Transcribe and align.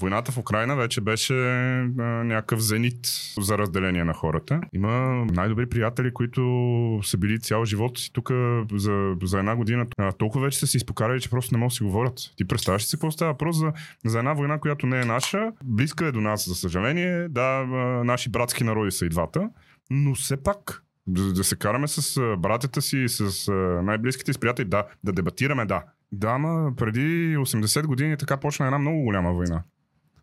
Войната 0.00 0.32
в 0.32 0.38
Украина 0.38 0.76
вече 0.76 1.00
беше 1.00 1.34
а, 1.34 2.02
някакъв 2.02 2.60
зенит 2.60 3.06
за 3.40 3.58
разделение 3.58 4.04
на 4.04 4.14
хората. 4.14 4.60
Има 4.72 5.24
най-добри 5.32 5.68
приятели, 5.68 6.14
които 6.14 7.00
са 7.04 7.18
били 7.18 7.40
цял 7.40 7.64
живот 7.64 7.98
си 7.98 8.12
тук 8.12 8.30
за, 8.72 9.14
за 9.22 9.38
една 9.38 9.56
година. 9.56 9.86
А, 9.98 10.12
толкова 10.12 10.44
вече 10.44 10.58
са 10.58 10.66
се 10.66 10.76
изпокарали, 10.76 11.20
че 11.20 11.30
просто 11.30 11.54
не 11.54 11.58
могат 11.58 11.70
да 11.70 11.74
си 11.74 11.82
говорят. 11.82 12.14
Ти 12.36 12.44
представяш 12.44 12.84
си 12.84 12.96
какво 12.96 13.10
става? 13.10 13.38
Просто 13.38 13.58
за, 13.58 13.72
за 14.10 14.18
една 14.18 14.32
война, 14.32 14.58
която 14.58 14.86
не 14.86 15.00
е 15.00 15.04
наша, 15.04 15.52
близка 15.64 16.06
е 16.06 16.12
до 16.12 16.20
нас, 16.20 16.48
за 16.48 16.54
съжаление. 16.54 17.28
Да, 17.28 17.40
а, 17.40 18.04
наши 18.04 18.30
братски 18.30 18.64
народи 18.64 18.90
са 18.90 19.06
и 19.06 19.08
двата, 19.08 19.50
но 19.90 20.14
все 20.14 20.42
пак 20.42 20.82
да, 21.06 21.32
да 21.32 21.44
се 21.44 21.56
караме 21.56 21.88
с 21.88 22.36
братята 22.38 22.82
си, 22.82 23.04
с 23.08 23.52
най-близките 23.82 24.32
си 24.32 24.40
приятели, 24.40 24.68
да, 24.68 24.84
да 25.04 25.12
дебатираме, 25.12 25.64
да. 25.64 25.82
Да, 26.12 26.38
ма 26.38 26.72
преди 26.76 27.36
80 27.36 27.86
години 27.86 28.16
така 28.16 28.36
почна 28.36 28.66
една 28.66 28.78
много 28.78 29.02
голяма 29.02 29.32
война 29.32 29.62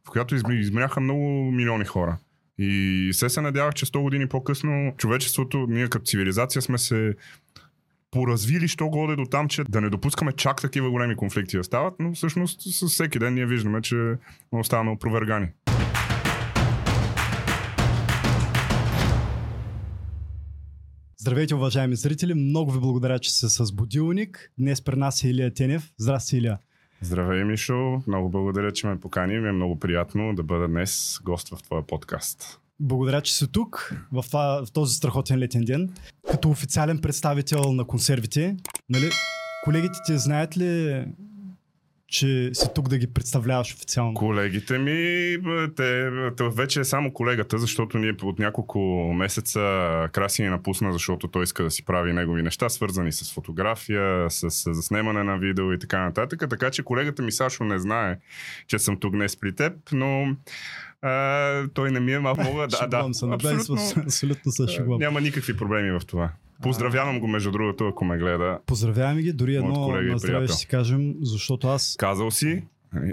която 0.10 0.36
измряха 0.52 1.00
много 1.00 1.52
милиони 1.52 1.86
хора. 1.86 2.18
И 2.58 3.10
се 3.14 3.30
се 3.30 3.42
надявах, 3.42 3.74
че 3.74 3.86
100 3.86 4.02
години 4.02 4.28
по-късно 4.28 4.94
човечеството, 4.98 5.66
ние 5.70 5.88
като 5.88 6.06
цивилизация 6.06 6.62
сме 6.62 6.78
се 6.78 7.16
поразвили, 8.12 8.68
що 8.68 8.90
годе 8.90 9.16
до 9.16 9.26
там, 9.26 9.48
че 9.48 9.64
да 9.64 9.82
не 9.82 9.90
допускаме 9.90 10.32
чак 10.32 10.62
такива 10.62 10.90
големи 10.90 11.16
конфликти 11.16 11.58
да 11.58 11.64
стават, 11.64 11.94
но 12.00 12.14
всъщност 12.14 12.62
с 12.62 12.88
всеки 12.88 13.20
ден 13.20 13.34
ние 13.34 13.46
виждаме, 13.46 13.82
че 13.82 14.16
оставаме 14.52 14.92
опровергани. 14.92 15.48
Здравейте, 21.18 21.56
уважаеми 21.56 21.96
зрители! 21.96 22.34
Много 22.34 22.72
ви 22.72 22.80
благодаря, 22.80 23.20
че 23.20 23.32
сте 23.32 23.50
с 23.50 23.72
Будилник. 23.72 24.52
Днес 24.58 24.82
при 24.82 24.96
нас 24.96 25.24
е 25.24 25.30
Илия 25.30 25.54
Тенев. 25.54 25.92
Здрасти, 25.98 26.38
Илия! 26.38 26.58
Здравей, 27.02 27.44
Мишо. 27.44 28.02
Много 28.08 28.30
благодаря, 28.30 28.72
че 28.72 28.88
ме 28.88 29.00
покани. 29.00 29.40
Ми 29.40 29.50
е 29.50 29.52
много 29.52 29.80
приятно 29.80 30.36
да 30.36 30.44
бъда 30.44 30.68
днес 30.68 31.20
гост 31.24 31.50
в 31.50 31.64
твоя 31.64 31.88
подкаст. 31.88 32.60
Благодаря, 32.80 33.22
че 33.22 33.36
си 33.36 33.52
тук 33.52 33.96
в, 34.12 34.24
това, 34.28 34.66
в 34.66 34.72
този 34.72 34.96
страхотен 34.96 35.40
летен 35.40 35.62
ден. 35.62 35.90
Като 36.32 36.50
официален 36.50 37.00
представител 37.00 37.74
на 37.74 37.86
консервите, 37.86 38.58
нали, 38.90 39.10
колегите 39.64 40.00
ти 40.06 40.18
знаят 40.18 40.58
ли 40.58 41.06
че 42.10 42.50
си 42.54 42.68
тук 42.76 42.90
да 42.90 42.98
ги 42.98 43.14
представляваш 43.14 43.74
официално? 43.74 44.14
Колегите 44.14 44.78
ми, 44.78 45.38
те, 45.76 46.12
те 46.38 46.50
вече 46.50 46.80
е 46.80 46.84
само 46.84 47.14
колегата, 47.14 47.58
защото 47.58 47.98
ние 47.98 48.16
от 48.22 48.40
няколко 48.40 48.80
месеца 49.16 49.60
Краси 50.12 50.44
ни 50.44 50.50
напусна, 50.50 50.94
защото 50.94 51.28
той 51.28 51.44
иска 51.44 51.64
да 51.64 51.72
си 51.72 51.86
прави 51.86 52.14
негови 52.14 52.42
неща, 52.42 52.70
свързани 52.70 53.12
с 53.12 53.34
фотография, 53.34 54.30
с, 54.30 54.52
с 54.52 54.74
заснемане 54.74 55.24
на 55.24 55.38
видео 55.38 55.74
и 55.74 55.80
така 55.80 56.00
нататък. 56.00 56.44
Така 56.50 56.72
че 56.72 56.84
колегата 56.84 57.22
ми 57.22 57.32
Сашо 57.32 57.64
не 57.64 57.80
знае, 57.80 58.18
че 58.68 58.80
съм 58.80 58.98
тук 59.00 59.12
днес 59.12 59.36
при 59.36 59.56
теб, 59.56 59.74
но 59.92 60.36
а, 61.02 61.68
той 61.74 61.92
не 61.92 62.00
ми 62.00 62.14
е 62.14 62.20
малко 62.20 62.44
да. 62.70 62.88
да, 62.88 63.10
абсолютно, 63.32 63.78
абсолютно 64.06 64.52
се 64.52 64.68
шугвам. 64.68 65.00
Няма 65.00 65.22
никакви 65.22 65.58
проблеми 65.58 65.92
в 65.92 66.02
това. 66.08 66.30
Поздравявам 66.62 67.20
го, 67.20 67.28
между 67.28 67.52
другото, 67.52 67.88
ако 67.88 68.06
ме 68.06 68.18
гледа. 68.18 68.60
Поздравяваме 68.66 69.22
ги, 69.22 69.34
дори 69.34 69.56
едно 69.56 69.88
на 69.88 70.18
здраве 70.18 70.48
ще 70.48 70.58
си 70.58 70.68
кажем, 70.68 71.16
защото 71.22 71.68
аз... 71.68 71.96
Казал 72.00 72.32
си, 72.32 72.64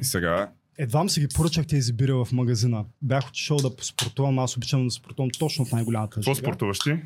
и 0.00 0.04
сега 0.04 0.48
Едвам 0.78 1.08
си 1.08 1.20
ги 1.20 1.28
поръчах 1.34 1.66
тези 1.66 1.92
бира 1.92 2.24
в 2.24 2.32
магазина. 2.32 2.84
Бях 3.02 3.28
отишъл 3.28 3.56
да 3.56 3.70
спортувам, 3.80 4.38
аз 4.38 4.56
обичам 4.56 4.84
да 4.84 4.90
спортувам 4.90 5.30
точно 5.38 5.64
в 5.64 5.72
най-голямата 5.72 6.14
Какво 6.14 6.34
спортуваш 6.34 6.78
ти? 6.78 6.96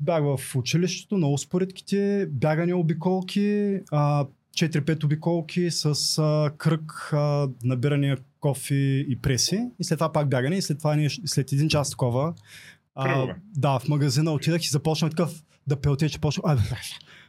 Бях 0.00 0.22
в 0.22 0.56
училището 0.56 1.18
на 1.18 1.28
успоредките, 1.28 2.26
бягане 2.30 2.74
обиколки, 2.74 3.78
4-5 3.90 5.04
обиколки 5.04 5.70
с 5.70 6.18
а, 6.18 6.50
кръг, 6.58 7.10
а, 7.12 7.48
набиране 7.64 8.16
кофи 8.40 9.06
и 9.08 9.18
преси. 9.22 9.68
И 9.78 9.84
след 9.84 9.98
това 9.98 10.12
пак 10.12 10.28
бягане. 10.28 10.56
И 10.56 10.62
след 10.62 10.78
това 10.78 10.96
след 11.24 11.52
един 11.52 11.68
час 11.68 11.90
такова. 11.90 12.34
А, 12.94 13.34
да, 13.56 13.78
в 13.78 13.88
магазина 13.88 14.32
отидах 14.32 14.64
и 14.64 14.68
започнах 14.68 15.10
такъв 15.10 15.42
да 15.66 15.80
пелте, 15.80 16.08
че 16.08 16.20
почва. 16.20 16.42
А, 16.46 16.58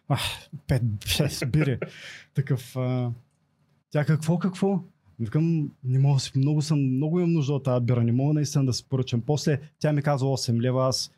а, 0.10 0.18
пет, 0.68 0.84
шест 1.06 1.44
бири. 1.52 1.78
Такъв. 2.34 2.76
А... 2.76 3.12
Тя 3.92 4.06
какво, 4.06 4.40
какво? 4.40 4.84
Викам, 5.20 5.72
не 5.84 6.00
мога 6.00 6.20
си, 6.20 6.32
много 6.36 6.62
съм, 6.62 6.96
много 6.96 7.20
имам 7.20 7.34
нужда 7.34 7.54
от 7.54 7.64
тази 7.64 7.86
бира, 7.86 8.04
не 8.04 8.12
мога 8.12 8.34
наистина 8.34 8.66
да 8.66 8.74
се 8.74 8.84
поръчам. 8.84 9.22
После 9.22 9.60
тя 9.80 9.94
ми 9.94 10.02
казва 10.02 10.28
8 10.28 10.62
лева, 10.62 10.88
аз 10.88 11.12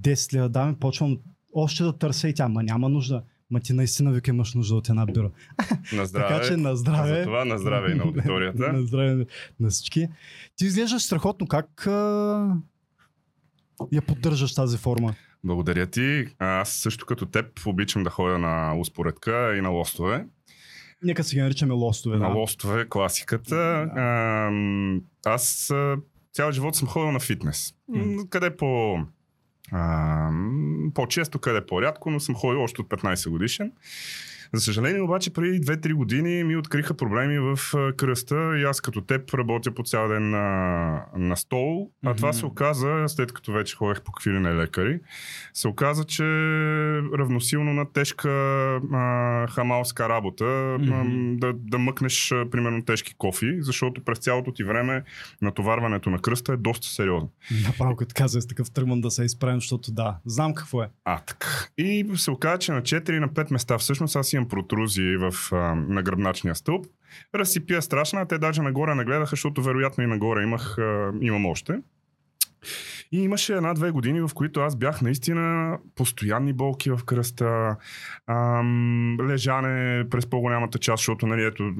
10 0.00 0.34
лева 0.34 0.48
давам, 0.48 0.74
почвам 0.74 1.18
още 1.52 1.84
да 1.84 1.98
търся 1.98 2.28
и 2.28 2.34
тя, 2.34 2.48
ма 2.48 2.62
няма 2.62 2.88
нужда. 2.88 3.22
Ма 3.50 3.60
ти 3.60 3.72
наистина 3.72 4.12
вика 4.12 4.30
имаш 4.30 4.54
нужда 4.54 4.74
от 4.74 4.88
една 4.88 5.06
бира. 5.06 5.30
На 5.92 6.06
здраве. 6.06 6.34
така 6.34 6.48
че 6.48 6.56
на 6.56 6.76
здраве. 6.76 7.18
За 7.18 7.24
това 7.24 7.44
на 7.44 7.58
здраве 7.58 7.92
и 7.92 7.94
на 7.94 8.04
аудиторията. 8.04 8.58
на 8.72 8.82
здраве 8.82 9.26
на 9.60 9.70
всички. 9.70 10.08
Ти 10.56 10.64
изглеждаш 10.64 11.02
страхотно. 11.02 11.46
Как 11.46 11.86
а... 11.86 12.56
я 13.92 14.02
поддържаш 14.02 14.54
тази 14.54 14.78
форма? 14.78 15.14
Благодаря 15.46 15.86
ти. 15.86 16.26
Аз 16.38 16.70
също 16.72 17.06
като 17.06 17.26
теб 17.26 17.66
обичам 17.66 18.02
да 18.02 18.10
ходя 18.10 18.38
на 18.38 18.78
успоредка 18.78 19.56
и 19.56 19.60
на 19.60 19.68
лостове. 19.68 20.26
Нека 21.02 21.24
си 21.24 21.36
ги 21.36 21.42
наричаме 21.42 21.72
лостове. 21.72 22.16
На 22.16 22.28
да. 22.28 22.34
лостове, 22.34 22.88
класиката. 22.88 23.56
Да. 23.94 24.50
Аз 25.24 25.72
цял 26.32 26.52
живот 26.52 26.76
съм 26.76 26.88
ходил 26.88 27.12
на 27.12 27.20
фитнес. 27.20 27.74
Mm. 27.90 28.28
Къде 28.28 28.56
по... 28.56 28.98
А, 29.72 30.30
по-често, 30.94 31.38
къде 31.38 31.66
по-рядко, 31.66 32.10
но 32.10 32.20
съм 32.20 32.34
ходил 32.34 32.62
още 32.62 32.80
от 32.80 32.88
15 32.88 33.30
годишен. 33.30 33.72
За 34.54 34.60
съжаление 34.60 35.02
обаче 35.02 35.32
преди 35.32 35.60
2-3 35.60 35.92
години 35.92 36.44
ми 36.44 36.56
откриха 36.56 36.94
проблеми 36.94 37.38
в 37.38 37.58
кръста 37.96 38.58
и 38.58 38.64
аз 38.64 38.80
като 38.80 39.00
теб 39.00 39.34
работя 39.34 39.74
по 39.74 39.82
цял 39.82 40.08
ден 40.08 40.30
на, 40.30 41.06
на 41.16 41.36
стол. 41.36 41.90
А 42.04 42.08
mm-hmm. 42.08 42.16
това 42.16 42.32
се 42.32 42.46
оказа, 42.46 43.04
след 43.06 43.32
като 43.32 43.52
вече 43.52 43.76
ходех 43.76 44.02
по 44.02 44.12
какви 44.12 44.30
на 44.30 44.54
лекари, 44.54 45.00
се 45.54 45.68
оказа, 45.68 46.04
че 46.04 46.24
равносилно 47.18 47.72
на 47.72 47.92
тежка 47.92 48.28
а, 48.92 49.46
хамалска 49.46 50.08
работа 50.08 50.44
mm-hmm. 50.44 51.36
а, 51.36 51.46
да, 51.46 51.52
да 51.58 51.78
мъкнеш 51.78 52.32
а, 52.32 52.50
примерно 52.50 52.84
тежки 52.84 53.14
кофи, 53.18 53.62
защото 53.62 54.04
през 54.04 54.18
цялото 54.18 54.52
ти 54.52 54.64
време 54.64 55.02
натоварването 55.42 56.10
на 56.10 56.18
кръста 56.18 56.52
е 56.52 56.56
доста 56.56 56.86
сериозно. 56.86 57.30
Направо 57.66 57.96
като 57.96 58.14
казвам 58.16 58.42
с 58.42 58.46
такъв 58.46 58.70
тръгвам 58.70 59.00
да 59.00 59.10
се 59.10 59.24
изправим, 59.24 59.60
защото 59.60 59.92
да, 59.92 60.16
знам 60.24 60.54
какво 60.54 60.82
е. 60.82 60.88
А, 61.04 61.20
така. 61.20 61.46
И 61.78 62.06
се 62.16 62.30
оказа, 62.30 62.58
че 62.58 62.72
на 62.72 62.82
4 62.82 63.18
на 63.18 63.28
5 63.28 63.52
места 63.52 63.78
всъщност 63.78 64.16
аз 64.16 64.32
имам 64.36 64.48
протрузии 64.48 65.16
в, 65.16 65.34
а, 65.52 65.56
на 65.74 66.02
гръбначния 66.02 66.54
стълб. 66.54 66.86
Разсипия 67.34 67.82
страшна, 67.82 68.28
те 68.28 68.38
даже 68.38 68.62
нагоре 68.62 68.94
нагледаха, 68.94 69.30
защото 69.30 69.62
вероятно 69.62 70.04
и 70.04 70.06
нагоре 70.06 70.42
имах, 70.42 70.78
а, 70.78 71.12
имам 71.20 71.46
още. 71.46 71.80
И 73.12 73.22
имаше 73.22 73.54
една-две 73.54 73.90
години, 73.90 74.20
в 74.20 74.30
които 74.34 74.60
аз 74.60 74.76
бях 74.76 75.02
наистина 75.02 75.78
постоянни 75.94 76.52
болки 76.52 76.90
в 76.90 77.00
кръста, 77.06 77.76
ам, 78.26 79.16
лежане 79.20 80.04
през 80.10 80.26
по-голямата 80.26 80.78
част, 80.78 81.00
защото 81.00 81.26
нали, 81.26 81.44
ето, 81.44 81.72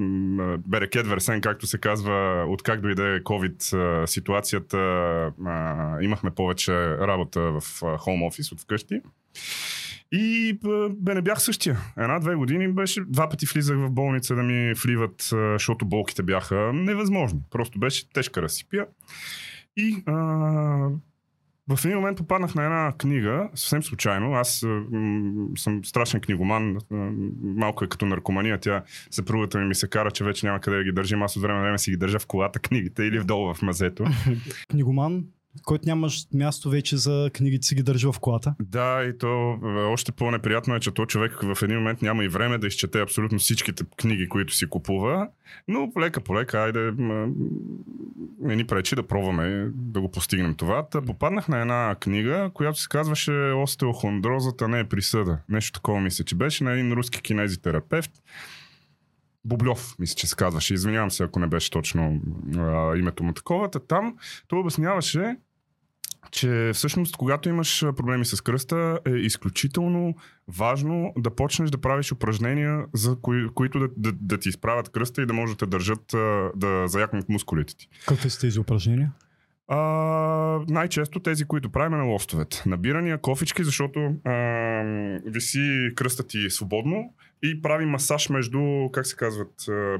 берекет 0.67 1.07
версен, 1.07 1.41
както 1.41 1.67
се 1.67 1.77
казва, 1.77 2.45
от 2.47 2.63
как 2.63 2.81
дойде 2.81 3.23
COVID 3.23 4.05
ситуацията, 4.05 4.77
а, 5.45 6.01
имахме 6.01 6.31
повече 6.31 6.97
работа 6.97 7.41
в 7.41 7.61
хоум 7.97 8.23
офис 8.23 8.51
от 8.51 8.61
вкъщи. 8.61 9.01
И 10.11 10.59
бе, 10.97 11.13
не 11.13 11.21
бях 11.21 11.41
същия. 11.41 11.77
Една-две 11.97 12.35
години 12.35 12.67
беше, 12.67 13.01
два 13.07 13.29
пъти 13.29 13.45
влизах 13.45 13.77
в 13.77 13.91
болница 13.91 14.35
да 14.35 14.43
ми 14.43 14.73
вливат, 14.73 15.21
защото 15.31 15.85
болките 15.85 16.23
бяха 16.23 16.73
невъзможни. 16.73 17.39
Просто 17.51 17.79
беше 17.79 18.09
тежка 18.09 18.41
разсипия. 18.41 18.85
И 19.77 20.03
а, 20.05 20.13
в 21.69 21.85
един 21.85 21.97
момент 21.97 22.17
попаднах 22.17 22.55
на 22.55 22.63
една 22.63 22.93
книга, 22.97 23.49
съвсем 23.55 23.83
случайно. 23.83 24.33
Аз 24.33 24.65
м- 24.91 25.47
съм 25.57 25.85
страшен 25.85 26.21
книгоман, 26.21 26.77
малко 27.43 27.83
е 27.83 27.87
като 27.87 28.05
наркомания. 28.05 28.59
Тя 28.59 28.83
съпругата 29.11 29.59
ми 29.59 29.65
ми 29.65 29.75
се 29.75 29.87
кара, 29.87 30.11
че 30.11 30.23
вече 30.23 30.45
няма 30.45 30.59
къде 30.59 30.77
да 30.77 30.83
ги 30.83 30.91
държим. 30.91 31.23
Аз 31.23 31.35
от 31.35 31.41
време 31.41 31.57
на 31.57 31.63
време 31.63 31.77
си 31.77 31.91
ги 31.91 31.97
държа 31.97 32.19
в 32.19 32.27
колата 32.27 32.59
книгите 32.59 33.03
или 33.03 33.19
вдолу 33.19 33.53
в 33.53 33.61
мазето. 33.61 34.05
Книгоман? 34.69 35.23
Който 35.63 35.83
нямаш 35.87 36.27
място 36.33 36.69
вече 36.69 36.97
за 36.97 37.29
книгите 37.33 37.67
си 37.67 37.75
ги 37.75 37.83
държи 37.83 38.07
в 38.07 38.15
колата. 38.21 38.55
Да, 38.59 39.03
и 39.03 39.17
то 39.17 39.59
е, 39.63 39.67
още 39.67 40.11
по-неприятно 40.11 40.75
е, 40.75 40.79
че 40.79 40.91
то 40.91 41.05
човек 41.05 41.31
в 41.41 41.63
един 41.63 41.77
момент 41.77 42.01
няма 42.01 42.23
и 42.23 42.27
време 42.27 42.57
да 42.57 42.67
изчете 42.67 43.01
абсолютно 43.01 43.39
всичките 43.39 43.83
книги, 43.97 44.29
които 44.29 44.53
си 44.53 44.69
купува, 44.69 45.27
но 45.67 45.91
лека 45.99 46.21
по 46.21 46.35
лека, 46.35 46.59
айде, 46.59 46.93
не 48.39 48.55
ни 48.55 48.67
пречи 48.67 48.95
да 48.95 49.07
пробваме 49.07 49.71
да 49.73 50.01
го 50.01 50.11
постигнем 50.11 50.55
това. 50.55 50.85
Та 50.89 51.01
попаднах 51.01 51.47
на 51.47 51.61
една 51.61 51.95
книга, 51.99 52.51
която 52.53 52.81
се 52.81 52.87
казваше 52.89 53.31
Остеохондрозата 53.31 54.67
не 54.67 54.79
е 54.79 54.83
присъда. 54.83 55.37
Нещо 55.49 55.71
такова 55.71 56.01
мисля, 56.01 56.23
че 56.23 56.35
беше 56.35 56.63
на 56.63 56.71
един 56.71 56.93
руски 56.93 57.21
кинезитерапевт. 57.21 58.11
Бублев, 59.45 59.95
мисля, 59.99 60.15
че 60.15 60.27
се 60.27 60.35
казваше. 60.35 60.73
Извинявам 60.73 61.11
се, 61.11 61.23
ако 61.23 61.39
не 61.39 61.47
беше 61.47 61.71
точно 61.71 62.21
а, 62.57 62.97
името 62.97 63.23
му 63.23 63.33
такова. 63.33 63.71
Та 63.71 63.79
там 63.79 64.17
той 64.47 64.59
обясняваше 64.59 65.35
че 66.31 66.71
всъщност, 66.73 67.17
когато 67.17 67.49
имаш 67.49 67.85
проблеми 67.95 68.25
с 68.25 68.41
кръста, 68.41 68.99
е 69.05 69.09
изключително 69.09 70.15
важно 70.47 71.13
да 71.17 71.35
почнеш 71.35 71.69
да 71.69 71.77
правиш 71.77 72.11
упражнения, 72.11 72.85
за 72.93 73.17
кои, 73.21 73.47
които 73.53 73.79
да, 73.79 73.87
да, 73.97 74.11
да 74.11 74.37
ти 74.37 74.49
изправят 74.49 74.89
кръста 74.89 75.21
и 75.21 75.25
да 75.25 75.33
може 75.33 75.53
да 75.53 75.57
те 75.57 75.65
държат, 75.65 76.05
да 76.55 76.87
заякнат 76.87 77.29
мускулите 77.29 77.75
ти. 77.77 77.89
Какви 78.07 78.29
са 78.29 78.39
тези 78.39 78.59
упражнения? 78.59 79.11
А, 79.67 79.77
най-често 80.69 81.19
тези, 81.19 81.45
които 81.45 81.69
правим 81.69 81.97
на 81.97 82.03
лостовете. 82.03 82.63
Набирания, 82.65 83.17
кофички, 83.17 83.63
защото 83.63 84.15
а, 84.25 84.33
виси 85.25 85.91
кръста 85.95 86.27
ти 86.27 86.49
свободно 86.49 87.13
и 87.43 87.61
прави 87.61 87.85
масаж 87.85 88.29
между, 88.29 88.89
как 88.93 89.07
се 89.07 89.15
казват, 89.15 89.53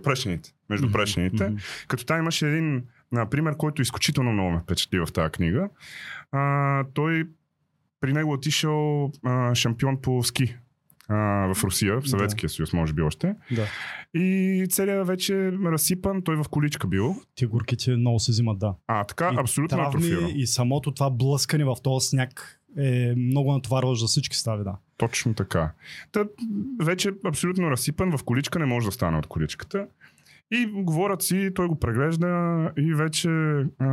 прешените. 0.03 0.53
Между 0.69 0.91
прешените. 0.91 1.43
Мгм. 1.43 1.57
Като 1.87 2.05
там 2.05 2.19
имаше 2.19 2.47
един 2.47 2.83
например, 3.11 3.57
който 3.57 3.81
изключително 3.81 4.33
много 4.33 4.51
ме 4.51 4.59
впечатли 4.59 4.99
в 4.99 5.07
тази 5.13 5.31
книга. 5.31 5.69
А, 6.31 6.83
той 6.93 7.29
при 8.01 8.13
него 8.13 8.33
отишъл 8.33 9.11
а, 9.25 9.55
шампион 9.55 10.01
по 10.01 10.23
ски 10.23 10.55
а, 11.09 11.15
в 11.53 11.63
Русия, 11.63 12.01
в 12.01 12.09
Съветския 12.09 12.49
съюз, 12.49 12.73
може 12.73 12.93
би 12.93 13.01
още. 13.01 13.35
Да. 13.51 13.67
И 14.13 14.65
целият 14.69 15.07
вече 15.07 15.51
разсипан, 15.51 16.21
той 16.21 16.35
в 16.35 16.45
количка 16.49 16.87
бил. 16.87 17.15
Ти 17.35 17.45
горките 17.45 17.95
много 17.95 18.19
се 18.19 18.31
взимат, 18.31 18.59
да. 18.59 18.73
А, 18.87 19.03
така, 19.03 19.31
И 19.33 19.37
абсолютно 19.39 19.77
травми. 19.77 20.31
И 20.35 20.47
самото 20.47 20.91
това 20.91 21.09
блъскане 21.09 21.65
в 21.65 21.75
този 21.83 22.07
сняг 22.07 22.61
е 22.77 23.13
много 23.17 23.53
натоварващ 23.53 24.01
за 24.01 24.07
всички 24.07 24.37
стави, 24.37 24.63
да. 24.63 24.77
Точно 24.97 25.33
така. 25.33 25.71
Та, 26.11 26.25
вече 26.81 27.11
абсолютно 27.25 27.71
разсипан 27.71 28.17
в 28.17 28.23
количка, 28.23 28.59
не 28.59 28.65
може 28.65 28.85
да 28.85 28.91
стане 28.91 29.17
от 29.17 29.27
количката. 29.27 29.87
И 30.51 30.65
говорят 30.65 31.21
си, 31.21 31.51
той 31.55 31.67
го 31.67 31.79
преглежда 31.79 32.71
и 32.77 32.93
вече 32.93 33.29
а, 33.79 33.87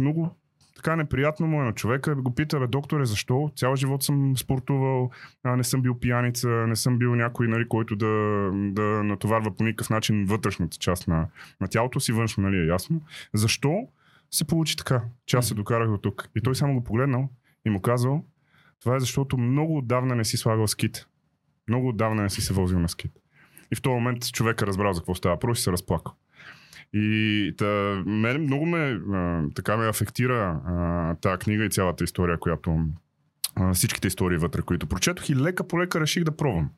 много 0.00 0.36
така 0.76 0.96
неприятно 0.96 1.46
му 1.46 1.60
е 1.60 1.64
на 1.64 1.72
човека. 1.72 2.14
Го 2.14 2.34
пита, 2.34 2.60
бе, 2.60 2.66
докторе, 2.66 3.06
защо? 3.06 3.50
Цял 3.56 3.76
живот 3.76 4.02
съм 4.02 4.36
спортувал, 4.36 5.10
а, 5.44 5.56
не 5.56 5.64
съм 5.64 5.82
бил 5.82 5.98
пияница, 5.98 6.48
не 6.48 6.76
съм 6.76 6.98
бил 6.98 7.14
някой, 7.14 7.48
нали, 7.48 7.68
който 7.68 7.96
да, 7.96 8.50
да 8.52 9.02
натоварва 9.04 9.56
по 9.56 9.64
никакъв 9.64 9.90
начин 9.90 10.24
вътрешната 10.24 10.76
част 10.76 11.08
на, 11.08 11.28
на 11.60 11.68
тялото 11.68 12.00
си, 12.00 12.12
външно, 12.12 12.42
нали, 12.42 12.56
е 12.56 12.66
ясно. 12.66 13.00
Защо 13.34 13.88
се 14.30 14.46
получи 14.46 14.76
така, 14.76 15.02
че 15.26 15.36
аз 15.36 15.48
се 15.48 15.54
докарах 15.54 15.90
до 15.90 15.98
тук? 15.98 16.28
И 16.36 16.40
той 16.40 16.54
само 16.54 16.74
го 16.74 16.84
погледнал 16.84 17.28
и 17.64 17.70
му 17.70 17.80
казал, 17.80 18.24
това 18.80 18.96
е 18.96 19.00
защото 19.00 19.38
много 19.38 19.78
отдавна 19.78 20.14
не 20.14 20.24
си 20.24 20.36
слагал 20.36 20.66
скит. 20.66 21.06
Много 21.68 21.88
отдавна 21.88 22.22
не 22.22 22.30
си 22.30 22.40
се 22.40 22.54
возил 22.54 22.78
на 22.78 22.88
скит. 22.88 23.12
И 23.72 23.76
в 23.76 23.82
този 23.82 23.94
момент 23.94 24.32
човека 24.32 24.66
разбрал 24.66 24.92
за 24.92 25.00
какво 25.00 25.14
става. 25.14 25.38
Просто 25.38 25.62
се 25.62 25.72
разплакал. 25.72 26.12
И 26.92 27.54
та, 27.58 28.02
мен 28.06 28.42
много 28.42 28.66
ме, 28.66 29.00
а, 29.12 29.42
така 29.54 29.76
ме 29.76 29.88
афектира 29.88 30.60
а, 30.66 31.14
тази 31.14 31.38
книга 31.38 31.64
и 31.64 31.70
цялата 31.70 32.04
история, 32.04 32.38
която 32.38 32.78
а, 33.54 33.74
всичките 33.74 34.08
истории 34.08 34.38
вътре, 34.38 34.62
които 34.62 34.86
прочетох 34.86 35.28
и 35.28 35.36
лека 35.36 35.68
по 35.68 35.80
лека 35.80 36.00
реших 36.00 36.24
да 36.24 36.36
пробвам. 36.36 36.70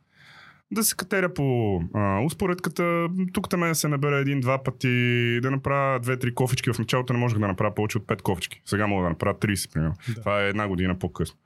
Да 0.70 0.84
се 0.84 0.96
катеря 0.96 1.34
по 1.34 1.80
а, 1.94 2.20
успоредката, 2.24 3.08
тук 3.32 3.48
там 3.48 3.60
да 3.60 3.74
се 3.74 3.88
набера 3.88 4.16
един-два 4.16 4.62
пъти, 4.62 5.38
да 5.42 5.50
направя 5.50 6.00
две-три 6.00 6.34
кофички. 6.34 6.72
В 6.72 6.78
началото 6.78 7.12
не 7.12 7.18
можех 7.18 7.38
да 7.38 7.48
направя 7.48 7.74
повече 7.74 7.98
от 7.98 8.06
пет 8.06 8.22
кофички. 8.22 8.62
Сега 8.64 8.86
мога 8.86 9.02
да 9.02 9.08
направя 9.08 9.38
30, 9.38 9.72
примерно. 9.72 9.94
Да. 10.08 10.20
Това 10.20 10.42
е 10.42 10.48
една 10.48 10.68
година 10.68 10.98
по-късно. 10.98 11.38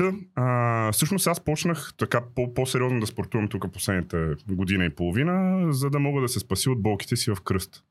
Та, 0.00 0.12
а, 0.34 0.92
всъщност 0.92 1.26
аз 1.26 1.44
почнах 1.44 1.92
така 1.98 2.20
по- 2.34 2.54
по-сериозно 2.54 3.00
да 3.00 3.06
спортувам 3.06 3.48
тук 3.48 3.72
последните 3.72 4.34
година 4.48 4.84
и 4.84 4.90
половина, 4.90 5.66
за 5.72 5.90
да 5.90 5.98
мога 5.98 6.20
да 6.20 6.28
се 6.28 6.40
спаси 6.40 6.68
от 6.68 6.82
болките 6.82 7.16
си 7.16 7.30
в 7.30 7.40
кръст. 7.44 7.84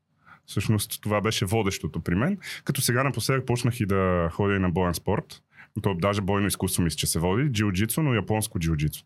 Всъщност 0.45 1.01
това 1.01 1.21
беше 1.21 1.45
водещото 1.45 1.99
при 1.99 2.15
мен. 2.15 2.37
Като 2.63 2.81
сега 2.81 3.03
напоследък 3.03 3.45
почнах 3.45 3.79
и 3.79 3.85
да 3.85 4.29
ходя 4.31 4.55
и 4.55 4.59
на 4.59 4.69
боен 4.69 4.93
спорт. 4.93 5.41
То 5.81 5.93
даже 5.93 6.21
бойно 6.21 6.47
изкуство 6.47 6.83
мисля, 6.83 6.97
че 6.97 7.07
се 7.07 7.19
води. 7.19 7.43
Джиу-джитсу, 7.43 7.97
но 8.01 8.13
японско 8.13 8.59
джиу-джитсу. 8.59 9.03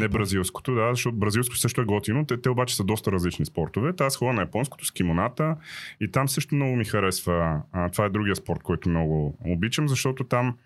Не 0.00 0.08
бразилското, 0.08 0.74
да, 0.74 0.88
защото 0.90 1.16
бразилско 1.16 1.56
също 1.56 1.80
е 1.80 1.84
готино. 1.84 2.26
Те, 2.26 2.40
те 2.42 2.50
обаче 2.50 2.76
са 2.76 2.84
доста 2.84 3.12
различни 3.12 3.46
спортове. 3.46 3.92
Та 3.92 4.04
Аз 4.04 4.16
ходя 4.16 4.32
на 4.32 4.40
японското 4.42 4.86
с 4.86 4.90
кимоната 4.90 5.56
и 6.00 6.10
там 6.10 6.28
също 6.28 6.54
много 6.54 6.76
ми 6.76 6.84
харесва. 6.84 7.62
А, 7.72 7.88
това 7.88 8.04
е 8.04 8.08
другия 8.08 8.36
спорт, 8.36 8.62
който 8.62 8.88
много 8.88 9.38
обичам, 9.46 9.88
защото 9.88 10.24
там 10.24 10.56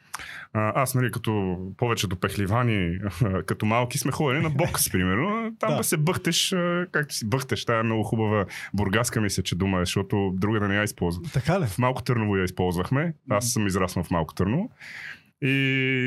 а, 0.53 0.83
аз, 0.83 0.95
нали, 0.95 1.11
като 1.11 1.59
повечето 1.77 2.17
пехливани, 2.17 2.99
като 3.47 3.67
малки 3.67 3.99
сме 3.99 4.13
ходили 4.13 4.43
на 4.43 4.51
бокс, 4.51 4.91
примерно. 4.91 5.57
Там 5.61 5.77
Да. 5.77 5.85
се 5.85 5.97
бъхтеш, 5.97 6.55
както 6.93 7.15
си 7.15 7.29
бъхтеш. 7.29 7.65
Тая 7.65 7.81
е 7.81 7.83
много 7.83 8.03
хубава 8.03 8.45
бургаска 8.75 9.21
мисля, 9.21 9.43
че 9.43 9.55
дума, 9.55 9.79
е, 9.79 9.83
защото 9.83 10.33
друга 10.37 10.61
да 10.61 10.69
не 10.69 10.77
я 10.77 10.83
използвам. 10.83 11.25
Така 11.33 11.61
ли? 11.61 11.67
В 11.67 11.79
Малко 11.79 12.03
Търново 12.03 12.37
я 12.37 12.45
използвахме. 12.45 13.15
Аз 13.31 13.53
съм 13.53 13.67
израснал 13.67 14.05
в 14.05 14.11
Малко 14.11 14.35
Търново. 14.35 14.71
И 15.43 15.53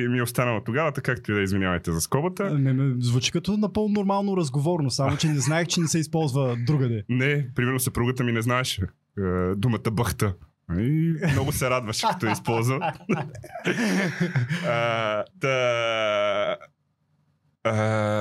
ми 0.09 0.17
е 0.17 0.23
останало 0.23 0.61
тогава, 0.61 0.91
така 0.91 1.15
както 1.15 1.31
и 1.31 1.35
да 1.35 1.41
извинявайте 1.41 1.91
за 1.91 2.01
скобата. 2.01 2.49
Не, 2.49 2.73
ме, 2.73 2.95
звучи 2.99 3.31
като 3.31 3.57
напълно 3.57 3.93
нормално 3.93 4.37
разговорно, 4.37 4.91
само 4.91 5.17
че 5.17 5.27
не 5.27 5.39
знаех, 5.39 5.67
че 5.67 5.79
не 5.81 5.87
се 5.87 5.99
използва 5.99 6.57
другаде. 6.57 7.03
Не, 7.09 7.47
примерно 7.55 7.79
съпругата 7.79 8.23
ми 8.23 8.31
не 8.31 8.41
знаеше 8.41 8.81
е, 9.19 9.55
думата 9.55 9.91
бъхта. 9.91 10.33
И 10.79 11.13
много 11.31 11.51
се 11.51 11.69
радваше, 11.69 12.07
като 12.11 12.25
я 12.25 12.31
използва. 12.31 12.93
а, 14.67 15.23
та, 15.39 16.57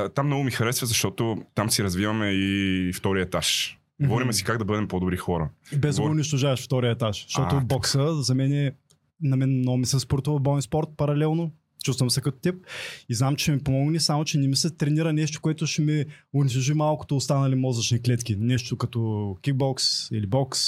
там 0.09 0.27
много 0.27 0.45
ми 0.45 0.51
харесва, 0.51 0.87
защото 0.87 1.37
там 1.55 1.71
си 1.71 1.85
развиваме 1.85 2.31
и 2.31 2.93
втория 2.93 3.23
етаж. 3.23 3.79
Говориме 4.01 4.33
си 4.33 4.45
как 4.45 4.59
да 4.59 4.65
бъдем 4.65 4.89
по-добри 4.89 5.17
хора. 5.17 5.49
Без 5.77 5.97
да 5.97 6.03
го 6.03 6.09
Говор- 6.09 6.11
унищожаваш 6.11 6.65
втория 6.65 6.91
етаж. 6.93 7.23
Защото 7.23 7.47
А, 7.47 7.49
така. 7.49 7.65
бокса 7.65 8.23
за 8.23 8.35
мен 8.35 8.53
е... 8.53 8.73
На 9.23 9.37
мен 9.37 9.59
много 9.59 9.79
ми 9.79 9.87
се 9.87 10.01
спортува 10.01 10.41
боен 10.41 10.63
спорт 10.63 10.89
паралелно. 10.97 11.51
Чувствам 11.85 12.11
се 12.11 12.21
като 12.21 12.39
теб. 12.39 12.55
И 13.09 13.15
знам, 13.15 13.37
че 13.37 13.53
ми 13.53 13.59
помогне, 13.59 14.01
само 14.01 14.25
че 14.25 14.39
не 14.39 14.49
ми 14.49 14.57
се 14.57 14.71
тренира 14.71 15.13
нещо, 15.13 15.41
което 15.41 15.67
ще 15.67 15.83
ми 15.83 16.05
унищожи 16.35 16.75
малкото 16.75 17.17
останали 17.17 17.55
мозъчни 17.55 18.03
клетки. 18.03 18.37
Нещо 18.37 18.77
като 18.77 19.37
кикбокс 19.43 20.11
или 20.11 20.27
бокс 20.27 20.61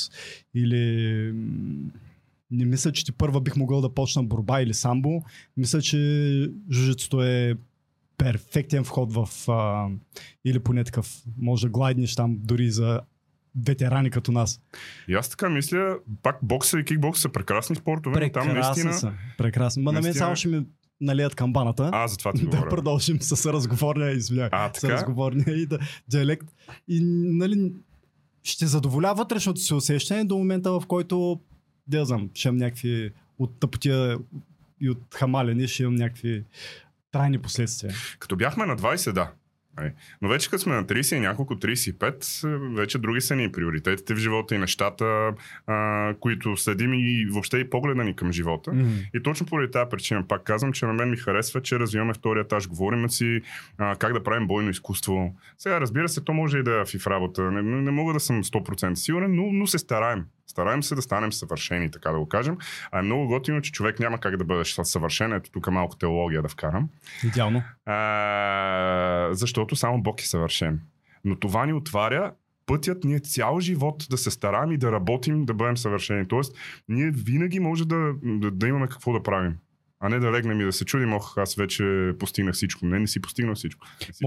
или... 0.55 1.33
Не 2.51 2.65
мисля, 2.65 2.93
че 2.93 3.05
ти 3.05 3.13
първа 3.13 3.41
бих 3.41 3.57
могъл 3.57 3.81
да 3.81 3.95
почна 3.95 4.23
борба 4.23 4.61
или 4.61 4.75
самбо. 4.75 5.23
Мисля, 5.57 5.83
че 5.83 6.51
жужицето 6.73 7.23
е 7.23 7.55
перфектен 8.19 8.85
вход 8.85 9.13
в... 9.13 9.29
А, 9.49 9.89
или 10.45 10.59
поне 10.59 10.85
такъв. 10.85 11.23
Може 11.39 11.67
да 11.67 11.71
глайднеш 11.71 12.15
там 12.15 12.39
дори 12.41 12.71
за 12.71 13.01
ветерани 13.67 14.11
като 14.11 14.33
нас. 14.33 14.61
И 15.09 15.15
аз 15.15 15.29
така 15.29 15.49
мисля, 15.51 15.97
пак 16.23 16.39
бокса 16.43 16.79
и 16.79 16.85
кикбокса 16.85 17.23
са 17.23 17.29
прекрасни 17.29 17.77
спортове, 17.77 18.21
но 18.21 18.33
там 18.33 18.47
Прекрасни 18.47 18.85
наистина... 18.85 18.95
са. 18.95 19.13
Прекрасни. 19.39 19.83
Ма 19.83 19.93
на 19.93 20.01
мен 20.01 20.15
само 20.15 20.37
ще 20.37 20.49
ми 20.49 20.67
налият 21.01 21.35
камбаната. 21.35 21.91
А, 21.93 22.09
за 22.09 22.17
това 22.17 22.33
ти 22.33 22.41
да 22.45 22.47
говоря. 22.47 22.69
продължим 22.69 23.21
с 23.21 23.53
разговорния, 23.53 24.11
извинявай. 24.11 24.51
А, 24.53 24.71
С 24.75 24.85
разговорния 24.85 25.57
и 25.57 25.67
да, 25.67 25.79
диалект. 26.09 26.47
И 26.89 27.01
нали, 27.25 27.73
ще 28.43 28.67
задоволя 28.67 29.15
вътрешното 29.15 29.61
си 29.61 29.75
усещане 29.75 30.25
до 30.25 30.39
момента, 30.39 30.73
в 30.73 30.83
който, 30.89 31.41
да 31.87 32.05
знам, 32.05 32.31
ще 32.35 32.49
имам 32.49 32.57
някакви 32.57 33.11
от 33.39 33.61
тъпотия 33.61 34.19
и 34.81 34.91
от 34.91 35.15
хамалене, 35.15 35.67
ще 35.67 35.83
имам 35.83 35.95
някакви 35.95 36.45
трайни 37.13 37.39
последствия. 37.39 37.95
Като 38.19 38.37
бяхме 38.37 38.67
на 38.67 38.77
20, 38.77 39.13
да. 39.13 39.31
Но 40.23 40.29
вече 40.29 40.51
като 40.51 40.63
сме 40.63 40.75
на 40.75 40.85
30 40.85 41.17
и 41.17 41.21
няколко 41.21 41.55
35, 41.55 42.45
е, 42.45 42.77
вече 42.77 42.99
други 42.99 43.21
са 43.21 43.37
ни 43.37 43.53
приоритетите 43.53 44.15
в 44.15 44.19
живота 44.19 44.55
и 44.55 44.59
нещата, 44.59 45.35
а, 45.67 46.15
които 46.21 46.57
следим 46.57 46.95
и 46.95 47.27
въобще 47.33 47.59
и 47.59 47.71
погледа 47.71 48.05
ни 48.05 48.17
към 48.17 48.33
живота. 48.33 48.73
Мгм. 48.73 48.89
И 49.15 49.23
точно 49.23 49.47
поради 49.47 49.71
тази 49.71 49.91
причина 49.91 50.29
пак 50.29 50.43
казвам, 50.43 50.73
че 50.73 50.87
на 50.87 50.93
мен 50.93 51.11
ми 51.11 51.17
харесва, 51.17 51.63
че 51.63 51.79
развиваме 51.79 52.15
втория 52.15 52.41
етаж, 52.41 52.69
говорим 52.69 53.11
си 53.11 53.41
а, 53.79 53.97
как 53.97 54.13
да 54.13 54.23
правим 54.23 54.47
бойно 54.47 54.71
изкуство. 54.71 55.35
Сега, 55.59 55.81
разбира 55.81 56.09
се, 56.09 56.25
то 56.25 56.33
може 56.33 56.59
и 56.59 56.63
да 56.63 56.81
е 56.81 56.99
в 56.99 57.07
работа. 57.07 57.51
Не, 57.51 57.63
не, 57.63 57.81
не 57.81 57.91
мога 57.91 58.13
да 58.13 58.21
съм 58.21 58.45
100% 58.45 58.95
сигурен, 58.95 59.35
но, 59.35 59.53
но 59.53 59.67
се 59.67 59.79
стараем. 59.79 60.25
Стараем 60.51 60.83
се 60.83 60.95
да 60.95 61.03
станем 61.03 61.33
съвършени, 61.33 61.91
така 61.91 62.11
да 62.11 62.19
го 62.19 62.29
кажем. 62.29 62.57
А 62.91 62.99
е 62.99 63.03
много 63.03 63.27
готино, 63.27 63.63
че 63.63 63.73
човек 63.73 64.01
няма 64.01 64.19
как 64.19 64.37
да 64.37 64.45
бъде 64.45 64.65
съвършен. 64.65 65.33
Ето 65.33 65.51
тук 65.51 65.71
малко 65.71 65.97
теология 65.97 66.43
да 66.43 66.49
вкарам. 66.49 66.89
Идеално. 67.25 67.63
А, 67.87 69.29
защото 69.33 69.77
само 69.77 70.03
Бог 70.03 70.21
е 70.21 70.27
съвършен. 70.27 70.81
Но 71.25 71.37
това 71.37 71.67
ни 71.67 71.73
отваря 71.73 72.33
пътят 72.67 73.05
ние 73.05 73.21
цял 73.21 73.61
живот 73.61 74.07
да 74.11 74.19
се 74.19 74.31
стараем 74.31 74.73
и 74.73 74.79
да 74.79 74.93
работим, 74.93 75.45
да 75.45 75.55
бъдем 75.55 75.77
съвършени. 75.77 76.29
Тоест, 76.29 76.57
ние 76.89 77.11
винаги 77.11 77.61
може 77.61 77.89
да, 77.89 78.13
да, 78.23 78.51
да 78.51 78.69
имаме 78.69 78.87
какво 78.87 79.13
да 79.13 79.23
правим. 79.23 79.55
А 80.01 80.09
не 80.09 80.19
да 80.19 80.33
легнем 80.33 80.61
и 80.61 80.65
да 80.65 80.73
се 80.73 80.85
чудим, 80.85 81.13
ох, 81.13 81.39
аз 81.39 81.55
вече 81.55 82.13
постигнах 82.19 82.55
всичко. 82.55 82.87
Не, 82.87 82.99
не 82.99 83.07
си 83.07 83.21
постигнал 83.21 83.55
всичко. 83.55 83.87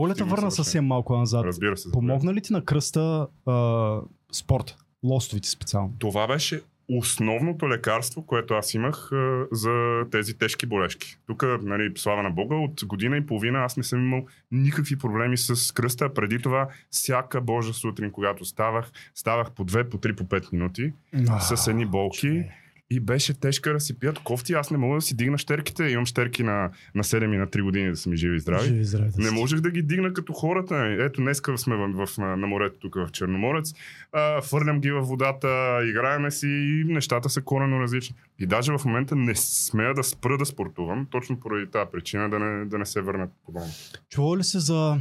Ли 0.09 0.13
да 0.17 0.25
върна 0.25 0.51
съвсем 0.51 0.85
малко 0.85 1.17
назад? 1.17 1.45
Разбира 1.45 1.77
се. 1.77 1.91
Помогна 1.91 2.33
ли 2.33 2.41
ти 2.41 2.53
на 2.53 2.65
кръста 2.65 3.27
а, 3.45 3.99
спорт? 4.31 4.75
Лостовите 5.03 5.49
специално. 5.49 5.93
Това 5.99 6.27
беше 6.27 6.61
основното 6.97 7.69
лекарство, 7.69 8.25
което 8.25 8.53
аз 8.53 8.73
имах 8.73 9.11
а, 9.11 9.45
за 9.51 10.03
тези 10.11 10.37
тежки 10.37 10.65
болешки. 10.65 11.17
Тук, 11.27 11.43
нали, 11.61 11.91
слава 11.95 12.23
на 12.23 12.29
Бога, 12.29 12.55
от 12.55 12.85
година 12.85 13.17
и 13.17 13.25
половина 13.25 13.59
аз 13.59 13.77
не 13.77 13.83
съм 13.83 13.99
имал 13.99 14.25
никакви 14.51 14.97
проблеми 14.97 15.37
с 15.37 15.73
кръста. 15.73 16.13
Преди 16.13 16.41
това, 16.41 16.67
всяка 16.89 17.41
божа 17.41 17.73
сутрин, 17.73 18.11
когато 18.11 18.45
ставах, 18.45 18.91
ставах 19.15 19.51
по 19.51 19.65
2, 19.65 19.89
по 19.89 19.97
3, 19.97 20.15
по 20.15 20.23
5 20.23 20.53
минути 20.53 20.93
с 21.39 21.67
едни 21.67 21.85
болки. 21.85 22.43
И 22.91 22.99
беше 22.99 23.33
тежка 23.33 23.73
да 23.73 23.79
си 23.79 23.99
пият 23.99 24.19
кофти. 24.19 24.53
Аз 24.53 24.71
не 24.71 24.77
мога 24.77 24.95
да 24.95 25.01
си 25.01 25.15
дигна 25.15 25.37
щерките. 25.37 25.83
Имам 25.83 26.05
щерки 26.05 26.43
на, 26.43 26.69
на 26.95 27.03
7 27.03 27.35
и 27.35 27.37
на 27.37 27.47
3 27.47 27.61
години 27.61 27.89
да 27.89 27.95
са 27.95 28.09
ми 28.09 28.17
живи 28.17 28.35
и 28.35 28.39
здрави. 28.39 28.67
Живи, 28.67 28.83
здрави 28.83 29.11
да 29.11 29.23
Не 29.23 29.31
можех 29.31 29.59
да 29.59 29.71
ги 29.71 29.81
дигна 29.81 30.13
като 30.13 30.33
хората. 30.33 30.95
Ето, 30.99 31.21
днеска 31.21 31.57
сме 31.57 31.75
в, 31.75 32.05
в, 32.05 32.17
на, 32.17 32.37
на 32.37 32.47
морето, 32.47 32.79
тук 32.79 32.95
в 32.95 33.09
Черноморец. 33.11 33.73
А, 34.13 34.41
фърлям 34.41 34.79
ги 34.79 34.91
във 34.91 35.07
водата, 35.07 35.79
играеме 35.89 36.31
си 36.31 36.47
и 36.47 36.83
нещата 36.93 37.29
са 37.29 37.41
коренно 37.41 37.79
различни. 37.79 38.15
И 38.39 38.45
даже 38.45 38.71
в 38.71 38.85
момента 38.85 39.15
не 39.15 39.35
смея 39.35 39.93
да 39.93 40.03
спра 40.03 40.37
да 40.37 40.45
спортувам, 40.45 41.07
точно 41.11 41.39
поради 41.39 41.71
тази 41.71 41.91
причина 41.91 42.29
да 42.29 42.39
не, 42.39 42.65
да 42.65 42.77
не 42.77 42.85
се 42.85 43.01
върнат 43.01 43.29
подобно. 43.45 43.69
Чува 44.09 44.37
ли 44.37 44.43
се 44.43 44.59
за 44.59 44.99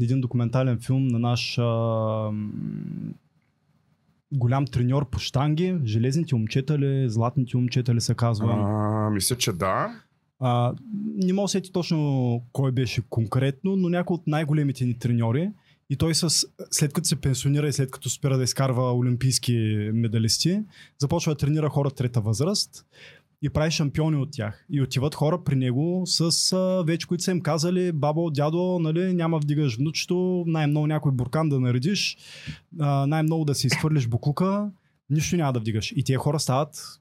един 0.00 0.20
документален 0.20 0.78
филм 0.80 1.06
на 1.06 1.18
наш 1.18 1.58
а, 1.58 1.62
голям 4.32 4.66
треньор 4.66 5.10
по 5.10 5.18
штанги? 5.18 5.78
Железните 5.84 6.34
момчета 6.34 6.78
ли, 6.78 7.10
златните 7.10 7.56
момчета 7.56 7.94
ли 7.94 8.00
се 8.00 8.14
казва? 8.14 8.52
А, 8.52 9.10
мисля, 9.10 9.36
че 9.36 9.52
да. 9.52 10.02
А, 10.40 10.74
не 11.16 11.32
мога 11.32 11.44
да 11.44 11.48
сети 11.48 11.72
точно 11.72 12.42
кой 12.52 12.72
беше 12.72 13.02
конкретно, 13.10 13.76
но 13.76 13.88
някой 13.88 14.14
от 14.14 14.26
най-големите 14.26 14.84
ни 14.84 14.98
треньори. 14.98 15.50
И 15.90 15.96
той 15.96 16.14
с, 16.14 16.28
след 16.70 16.92
като 16.92 17.08
се 17.08 17.16
пенсионира 17.16 17.68
и 17.68 17.72
след 17.72 17.90
като 17.90 18.10
спира 18.10 18.36
да 18.36 18.44
изкарва 18.44 18.92
олимпийски 18.92 19.90
медалисти, 19.94 20.60
започва 20.98 21.32
да 21.32 21.38
тренира 21.38 21.68
хора 21.68 21.90
трета 21.90 22.20
възраст 22.20 22.86
и 23.42 23.50
прави 23.50 23.70
шампиони 23.70 24.16
от 24.16 24.28
тях. 24.32 24.66
И 24.70 24.82
отиват 24.82 25.14
хора 25.14 25.44
при 25.44 25.56
него 25.56 26.02
с 26.06 26.52
а, 26.52 26.84
вече, 26.86 27.06
които 27.06 27.24
са 27.24 27.30
им 27.30 27.40
казали, 27.40 27.92
бабо, 27.92 28.30
дядо, 28.30 28.78
нали, 28.78 29.14
няма 29.14 29.38
вдигаш 29.38 29.76
внучето, 29.76 30.44
най-много 30.46 30.86
някой 30.86 31.12
буркан 31.12 31.48
да 31.48 31.60
наредиш, 31.60 32.18
а, 32.80 33.06
най-много 33.06 33.44
да 33.44 33.54
си 33.54 33.66
изхвърлиш 33.66 34.08
буклука, 34.08 34.70
нищо 35.10 35.36
няма 35.36 35.52
да 35.52 35.60
вдигаш. 35.60 35.92
И 35.96 36.04
тия 36.04 36.18
хора 36.18 36.40
стават 36.40 37.00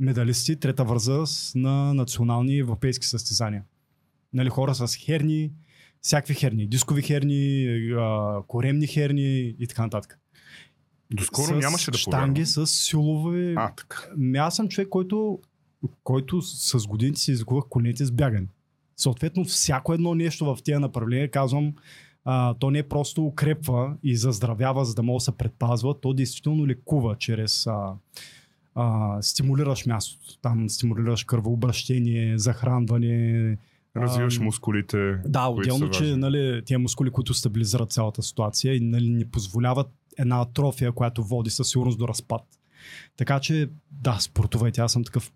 медалисти 0.00 0.56
трета 0.56 0.84
възраст 0.84 1.54
на 1.54 1.94
национални 1.94 2.58
европейски 2.58 3.06
състезания. 3.06 3.62
Нали, 4.32 4.48
хора 4.48 4.74
с 4.74 4.96
херни, 4.96 5.52
всякакви 6.00 6.34
херни, 6.34 6.66
дискови 6.66 7.02
херни, 7.02 7.66
а, 7.98 8.38
коремни 8.46 8.86
херни 8.86 9.54
и 9.58 9.66
така 9.68 9.82
нататък. 9.82 10.18
Доскоро 11.10 11.46
с 11.46 11.50
нямаше 11.50 11.90
да 11.90 11.98
штанги, 11.98 12.42
повярвам. 12.42 12.66
с 12.66 12.66
силови. 12.66 13.54
А, 13.56 13.70
така. 13.70 13.98
Ами 14.16 14.38
Аз 14.38 14.56
съм 14.56 14.68
човек, 14.68 14.88
който, 14.88 15.38
който 16.04 16.42
с 16.42 16.86
годините 16.86 17.20
си 17.20 17.32
изгубах 17.32 17.64
колените 17.68 18.04
с 18.04 18.12
бягане. 18.12 18.46
Съответно, 18.96 19.44
всяко 19.44 19.94
едно 19.94 20.14
нещо 20.14 20.44
в 20.44 20.62
тия 20.62 20.80
направления, 20.80 21.30
казвам, 21.30 21.74
а, 22.24 22.54
то 22.54 22.70
не 22.70 22.82
просто 22.82 23.26
укрепва 23.26 23.96
и 24.02 24.16
заздравява, 24.16 24.84
за 24.84 24.94
да 24.94 25.02
може 25.02 25.22
да 25.22 25.24
се 25.24 25.36
предпазва, 25.36 26.00
то 26.00 26.12
действително 26.12 26.66
лекува 26.66 27.16
чрез 27.16 27.66
а, 27.66 27.92
а, 28.74 29.18
стимулираш 29.22 29.86
мястото. 29.86 30.38
Там 30.42 30.68
стимулираш 30.68 31.24
кръвообращение, 31.24 32.38
захранване. 32.38 33.58
Развиваш 33.96 34.38
мускулите. 34.38 35.16
Да, 35.26 35.46
отделно, 35.46 35.90
че 35.90 36.16
нали, 36.16 36.62
тия 36.64 36.78
мускули, 36.78 37.10
които 37.10 37.34
стабилизират 37.34 37.92
цялата 37.92 38.22
ситуация 38.22 38.74
и 38.74 38.80
нали, 38.80 39.08
ни 39.08 39.24
позволяват 39.24 39.90
една 40.18 40.40
атрофия, 40.40 40.92
която 40.92 41.24
води 41.24 41.50
със 41.50 41.68
сигурност 41.68 41.98
до 41.98 42.08
разпад. 42.08 42.42
Така 43.16 43.40
че, 43.40 43.68
да, 43.90 44.16
спортувайте. 44.20 44.80
Аз 44.80 44.92
съм 44.92 45.04
такъв 45.04 45.32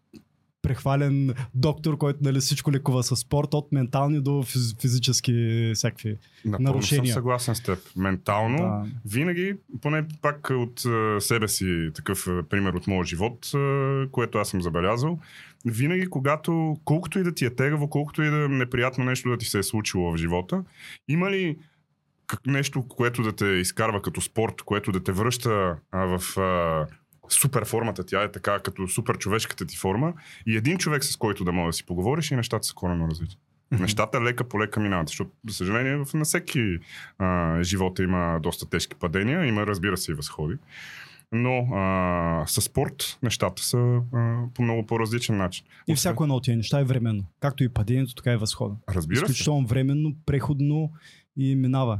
прехвален 0.63 1.35
доктор, 1.55 1.99
който 1.99 2.19
нали, 2.23 2.41
всичко 2.41 2.73
лекува 2.73 3.03
с 3.03 3.17
спорт, 3.17 3.55
от 3.55 3.73
ментални 3.73 4.21
до 4.21 4.31
физ- 4.31 4.81
физически 4.81 5.33
всякакви. 5.75 6.17
Напълно 6.45 6.71
нарушения. 6.73 7.07
съм 7.07 7.15
съгласен 7.15 7.55
с 7.55 7.63
теб. 7.63 7.79
Ментално, 7.97 8.59
Да. 8.59 8.85
винаги, 9.05 9.55
поне 9.81 10.05
пак 10.23 10.51
от 10.51 10.81
себе 11.23 11.49
си 11.49 11.91
такъв 11.95 12.29
пример 12.51 12.73
от 12.73 12.87
моя 12.87 13.05
живот, 13.05 13.51
което 14.13 14.39
аз 14.39 14.49
съм 14.49 14.63
забелязал, 14.63 15.19
винаги 15.65 16.07
когато, 16.07 16.77
колкото 16.85 17.19
и 17.19 17.23
да 17.23 17.35
ти 17.35 17.45
е 17.45 17.55
тегаво, 17.55 17.89
колкото 17.89 18.23
и 18.23 18.31
да 18.31 18.45
е 18.45 18.49
неприятно 18.49 19.05
нещо 19.05 19.31
да 19.31 19.39
ти 19.39 19.47
се 19.47 19.59
е 19.59 19.63
случило 19.63 20.13
в 20.13 20.17
живота, 20.17 20.65
има 21.09 21.31
ли 21.31 21.57
нещо, 22.47 22.89
което 22.89 23.23
да 23.23 23.33
те 23.33 23.47
изкарва 23.47 24.03
като 24.03 24.21
спорт, 24.21 24.63
което 24.63 24.93
да 24.93 25.05
те 25.05 25.13
връща 25.13 25.77
а, 25.93 26.19
в 26.19 26.39
а, 26.39 26.87
супер 27.29 27.65
формата, 27.65 28.05
тя 28.07 28.23
е 28.23 28.33
така 28.33 28.59
като 28.59 28.89
супер 28.89 29.19
човешката 29.19 29.67
ти 29.67 29.77
форма 29.77 30.13
и 30.47 30.57
един 30.57 30.79
човек 30.79 31.05
с 31.05 31.17
който 31.17 31.45
да 31.45 31.53
мога 31.53 31.69
да 31.69 31.73
си 31.73 31.87
поговориш 31.87 32.31
и 32.31 32.37
нещата 32.37 32.67
са 32.67 32.75
коренно 32.75 33.09
различни. 33.09 33.41
Нещата 33.71 34.23
лека 34.23 34.45
по 34.45 34.61
лека 34.61 34.81
минават, 34.81 35.09
защото, 35.09 35.31
за 35.49 35.55
съжаление, 35.55 35.97
в 35.97 36.15
на 36.15 36.25
всеки 36.25 36.79
а, 37.19 37.59
живота 37.63 38.03
има 38.03 38.39
доста 38.43 38.71
тежки 38.71 38.95
падения, 38.95 39.47
има, 39.47 39.67
разбира 39.67 39.97
се, 39.97 40.13
и 40.13 40.15
възходи. 40.15 40.55
Но 41.33 41.59
а, 41.59 42.45
със 42.47 42.65
спорт 42.65 43.19
нещата 43.23 43.63
са 43.63 44.01
а, 44.15 44.43
по 44.55 44.63
много 44.63 44.87
по-различен 44.87 45.37
начин. 45.37 45.67
И 45.89 45.95
всяко 45.95 46.25
едно 46.25 46.35
от 46.35 46.45
тия 46.45 46.57
неща 46.57 46.81
е 46.81 46.85
временно. 46.85 47.25
Както 47.41 47.65
и 47.65 47.69
падението, 47.69 48.15
така 48.15 48.33
и 48.33 48.37
възхода. 48.37 48.75
Разбира 48.89 49.19
се. 49.19 49.25
Изключително 49.25 49.67
временно, 49.67 50.17
преходно 50.27 50.93
и 51.37 51.57
минава. 51.57 51.99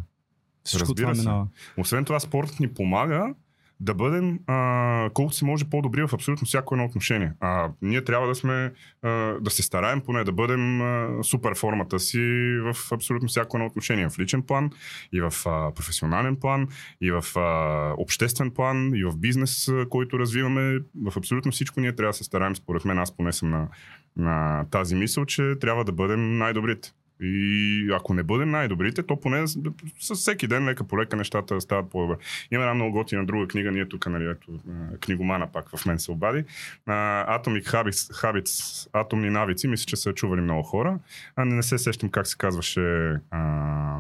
Всичко 0.69 0.89
Разбира 0.89 1.07
това 1.07 1.15
се. 1.15 1.21
минава. 1.21 1.47
Освен 1.77 2.05
това, 2.05 2.21
спортът 2.21 2.61
ни 2.61 2.69
помага 2.75 3.35
да 3.81 3.95
бъдем 3.95 4.39
а, 4.47 5.11
колкото 5.15 5.37
се 5.37 5.45
може 5.45 5.65
по-добри 5.65 6.03
в 6.03 6.15
абсолютно 6.15 6.47
всяко 6.47 6.75
едно 6.75 6.85
отношение. 6.85 7.33
А, 7.41 7.71
ние 7.83 8.05
трябва 8.05 8.29
да 8.29 8.35
сме, 8.35 8.73
а, 9.03 9.09
да 9.41 9.51
се 9.51 9.63
стараем 9.63 10.01
поне 10.01 10.25
да 10.25 10.33
бъдем 10.33 10.81
а, 10.81 11.09
супер 11.23 11.55
формата 11.55 12.01
си 12.01 12.21
в 12.63 12.77
абсолютно 12.93 13.29
всяко 13.29 13.57
едно 13.57 13.67
отношение. 13.67 14.09
В 14.09 14.19
личен 14.19 14.43
план, 14.43 14.71
и 15.13 15.21
в 15.21 15.33
а, 15.47 15.75
професионален 15.75 16.37
план, 16.37 16.69
и 17.01 17.11
в 17.11 17.25
а, 17.37 17.95
обществен 17.99 18.51
план, 18.51 18.93
и 18.95 19.05
в 19.05 19.17
бизнес, 19.17 19.69
а, 19.69 19.87
който 19.89 20.19
развиваме. 20.19 20.79
В 21.07 21.17
абсолютно 21.17 21.53
всичко 21.53 21.81
ние 21.81 21.97
трябва 21.97 22.11
да 22.11 22.17
се 22.17 22.25
стараем. 22.25 22.57
Според 22.57 22.85
мен, 22.85 22.99
аз 22.99 23.17
поне 23.17 23.33
съм 23.33 23.51
на, 23.51 23.69
на 24.17 24.65
тази 24.71 24.95
мисъл, 24.95 25.25
че 25.25 25.55
трябва 25.61 25.85
да 25.85 25.93
бъдем 25.93 26.39
най-добрите. 26.39 26.93
И 27.21 27.91
ако 27.95 28.15
не 28.15 28.23
бъдем 28.23 28.51
най-добрите, 28.51 29.03
то 29.03 29.21
поне 29.21 29.47
с, 29.47 30.15
всеки 30.15 30.47
ден 30.47 30.69
лека 30.69 30.85
по 30.85 30.99
лека 30.99 31.17
нещата 31.17 31.61
стават 31.61 31.91
по-добре. 31.91 32.17
Има 32.51 32.63
една 32.63 32.75
много 32.75 32.93
готина 32.93 33.25
друга 33.25 33.49
книга, 33.49 33.71
ние 33.71 33.89
тук, 33.89 34.07
нали, 34.07 34.25
ето, 34.25 34.61
книгомана 35.01 35.53
пак 35.53 35.77
в 35.77 35.87
мен 35.87 35.99
се 35.99 36.11
обади. 36.11 36.45
Atomic 36.89 37.65
Habits, 37.65 37.93
Habits, 37.93 38.89
атомни 38.93 39.31
навици, 39.31 39.69
мисля, 39.69 39.85
че 39.85 39.97
са 39.97 40.15
чували 40.15 40.41
много 40.41 40.63
хора. 40.63 40.99
А 41.37 41.45
не, 41.45 41.63
се 41.63 41.79
сещам 41.79 42.09
как 42.09 42.27
се 42.27 42.37
казваше 42.37 43.17
а, 43.31 43.99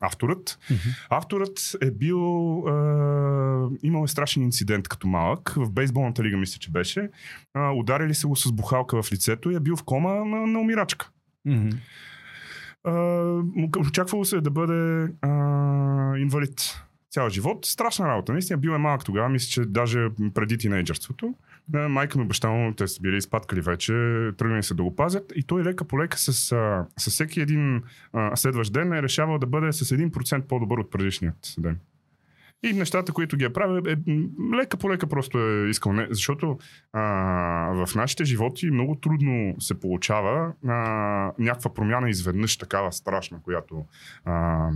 авторът. 0.00 0.58
Мгм. 0.70 0.80
Авторът 1.10 1.76
е 1.80 1.90
бил. 1.90 2.58
А, 2.66 3.68
имал 3.82 4.04
е 4.04 4.08
страшен 4.08 4.42
инцидент 4.42 4.88
като 4.88 5.06
малък. 5.06 5.52
В 5.56 5.72
бейсболната 5.72 6.24
лига, 6.24 6.36
мисля, 6.36 6.58
че 6.58 6.70
беше. 6.70 7.10
А, 7.54 7.72
ударили 7.72 8.14
се 8.14 8.26
го 8.26 8.36
с 8.36 8.52
бухалка 8.52 9.02
в 9.02 9.12
лицето 9.12 9.50
и 9.50 9.54
е 9.54 9.60
бил 9.60 9.76
в 9.76 9.84
кома 9.84 10.14
на, 10.14 10.46
на 10.46 10.60
умирачка. 10.60 11.10
Мгм. 11.44 11.70
Очаквало 13.78 14.24
се 14.24 14.40
да 14.40 14.50
бъде 14.50 15.12
а, 15.20 15.28
инвалид 16.18 16.84
цял 17.10 17.28
живот. 17.28 17.66
Страшна 17.66 18.08
работа. 18.08 18.32
Наистина 18.32 18.58
бил 18.58 18.70
е 18.70 18.78
малък 18.78 19.04
тогава, 19.04 19.28
мисля, 19.28 19.48
че 19.48 19.64
даже 19.64 20.08
преди 20.34 20.58
тинейджърството. 20.58 21.34
А, 21.74 21.88
Майка 21.88 22.18
му 22.18 22.24
и 22.24 22.28
баща 22.28 22.50
му, 22.50 22.74
те 22.74 22.88
са 22.88 23.00
били 23.00 23.16
изпаткали 23.16 23.60
вече, 23.60 23.92
тръгнали 24.38 24.62
се 24.62 24.74
да 24.74 24.82
го 24.82 24.96
пазят 24.96 25.32
и 25.36 25.42
той 25.42 25.62
лека 25.62 25.84
по 25.84 25.98
лека 25.98 26.18
с, 26.18 26.32
с 26.98 27.10
всеки 27.10 27.40
един 27.40 27.82
а, 28.12 28.36
следващ 28.36 28.72
ден 28.72 28.92
е 28.92 29.02
решавал 29.02 29.38
да 29.38 29.46
бъде 29.46 29.72
с 29.72 29.96
1% 29.96 30.42
по-добър 30.42 30.78
от 30.78 30.90
предишният 30.90 31.54
ден. 31.58 31.78
И 32.62 32.72
нещата, 32.72 33.12
които 33.12 33.36
ги 33.36 33.44
е 33.44 33.52
правил, 33.52 33.82
е, 33.86 33.96
лека 34.56 34.76
по 34.76 34.90
лека 34.90 35.06
просто 35.06 35.38
е 35.38 35.68
искал. 35.68 35.92
Не, 35.92 36.06
защото 36.10 36.58
а, 36.92 37.02
в 37.86 37.94
нашите 37.94 38.24
животи 38.24 38.70
много 38.70 38.94
трудно 38.94 39.54
се 39.60 39.80
получава 39.80 40.52
а, 40.66 40.74
някаква 41.38 41.74
промяна 41.74 42.10
изведнъж 42.10 42.56
такава 42.56 42.92
страшна, 42.92 43.38
която 43.42 43.84
а, 44.24 44.68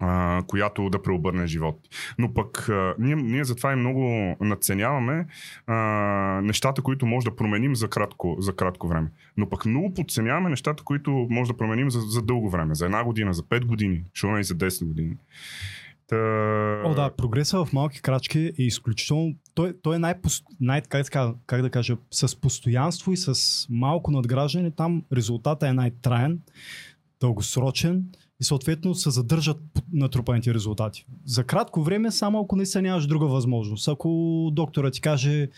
а, 0.00 0.42
която 0.46 0.90
да 0.90 1.02
преобърне 1.02 1.46
живот. 1.46 1.80
Но 2.18 2.34
пък 2.34 2.68
а, 2.68 2.94
ние, 2.98 3.16
ние 3.16 3.44
затова 3.44 3.72
и 3.72 3.76
много 3.76 4.36
надценяваме 4.40 5.26
а, 5.66 5.76
нещата, 6.42 6.82
които 6.82 7.06
може 7.06 7.24
да 7.24 7.36
променим 7.36 7.76
за 7.76 7.88
кратко, 7.88 8.36
за 8.38 8.56
кратко 8.56 8.88
време. 8.88 9.10
Но 9.36 9.48
пък 9.48 9.66
много 9.66 9.94
подценяваме 9.94 10.50
нещата, 10.50 10.84
които 10.84 11.26
може 11.30 11.52
да 11.52 11.56
променим 11.56 11.90
за, 11.90 12.00
за 12.00 12.22
дълго 12.22 12.50
време. 12.50 12.74
За 12.74 12.84
една 12.84 13.04
година, 13.04 13.34
за 13.34 13.42
5 13.42 13.64
години, 13.64 14.02
не 14.24 14.40
и 14.40 14.44
за 14.44 14.54
10 14.54 14.84
години. 14.84 15.16
Та... 16.08 16.16
О, 16.84 16.94
да, 16.94 17.10
прогреса 17.16 17.64
в 17.64 17.72
малки 17.72 18.02
крачки 18.02 18.52
е 18.58 18.62
изключително. 18.62 19.34
Той, 19.54 19.74
той 19.82 19.96
е 19.96 19.98
най, 19.98 20.14
най 20.60 20.82
как, 20.82 21.06
как 21.46 21.62
да 21.62 21.70
кажа, 21.70 21.96
с 22.10 22.36
постоянство 22.36 23.12
и 23.12 23.16
с 23.16 23.66
малко 23.70 24.10
надграждане, 24.10 24.70
там 24.70 25.02
резултата 25.12 25.68
е 25.68 25.72
най-траен, 25.72 26.40
дългосрочен 27.20 28.04
и 28.40 28.44
съответно 28.44 28.94
се 28.94 29.10
задържат 29.10 29.60
натрупаните 29.92 30.54
резултати. 30.54 31.06
За 31.24 31.44
кратко 31.44 31.82
време, 31.82 32.10
само 32.10 32.40
ако 32.40 32.56
наистина 32.56 32.82
нямаш 32.82 33.06
друга 33.06 33.26
възможност. 33.26 33.88
Ако 33.88 34.50
доктора 34.52 34.90
ти 34.90 35.00
каже 35.00 35.48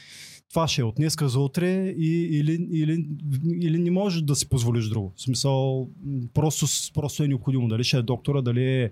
това 0.50 0.68
ще 0.68 0.80
е 0.80 0.84
от 0.84 0.94
днеска 0.94 1.28
за 1.28 1.40
утре 1.40 1.94
и, 1.98 2.38
или, 2.38 2.68
или, 2.70 3.06
или 3.60 3.78
не 3.78 3.90
можеш 3.90 4.22
да 4.22 4.36
си 4.36 4.48
позволиш 4.48 4.88
друго. 4.88 5.12
В 5.16 5.22
смисъл, 5.22 5.88
просто, 6.34 6.66
просто 6.94 7.22
е 7.22 7.28
необходимо. 7.28 7.68
Дали 7.68 7.84
ще 7.84 7.96
е 7.96 8.02
доктора, 8.02 8.42
дали 8.42 8.64
е 8.64 8.90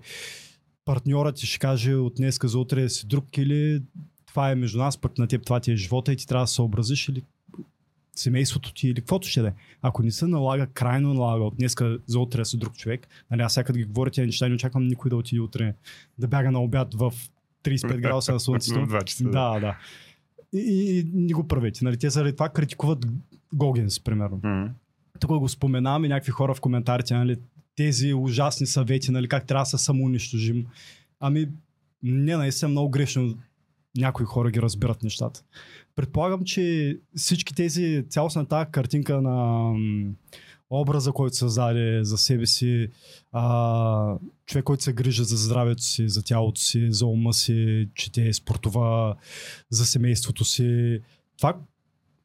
партньорът 0.89 1.35
ти 1.35 1.45
ще 1.45 1.59
каже 1.59 1.93
от 1.93 2.15
днеска 2.15 2.47
за 2.47 2.59
утре 2.59 2.89
си 2.89 3.07
друг 3.07 3.37
или 3.37 3.81
това 4.25 4.51
е 4.51 4.55
между 4.55 4.77
нас, 4.77 4.97
пък 4.97 5.17
на 5.17 5.27
теб 5.27 5.45
това 5.45 5.59
ти 5.59 5.71
е 5.71 5.75
живота 5.75 6.13
и 6.13 6.15
ти 6.15 6.27
трябва 6.27 6.43
да 6.43 6.47
се 6.47 6.53
съобразиш 6.53 7.09
или 7.09 7.23
семейството 8.15 8.73
ти 8.73 8.87
или 8.87 8.95
каквото 9.01 9.27
ще 9.27 9.41
да 9.41 9.47
е. 9.47 9.53
Ако 9.81 10.03
не 10.03 10.11
се 10.11 10.27
налага, 10.27 10.67
крайно 10.67 11.13
налага 11.13 11.43
от 11.43 11.57
днеска 11.57 11.99
за 12.05 12.19
утре 12.19 12.45
с 12.45 12.57
друг 12.57 12.77
човек, 12.77 13.07
нали, 13.31 13.41
аз 13.41 13.53
сега 13.53 13.73
ги 13.73 13.83
говоря 13.83 14.11
тези 14.11 14.25
неща, 14.25 14.47
не 14.47 14.55
очаквам 14.55 14.87
никой 14.87 15.09
да 15.09 15.15
отиде 15.15 15.41
утре 15.41 15.73
да 16.17 16.27
бяга 16.27 16.51
на 16.51 16.59
обяд 16.59 16.93
в 16.93 17.13
35 17.63 17.99
градуса 17.99 18.33
на 18.33 18.39
слънцето. 18.39 18.79
Да. 19.21 19.59
да. 19.59 19.77
И, 20.53 20.59
и, 20.59 20.99
и 20.99 21.03
не 21.13 21.33
го 21.33 21.47
правете. 21.47 21.79
Нали? 21.83 21.97
Те 21.97 22.09
заради 22.09 22.33
това 22.33 22.49
критикуват 22.49 23.05
Гогенс, 23.53 23.99
примерно. 23.99 24.39
М. 24.43 24.69
Тук 25.19 25.31
го 25.31 25.49
споменаваме 25.49 26.07
някакви 26.07 26.31
хора 26.31 26.53
в 26.53 26.61
коментарите, 26.61 27.13
нали? 27.13 27.37
Тези 27.79 28.13
ужасни 28.13 28.67
съвети, 28.67 29.11
нали? 29.11 29.27
как 29.27 29.45
трябва 29.45 29.61
да 29.61 29.69
се 29.69 29.77
самоунищожим. 29.77 30.65
Ами, 31.19 31.47
не, 32.03 32.37
наистина 32.37 32.69
много 32.69 32.89
грешно 32.89 33.37
някои 33.97 34.25
хора 34.25 34.51
ги 34.51 34.61
разбират 34.61 35.03
нещата. 35.03 35.43
Предполагам, 35.95 36.43
че 36.43 36.97
всички 37.15 37.55
тези, 37.55 38.05
цялостна 38.09 38.45
тази 38.45 38.71
картинка 38.71 39.21
на 39.21 39.71
образа, 40.69 41.11
който 41.11 41.35
създаде 41.35 42.03
за 42.03 42.17
себе 42.17 42.45
си, 42.45 42.87
а, 43.31 44.17
човек, 44.45 44.63
който 44.63 44.83
се 44.83 44.93
грижи 44.93 45.23
за 45.23 45.37
здравето 45.37 45.83
си, 45.83 46.09
за 46.09 46.23
тялото 46.23 46.61
си, 46.61 46.87
за 46.91 47.05
ума 47.05 47.33
си, 47.33 47.89
чете, 47.95 48.33
спортова, 48.33 49.15
за 49.69 49.85
семейството 49.85 50.45
си. 50.45 50.99
Това 51.37 51.57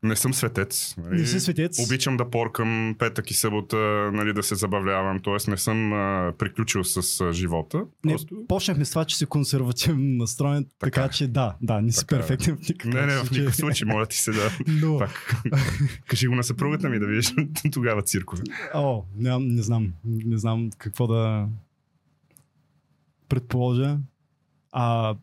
Не 0.04 0.16
съм 0.16 0.34
светец. 0.34 0.94
Нали? 0.99 1.20
не 1.20 1.26
си 1.26 1.40
светец. 1.40 1.87
Обичам 1.87 2.16
да 2.16 2.30
поркам 2.30 2.96
петък 2.99 3.30
и 3.30 3.34
събота, 3.34 3.76
нали, 4.12 4.32
да 4.32 4.42
се 4.42 4.54
забавлявам, 4.54 5.20
т.е. 5.20 5.50
не 5.50 5.56
съм 5.56 5.92
а, 5.92 6.32
приключил 6.38 6.84
с 6.84 7.20
а, 7.20 7.32
живота. 7.32 7.84
Не, 8.04 8.12
Просто... 8.12 8.37
почнахме 8.49 8.84
с 8.84 8.90
това, 8.90 9.04
че 9.04 9.16
си 9.16 9.26
консервативно 9.26 10.18
настроен, 10.18 10.66
така, 10.78 11.02
Така. 11.02 11.12
че 11.14 11.28
да, 11.28 11.56
да, 11.62 11.80
не 11.80 11.92
си 11.92 12.06
Така 12.06 12.16
перфектен 12.16 12.56
в 12.56 12.68
никакъв 12.68 12.94
Не, 12.94 13.06
не, 13.06 13.16
в 13.16 13.30
никакъв 13.30 13.56
случай, 13.56 13.88
моля 13.88 14.06
ти 14.06 14.18
се 14.18 14.32
да... 14.32 14.50
Но, 14.66 14.99
Пак. 14.99 15.42
Кажи 16.06 16.26
го 16.26 16.34
на 16.34 16.44
съпругата 16.44 16.88
ми 16.88 16.99
да 16.99 17.06
видиш 17.06 17.34
тогава 17.73 18.02
циркове. 18.02 18.42
О, 18.75 19.02
не, 19.16 19.38
не 19.38 19.62
знам. 19.62 19.92
Не 20.04 20.38
знам 20.38 20.70
какво 20.78 21.06
да 21.06 21.49
предположа. 23.28 23.99
А, 24.73 25.14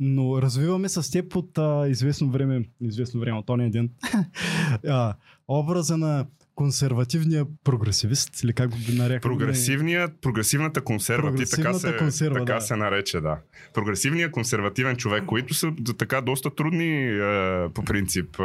но, 0.00 0.42
развиваме 0.42 0.88
с 0.88 1.10
теб 1.10 1.36
от 1.36 1.58
а, 1.58 1.88
известно 1.88 2.30
време, 2.30 2.64
известно 2.80 3.20
време, 3.20 3.38
от 3.38 3.50
ония 3.50 3.70
ден, 3.70 3.90
а, 4.88 5.14
образа 5.48 5.96
на 5.96 6.26
консервативния 6.58 7.46
прогресивист, 7.64 8.42
или 8.42 8.52
как 8.52 8.70
го 8.70 8.76
би 8.86 8.98
нарекал? 8.98 9.30
Прогресивният, 9.30 10.12
прогресивната 10.20 10.80
консерва, 10.80 11.34
ти 11.34 11.44
така, 11.50 11.74
се, 11.74 11.96
консерва, 11.96 12.38
така 12.38 12.54
да. 12.54 12.60
се 12.60 12.76
нарече, 12.76 13.20
да. 13.20 13.38
Прогресивният 13.74 14.32
консервативен 14.32 14.96
човек, 14.96 15.24
които 15.26 15.54
са 15.54 15.72
така 15.98 16.20
доста 16.20 16.54
трудни 16.54 17.04
е, 17.04 17.68
по 17.74 17.84
принцип. 17.84 18.40
Е, 18.40 18.44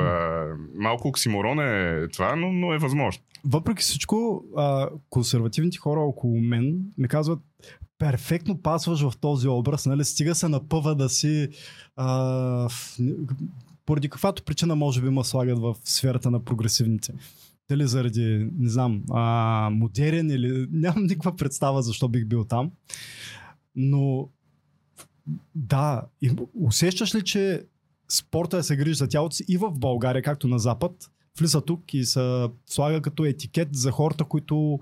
малко 0.75 1.07
оксиморон 1.07 1.59
е 1.59 2.07
това, 2.07 2.35
но, 2.35 2.51
но 2.51 2.73
е 2.73 2.77
възможно. 2.77 3.23
Въпреки 3.45 3.81
всичко, 3.81 4.43
а, 4.57 4.89
консервативните 5.09 5.77
хора 5.77 5.99
около 5.99 6.39
мен 6.39 6.79
ми 6.97 7.07
казват, 7.07 7.39
перфектно 8.03 8.61
пасваш 8.61 9.01
в 9.01 9.17
този 9.17 9.47
образ, 9.47 9.85
нали? 9.85 10.05
Стига 10.05 10.35
се 10.35 10.47
напъва 10.47 10.95
да 10.95 11.09
си 11.09 11.49
а, 11.95 12.69
поради 13.85 14.09
каквато 14.09 14.43
причина 14.43 14.75
може 14.75 15.01
би 15.01 15.09
ме 15.09 15.23
слагат 15.23 15.59
в 15.59 15.75
сферата 15.83 16.31
на 16.31 16.39
прогресивните. 16.39 17.13
Дали 17.69 17.87
заради, 17.87 18.47
не 18.59 18.69
знам, 18.69 19.03
а, 19.11 19.69
модерен 19.71 20.29
или 20.29 20.67
нямам 20.71 21.03
никаква 21.03 21.35
представа 21.35 21.81
защо 21.81 22.07
бих 22.07 22.25
бил 22.25 22.43
там. 22.43 22.71
Но 23.75 24.29
да, 25.55 26.01
и 26.21 26.31
усещаш 26.53 27.15
ли, 27.15 27.23
че 27.23 27.65
спорта 28.09 28.57
да 28.57 28.63
се 28.63 28.75
грижи 28.75 28.95
за 28.95 29.07
тялото 29.07 29.35
си 29.35 29.45
и 29.47 29.57
в 29.57 29.71
България, 29.71 30.21
както 30.21 30.47
на 30.47 30.59
Запад, 30.59 31.11
влиза 31.39 31.61
тук 31.61 31.93
и 31.93 32.05
се 32.05 32.47
слага 32.65 33.01
като 33.01 33.25
етикет 33.25 33.69
за 33.75 33.91
хората, 33.91 34.23
които 34.23 34.79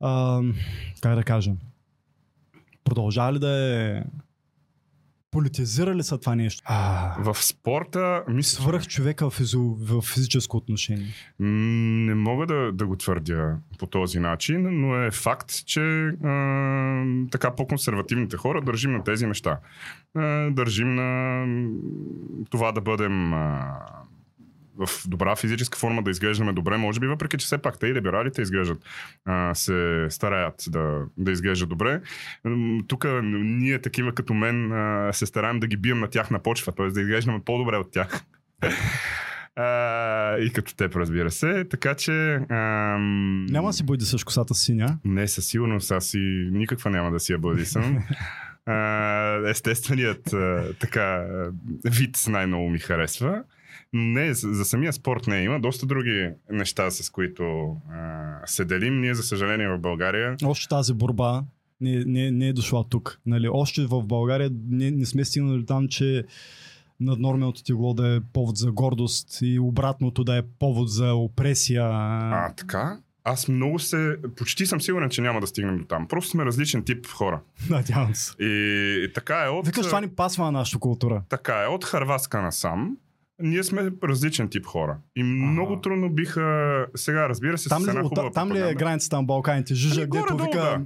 а, 0.00 0.42
как 1.00 1.14
да 1.14 1.24
кажа 1.24 1.52
продължава 2.84 3.32
ли 3.32 3.38
да 3.38 3.50
е 3.50 4.02
политизирали 5.32 6.02
са 6.02 6.18
това 6.18 6.34
нещо? 6.34 6.62
А, 6.64 7.14
В 7.18 7.42
спорта, 7.42 8.24
мисля, 8.28 8.62
свръх 8.62 8.86
човека 8.86 9.30
в, 9.30 9.34
физо, 9.34 9.76
в 9.80 10.02
физическо 10.02 10.56
отношение. 10.56 11.06
Не 11.38 12.14
мога 12.14 12.46
да, 12.46 12.72
да 12.72 12.86
го 12.86 12.96
твърдя 12.96 13.56
по 13.78 13.86
този 13.86 14.20
начин, 14.20 14.80
но 14.80 14.96
е 14.96 15.10
факт, 15.10 15.66
че 15.66 15.80
а, 16.24 17.04
така 17.30 17.54
по-консервативните 17.54 18.36
хора 18.36 18.62
държим 18.62 18.92
на 18.92 19.04
тези 19.04 19.26
неща. 19.26 19.58
А, 20.14 20.50
държим 20.50 20.94
на 20.94 21.44
това 22.50 22.72
да 22.72 22.80
бъдем 22.80 23.34
а, 23.34 23.76
в 24.78 25.08
добра 25.08 25.36
физическа 25.36 25.78
форма, 25.78 26.02
да 26.02 26.10
изглеждаме 26.10 26.52
добре, 26.52 26.76
може 26.76 27.00
би, 27.00 27.06
въпреки 27.06 27.36
че 27.36 27.46
все 27.46 27.58
пак 27.58 27.78
те 27.78 27.86
и 27.86 27.94
либералите 27.94 28.42
изглеждат, 28.42 28.78
а, 29.24 29.54
се 29.54 30.06
стараят 30.10 30.64
да, 30.68 31.02
да 31.16 31.32
изглеждат 31.32 31.68
добре. 31.68 32.00
Тук 32.88 33.06
ние 33.32 33.78
такива 33.78 34.14
като 34.14 34.34
мен 34.34 34.72
а, 34.72 35.12
се 35.12 35.26
стараем 35.26 35.60
да 35.60 35.66
ги 35.66 35.76
бием 35.76 36.00
на 36.00 36.08
тях 36.08 36.30
на 36.30 36.38
почва, 36.38 36.72
т.е. 36.72 36.86
да 36.86 37.00
изглеждаме 37.00 37.40
по-добре 37.44 37.76
от 37.76 37.92
тях. 37.92 38.24
А, 39.56 40.38
и 40.38 40.52
като 40.52 40.76
теб, 40.76 40.96
разбира 40.96 41.30
се. 41.30 41.64
Така 41.70 41.94
че... 41.94 42.40
Ам... 42.48 43.46
Няма 43.46 43.68
да 43.68 43.72
си 43.72 43.84
бойди 43.84 44.04
с 44.04 44.24
косата 44.24 44.54
синя. 44.54 44.98
Не, 45.04 45.28
със 45.28 45.46
сигурност 45.46 45.90
аз 45.90 46.06
си 46.06 46.48
никаква 46.52 46.90
няма 46.90 47.10
да 47.10 47.20
си 47.20 47.32
я 47.32 47.38
бъдисам. 47.38 47.98
А, 48.66 49.50
естественият 49.50 50.34
така 50.80 51.26
вид 51.84 52.18
най-много 52.28 52.70
ми 52.70 52.78
харесва. 52.78 53.42
Не, 53.92 54.34
за, 54.34 54.52
за 54.52 54.64
самия 54.64 54.92
спорт 54.92 55.26
не 55.26 55.42
има. 55.42 55.60
Доста 55.60 55.86
други 55.86 56.30
неща, 56.50 56.90
с 56.90 57.10
които 57.10 57.76
а, 57.90 58.46
се 58.46 58.64
делим. 58.64 59.00
Ние, 59.00 59.14
за 59.14 59.22
съжаление, 59.22 59.68
в 59.68 59.78
България 59.78 60.36
Още 60.44 60.68
тази 60.68 60.94
борба 60.94 61.42
не, 61.82 62.04
не, 62.04 62.30
не 62.30 62.48
е 62.48 62.52
дошла 62.52 62.84
тук. 62.88 63.20
Нали? 63.26 63.48
Още 63.52 63.86
в 63.86 64.02
България 64.02 64.50
не, 64.68 64.90
не 64.90 65.06
сме 65.06 65.24
стигнали 65.24 65.66
там, 65.66 65.88
че 65.88 66.24
наднорменото 67.00 67.64
тегло 67.64 67.94
да 67.94 68.16
е 68.16 68.20
повод 68.32 68.56
за 68.56 68.72
гордост 68.72 69.38
и 69.42 69.58
обратното 69.58 70.24
да 70.24 70.36
е 70.36 70.42
повод 70.58 70.90
за 70.90 71.14
опресия. 71.14 71.88
А, 71.92 72.52
така? 72.56 72.98
Аз 73.24 73.48
много 73.48 73.78
се... 73.78 74.16
Почти 74.36 74.66
съм 74.66 74.80
сигурен, 74.80 75.10
че 75.10 75.20
няма 75.22 75.40
да 75.40 75.46
стигнем 75.46 75.78
до 75.78 75.84
там. 75.84 76.08
Просто 76.08 76.30
сме 76.30 76.44
различен 76.44 76.84
тип 76.84 77.06
хора. 77.06 77.40
Надявам 77.70 78.14
се. 78.14 78.32
И, 78.40 79.04
и 79.04 79.12
така 79.12 79.44
е 79.44 79.48
от... 79.48 79.66
Викаш, 79.66 79.86
това 79.86 80.00
ни 80.00 80.08
пасва 80.08 80.44
на 80.44 80.52
нашата 80.52 80.78
култура. 80.78 81.22
Така 81.28 81.62
е, 81.62 81.66
от 81.66 81.84
Харватска 81.84 82.42
насам. 82.42 82.96
Ние 83.42 83.62
сме 83.62 83.90
различен 84.04 84.48
тип 84.48 84.66
хора. 84.66 84.96
И 85.16 85.22
много 85.22 85.80
трудно 85.80 86.10
биха... 86.10 86.86
Сега, 86.94 87.28
разбира 87.28 87.58
се, 87.58 87.68
Там 87.68 87.82
с 87.82 87.86
ли, 87.86 87.90
една 87.90 88.00
от, 88.00 88.08
хубава 88.08 88.30
там 88.30 88.52
ли 88.52 88.58
е 88.58 88.74
границата 88.74 89.16
на 89.16 89.22
Балканите? 89.22 89.74
Жижа, 89.74 90.00
Ами, 90.00 90.10
гдето 90.10 90.36
вика... 90.36 90.58
да. 90.58 90.80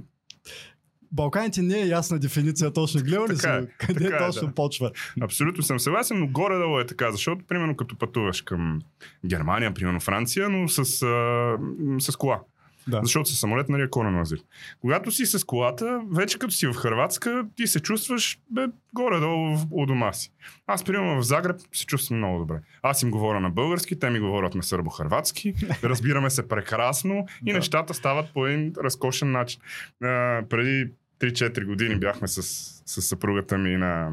Балканите 1.11 1.61
не 1.61 1.81
е 1.81 1.87
ясна 1.87 2.19
дефиниция 2.19 2.73
точно. 2.73 3.01
Гледа 3.01 3.21
ли 3.21 3.37
Така 3.37 3.53
е, 3.53 3.61
са? 3.61 3.67
Къде 3.77 4.03
така 4.03 4.15
е, 4.15 4.27
точно 4.27 4.47
да. 4.47 4.53
почва? 4.53 4.91
Абсолютно 5.21 5.63
съм 5.63 5.79
съгласен, 5.79 6.19
но 6.19 6.27
горе-долу 6.27 6.79
е 6.79 6.85
така, 6.85 7.11
защото, 7.11 7.45
примерно, 7.47 7.75
като 7.75 7.97
пътуваш 7.97 8.41
към 8.41 8.81
Германия, 9.25 9.73
примерно 9.73 9.99
Франция, 9.99 10.49
но 10.49 10.67
с, 10.67 10.79
а, 10.79 11.57
с 11.99 12.15
кола. 12.15 12.41
Да. 12.87 12.99
Защото 13.03 13.29
с 13.29 13.39
самолет 13.39 13.69
нали 13.69 13.81
е 13.81 13.89
корен 13.89 14.19
азил. 14.19 14.37
Когато 14.81 15.11
си 15.11 15.25
с 15.25 15.43
колата, 15.45 16.01
вече 16.11 16.39
като 16.39 16.53
си 16.53 16.67
в 16.67 16.73
Хрватска, 16.73 17.45
ти 17.55 17.67
се 17.67 17.79
чувстваш 17.79 18.39
бе, 18.49 18.65
горе-долу 18.93 19.57
у 19.71 19.85
дома 19.85 20.13
си. 20.13 20.31
Аз, 20.67 20.83
примерно, 20.83 21.21
в 21.21 21.25
Загреб 21.25 21.55
се 21.73 21.85
чувствам 21.85 22.17
много 22.17 22.39
добре. 22.39 22.55
Аз 22.81 23.03
им 23.03 23.11
говоря 23.11 23.39
на 23.39 23.49
български, 23.49 23.99
те 23.99 24.09
ми 24.09 24.19
говорят 24.19 24.55
на 24.55 24.63
сърбо-хрватски, 24.63 25.53
разбираме 25.83 26.29
се 26.29 26.47
прекрасно 26.47 27.27
и 27.45 27.51
Да. 27.51 27.57
нещата 27.57 27.93
стават 27.93 28.33
по 28.33 28.47
един 28.47 28.73
разкошен 28.83 29.31
начин. 29.31 29.61
А, 30.03 30.43
преди 30.49 30.91
3-4 31.19 31.65
години 31.65 31.95
бяхме 31.95 32.27
с, 32.27 32.41
с 32.85 33.01
съпругата 33.01 33.57
ми 33.57 33.77
на 33.77 34.11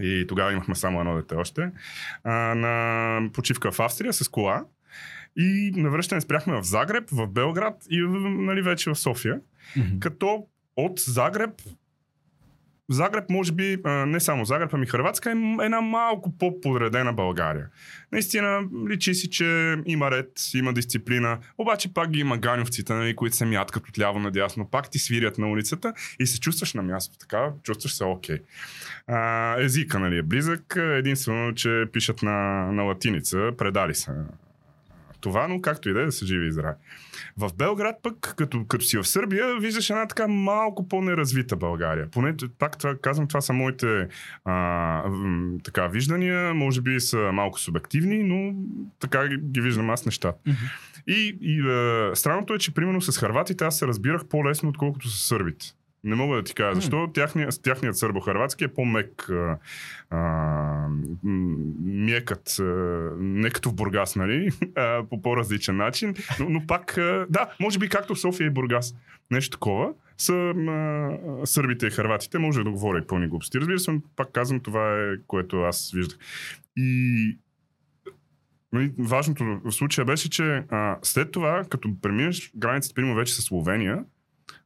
и 0.00 0.24
тогава 0.28 0.52
имахме 0.52 0.74
само 0.74 1.00
едно 1.00 1.16
дете 1.16 1.34
още, 1.34 1.70
а, 2.24 2.32
на 2.54 3.30
почивка 3.32 3.72
в 3.72 3.80
Австрия 3.80 4.12
с 4.12 4.28
кола. 4.28 4.64
И 5.36 5.72
на 5.76 5.90
връщане 5.90 6.20
спряхме 6.20 6.60
в 6.60 6.62
Загреб, 6.62 7.10
в 7.10 7.26
Белград 7.26 7.74
и 7.90 8.00
нали, 8.20 8.62
вече 8.62 8.90
в 8.90 8.96
София. 8.96 9.40
Мгм. 9.76 9.98
Като 10.00 10.46
от 10.76 11.00
Загреб 11.00 11.50
Загреб, 12.90 13.30
може 13.30 13.52
би, 13.52 13.76
не 13.86 14.20
само 14.20 14.44
Загреб, 14.44 14.74
ами 14.74 14.86
Хрватска 14.86 15.30
е 15.30 15.64
една 15.64 15.80
малко 15.80 16.38
по-подредена 16.38 17.12
България. 17.12 17.66
Наистина, 18.12 18.62
личи 18.88 19.14
си, 19.14 19.30
че 19.30 19.76
има 19.86 20.10
ред, 20.10 20.28
има 20.54 20.72
дисциплина, 20.72 21.38
обаче 21.58 21.94
пак 21.94 22.10
ги 22.10 22.20
има 22.20 22.38
ганевците, 22.38 22.94
нали, 22.94 23.16
които 23.16 23.36
се 23.36 23.44
мяткат 23.44 23.88
от 23.88 23.98
ляво 23.98 24.18
надясно, 24.18 24.70
пак 24.70 24.90
ти 24.90 24.98
свирят 24.98 25.38
на 25.38 25.50
улицата 25.50 25.92
и 26.20 26.26
се 26.26 26.40
чувстваш 26.40 26.74
на 26.74 26.82
място. 26.82 27.18
Така, 27.18 27.52
чувстваш 27.62 27.94
се 27.94 28.04
окей. 28.04 28.38
А, 29.06 29.54
езика 29.60 29.98
нали, 29.98 30.18
е 30.18 30.22
близък, 30.22 30.76
единствено, 30.76 31.54
че 31.54 31.84
пишат 31.92 32.22
на, 32.22 32.66
на 32.72 32.82
латиница, 32.82 33.50
предали 33.58 33.94
се 33.94 34.10
това, 35.24 35.48
но 35.48 35.60
както 35.60 35.88
и 35.88 35.92
да 35.92 36.02
е, 36.02 36.04
да 36.04 36.12
са 36.12 36.26
живи 36.26 36.46
и 36.46 36.52
здрави. 36.52 36.76
В 37.36 37.50
Белград 37.56 37.96
пък, 38.02 38.34
като, 38.36 38.64
като 38.64 38.84
си 38.84 38.98
в 38.98 39.04
Сърбия, 39.04 39.58
виждаш 39.60 39.90
една 39.90 40.06
така 40.06 40.28
малко 40.28 40.88
по-неразвита 40.88 41.56
България. 41.56 42.10
Поне 42.10 42.34
пак 42.58 42.78
това, 42.78 42.94
казвам, 43.02 43.28
това 43.28 43.40
са 43.40 43.52
моите 43.52 44.08
а, 44.44 45.02
така 45.64 45.86
виждания, 45.86 46.54
може 46.54 46.80
би 46.80 47.00
са 47.00 47.30
малко 47.32 47.60
субективни, 47.60 48.22
но 48.22 48.54
така 49.00 49.28
ги, 49.28 49.36
ги 49.36 49.60
виждам 49.60 49.90
аз 49.90 50.06
нещата. 50.06 50.38
Мгм. 50.46 50.56
И, 51.06 51.38
и 51.40 51.60
е, 51.70 52.14
странното 52.14 52.54
е, 52.54 52.58
че 52.58 52.74
примерно 52.74 53.00
с 53.00 53.18
харватите 53.18 53.64
аз 53.64 53.78
се 53.78 53.86
разбирах 53.86 54.24
по-лесно, 54.24 54.68
отколкото 54.68 55.10
с 55.10 55.28
сърбите. 55.28 55.66
Не 56.04 56.14
мога 56.14 56.36
да 56.36 56.42
ти 56.42 56.54
кажа 56.54 56.74
защо. 56.74 57.10
Тяхният, 57.14 57.62
тяхният 57.62 57.96
сърбо-харватски 57.96 58.64
е 58.64 58.68
по-мек, 58.68 59.28
а, 59.30 59.58
а, 60.10 60.88
мекът, 61.84 62.58
а, 62.60 62.64
не 63.18 63.50
като 63.50 63.70
в 63.70 63.74
Бургас, 63.74 64.16
нали? 64.16 64.50
А, 64.76 65.02
по 65.10 65.22
по-различен 65.22 65.76
начин. 65.76 66.14
Но, 66.40 66.48
но 66.48 66.66
пак, 66.66 66.98
а, 66.98 67.26
да, 67.30 67.54
може 67.60 67.78
би 67.78 67.88
както 67.88 68.14
в 68.14 68.20
София 68.20 68.46
и 68.46 68.50
Бургас. 68.50 68.94
Нещо 69.30 69.50
такова 69.50 69.92
са 70.18 70.34
а, 70.34 71.46
сърбите 71.46 71.86
и 71.86 71.90
харватите. 71.90 72.38
Може 72.38 72.64
да 72.64 72.70
говоря 72.70 72.98
и 72.98 73.06
пълни 73.06 73.28
глупости. 73.28 73.60
Разбира 73.60 73.78
се, 73.78 74.00
пак 74.16 74.32
казвам, 74.32 74.60
това 74.60 75.00
е 75.00 75.16
което 75.26 75.62
аз 75.62 75.92
виждах. 75.94 76.18
И 76.76 77.38
Нали, 78.72 78.92
Важното 78.98 79.60
в 79.64 79.72
случая 79.72 80.04
беше, 80.04 80.30
че 80.30 80.64
а, 80.70 80.98
след 81.02 81.30
това, 81.30 81.64
като 81.70 82.00
преминеш 82.02 82.52
границата, 82.56 82.94
примерно 82.94 83.16
вече 83.16 83.34
с 83.34 83.42
Словения, 83.42 84.04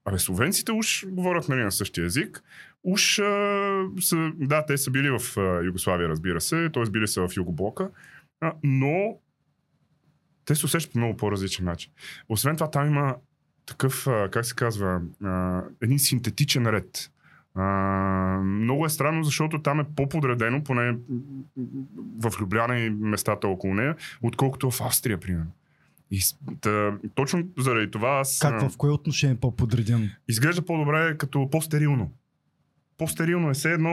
абе, 0.09 0.18
словенците 0.18 0.73
уж 0.73 1.07
говорят 1.09 1.49
нали, 1.49 1.62
на 1.62 1.73
същия 1.73 2.05
език, 2.05 2.42
уж 2.85 3.18
а, 3.18 3.85
са, 4.01 4.31
да, 4.37 4.66
те 4.66 4.79
са 4.79 4.90
били 4.90 5.11
в 5.11 5.38
а, 5.38 5.64
Югославия, 5.64 6.09
разбира 6.09 6.40
се, 6.40 6.71
т.е. 6.75 6.90
били 6.90 7.09
са 7.09 7.29
в 7.29 7.37
Югоблока, 7.37 7.90
а, 8.40 8.53
но 8.62 9.18
те 10.44 10.55
се 10.55 10.66
усещат 10.66 10.92
по 10.92 10.99
много 10.99 11.16
по-различен 11.16 11.64
начин. 11.64 11.92
Освен 12.29 12.57
това, 12.57 12.71
там 12.71 12.87
има 12.87 13.16
такъв, 13.66 14.07
а, 14.07 14.29
как 14.31 14.47
се 14.47 14.55
казва, 14.55 15.01
а, 15.25 15.62
един 15.81 15.99
синтетичен 15.99 16.66
ред. 16.66 17.11
А, 17.55 17.64
много 18.44 18.87
е 18.87 18.88
странно, 18.88 19.25
защото 19.25 19.62
там 19.62 19.81
е 19.81 19.87
по-подредено, 19.97 20.64
поне 20.64 20.97
в 22.18 22.40
Любляна 22.40 22.79
и 22.79 22.90
местата 22.90 23.49
около 23.49 23.75
нея, 23.75 23.97
отколкото 24.23 24.71
в 24.71 24.81
Австрия, 24.81 25.21
примерно. 25.21 25.53
И 26.11 26.21
та, 26.61 26.94
точно 27.14 27.42
заради 27.59 27.90
това 27.90 28.09
аз 28.09 28.38
Как 28.38 28.71
в 28.71 28.77
кое 28.77 28.90
отношение 28.90 29.35
е 29.35 29.40
по-подреден? 29.40 30.11
изглежда 30.29 30.62
по-добре 30.62 31.16
като 31.18 31.51
по-стерилно. 31.51 32.12
По-стерилно 32.99 33.51
е 33.51 33.55
все 33.55 33.73
едно 33.73 33.90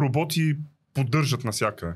роботи 0.00 0.56
поддържат 0.94 1.44
навсякъде. 1.44 1.92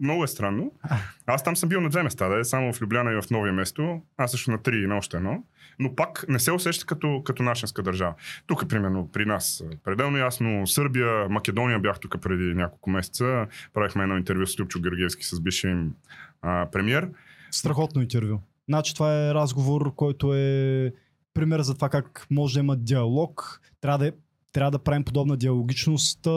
Много 0.00 0.24
е 0.24 0.28
странно. 0.28 0.72
Аз 1.26 1.44
там 1.44 1.56
съм 1.56 1.68
бил 1.68 1.80
на 1.80 1.88
две 1.90 2.02
места, 2.02 2.28
да 2.28 2.38
е 2.38 2.44
само 2.44 2.72
в 2.72 2.82
Любляна 2.82 3.12
и 3.12 3.22
в 3.22 3.30
новия 3.30 3.52
место. 3.52 4.02
Аз 4.16 4.30
също 4.30 4.50
на 4.50 4.62
три 4.62 4.82
и 4.82 4.86
на 4.86 4.96
още 4.96 5.16
едно. 5.16 5.44
Но 5.78 5.94
пак 5.94 6.24
не 6.28 6.38
се 6.38 6.52
усеща 6.52 6.86
като, 6.86 7.22
като 7.24 7.42
нашинска 7.42 7.82
държава. 7.82 8.14
Тук, 8.46 8.68
примерно, 8.68 9.08
при 9.12 9.26
нас, 9.26 9.64
пределно 9.84 10.18
ясно, 10.18 10.66
Сърбия, 10.66 11.28
Македония 11.28 11.78
бях 11.78 12.00
тук 12.00 12.20
преди 12.20 12.54
няколко 12.54 12.90
месеца. 12.90 13.46
Правихме 13.74 14.02
едно 14.02 14.16
интервю 14.16 14.46
с 14.46 14.60
Любчо 14.60 14.80
Георгиевски, 14.80 15.24
с 15.24 15.40
бившия 15.40 15.70
им 15.70 15.94
а, 16.42 16.66
премьер. 16.72 17.08
Страхотно 17.50 18.02
интервю. 18.02 18.38
Значи 18.68 18.94
това 18.94 19.28
е 19.28 19.34
разговор, 19.34 19.94
който 19.94 20.34
е 20.34 20.92
пример 21.34 21.60
за 21.60 21.74
това 21.74 21.88
как 21.88 22.26
може 22.30 22.54
да 22.54 22.60
има 22.60 22.76
диалог. 22.76 23.60
Трябва 23.80 23.98
да, 23.98 24.08
е- 24.08 24.12
трябва 24.52 24.70
да 24.70 24.78
правим 24.78 25.04
подобна 25.04 25.36
диалогичност 25.36 26.28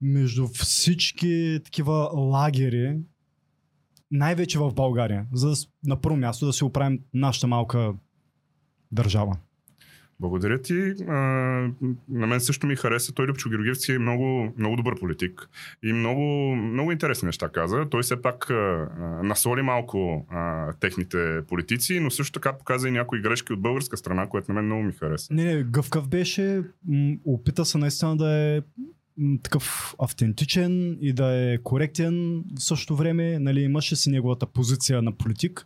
между 0.00 0.46
всички 0.48 1.60
такива 1.64 2.10
лагери, 2.14 2.98
най-вече 4.10 4.58
в 4.58 4.74
България, 4.74 5.26
за 5.32 5.48
да, 5.48 5.56
на 5.84 6.00
първо 6.00 6.16
място 6.16 6.46
да 6.46 6.52
си 6.52 6.64
оправим 6.64 7.00
нашата 7.14 7.46
малка 7.46 7.94
държава. 8.92 9.36
Благодаря 10.20 10.62
ти. 10.62 10.94
А, 11.08 11.14
на 12.08 12.26
мен 12.26 12.40
също 12.40 12.66
ми 12.66 12.76
хареса. 12.76 13.12
Той 13.14 13.26
Любчо 13.26 13.50
Георгиевски 13.50 13.92
е 13.92 13.98
много, 13.98 14.52
много 14.58 14.76
добър 14.76 15.00
политик 15.00 15.48
и 15.82 15.92
много, 15.92 16.56
много 16.56 16.92
интересни 16.92 17.26
неща 17.26 17.48
каза. 17.48 17.86
Той 17.90 18.02
все 18.02 18.22
пак 18.22 18.50
а, 18.50 18.88
насоли 19.22 19.62
малко 19.62 20.26
а, 20.30 20.72
техните 20.72 21.40
политици, 21.48 22.00
но 22.00 22.10
също 22.10 22.32
така 22.32 22.58
показа 22.58 22.88
и 22.88 22.92
някои 22.92 23.22
грешки 23.22 23.52
от 23.52 23.62
българска 23.62 23.96
страна, 23.96 24.28
което 24.28 24.52
на 24.52 24.54
мен 24.54 24.64
много 24.64 24.82
ми 24.82 24.92
хареса. 24.92 25.34
Не, 25.34 25.44
не, 25.44 25.62
гъвкав 25.62 26.08
беше, 26.08 26.62
опита 27.24 27.64
се 27.64 27.78
наистина 27.78 28.16
да 28.16 28.30
е 28.32 28.60
такъв 29.42 29.94
автентичен 29.98 30.98
и 31.00 31.12
да 31.12 31.52
е 31.52 31.58
коректен 31.58 32.44
в 32.58 32.62
същото 32.62 32.96
време, 32.96 33.38
нали, 33.38 33.60
имаше 33.60 33.96
си 33.96 34.10
неговата 34.10 34.46
позиция 34.46 35.02
на 35.02 35.12
политик, 35.12 35.64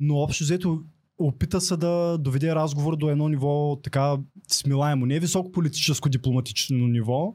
но 0.00 0.14
общо 0.14 0.44
взето 0.44 0.82
опита 1.18 1.60
се 1.60 1.76
да 1.76 2.18
доведе 2.18 2.54
разговор 2.54 2.96
до 2.96 3.10
едно 3.10 3.28
ниво 3.28 3.76
така 3.82 4.16
смилаемо, 4.48 5.06
не 5.06 5.20
високо 5.20 5.52
политическо 5.52 6.08
дипломатично 6.08 6.86
ниво. 6.86 7.34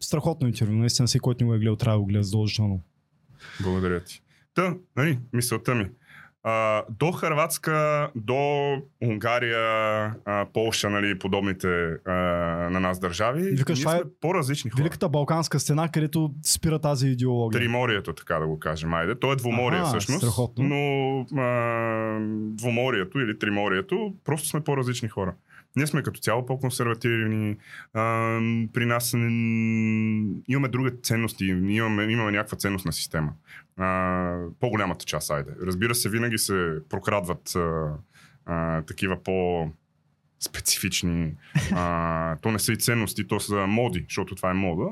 Страхотно 0.00 0.48
интервю, 0.48 0.72
наистина 0.72 1.08
всеки, 1.08 1.20
който 1.20 1.44
не 1.44 1.48
го 1.48 1.54
е 1.54 1.58
гледал, 1.58 1.76
трябва 1.76 1.98
да 1.98 2.00
го 2.00 2.06
гледа 2.06 2.22
задължително. 2.22 2.80
Благодаря 3.62 4.04
ти. 4.04 4.22
Та, 4.54 4.76
нали, 4.96 5.18
мисълта 5.32 5.74
ми. 5.74 5.86
А, 6.42 6.84
до 6.90 7.12
Харватска, 7.12 8.10
до 8.14 8.74
Унгария, 9.02 9.60
а, 10.24 10.46
Полша, 10.52 10.90
нали, 10.90 11.18
подобните 11.18 11.96
а, 12.06 12.12
на 12.70 12.80
нас 12.80 12.98
държави, 12.98 13.42
Викаш, 13.42 13.84
ние 13.84 13.94
е 13.94 13.98
сме 13.98 14.10
по-различни 14.20 14.70
хора. 14.70 14.82
Великата 14.82 15.08
Балканска 15.08 15.60
стена, 15.60 15.88
където 15.88 16.30
спира 16.46 16.78
тази 16.78 17.08
идеология. 17.08 17.60
Триморието, 17.60 18.12
така 18.12 18.38
да 18.38 18.46
го 18.46 18.58
кажем. 18.58 18.94
Айде. 18.94 19.14
То 19.18 19.32
е 19.32 19.36
двуморие 19.36 19.82
всъщност. 19.82 20.20
страхотно. 20.20 20.64
Но 20.64 21.20
а, 21.40 22.18
двуморието 22.56 23.18
или 23.20 23.38
триморието, 23.38 24.14
просто 24.24 24.48
сме 24.48 24.60
по-различни 24.60 25.08
хора. 25.08 25.34
Ние 25.76 25.86
сме 25.86 26.02
като 26.02 26.20
цяло 26.20 26.46
по-консервативни. 26.46 27.56
А, 27.94 28.38
при 28.72 28.86
нас 28.86 29.14
имаме 30.48 30.68
други 30.68 30.90
ценности. 31.02 31.44
Имаме, 31.44 32.04
имаме 32.04 32.32
някаква 32.32 32.58
ценностна 32.58 32.92
система. 32.92 33.32
А, 33.76 34.36
по-голямата 34.60 35.04
част, 35.04 35.30
айде. 35.30 35.50
Разбира 35.66 35.94
се, 35.94 36.08
винаги 36.08 36.38
се 36.38 36.78
прокрадват 36.88 37.56
а, 37.56 37.94
а, 38.46 38.82
такива 38.82 39.22
по 39.22 39.68
специфични. 40.40 41.32
А, 41.72 42.36
то 42.36 42.50
не 42.50 42.58
са 42.58 42.72
и 42.72 42.76
ценности, 42.76 43.26
то 43.26 43.40
са 43.40 43.66
моди, 43.66 44.04
защото 44.08 44.34
това 44.34 44.50
е 44.50 44.54
мода. 44.54 44.90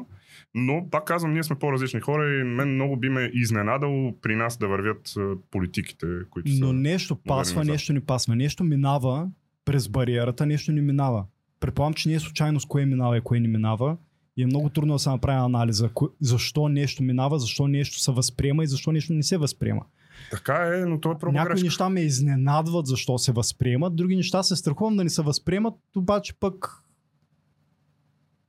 Но, 0.55 0.89
пак 0.91 1.05
казвам, 1.05 1.33
ние 1.33 1.43
сме 1.43 1.59
по-различни 1.59 2.01
хора 2.01 2.35
и 2.35 2.45
мен 2.45 2.75
много 2.75 2.97
би 2.97 3.09
ме 3.09 3.31
изненадало 3.35 4.21
при 4.23 4.37
нас 4.37 4.59
да 4.59 4.69
вървят 4.69 5.15
политиките, 5.51 6.07
които 6.31 6.53
са... 6.53 6.65
Но 6.65 6.73
нещо 6.73 7.17
пасва, 7.17 7.65
нещо 7.65 7.93
ни 7.93 8.01
пасва. 8.01 8.37
Нещо 8.37 8.65
минава 8.65 9.29
през 9.69 9.89
бариерата, 9.89 10.47
нещо 10.47 10.73
ни 10.73 10.81
минава. 10.81 11.25
Предполагам, 11.61 11.95
че 11.95 12.09
не 12.09 12.15
е 12.15 12.21
случайно 12.21 12.61
с 12.61 12.67
кое 12.67 12.87
минава 12.87 13.19
и 13.19 13.21
кое 13.21 13.41
не 13.41 13.49
минава. 13.49 13.97
И 14.37 14.43
е 14.43 14.47
много 14.47 14.69
трудно 14.69 14.95
да 14.95 14.99
се 14.99 15.11
направи 15.11 15.39
анализа. 15.39 15.91
Защо 16.21 16.69
нещо 16.69 17.03
минава, 17.03 17.39
защо 17.39 17.69
нещо 17.69 18.01
се 18.01 18.13
възприема 18.13 18.65
и 18.65 18.67
защо 18.67 18.93
нещо 18.93 19.13
не 19.13 19.23
се 19.23 19.37
възприема. 19.37 19.85
Така 20.31 20.55
е, 20.55 20.85
но 20.85 21.01
то 21.01 21.13
е 21.13 21.19
проба 21.19 21.33
Някои 21.33 21.53
грешка. 21.53 21.65
неща 21.65 21.89
ме 21.89 22.01
изненадват 22.01 22.87
защо 22.87 23.19
се 23.19 23.33
възприемат, 23.33 23.97
други 23.97 24.17
неща 24.17 24.43
се 24.43 24.57
страхувам 24.57 24.97
да 24.97 25.05
не 25.05 25.11
се 25.11 25.23
възприемат, 25.23 25.75
обаче 25.97 26.35
пък 26.41 26.83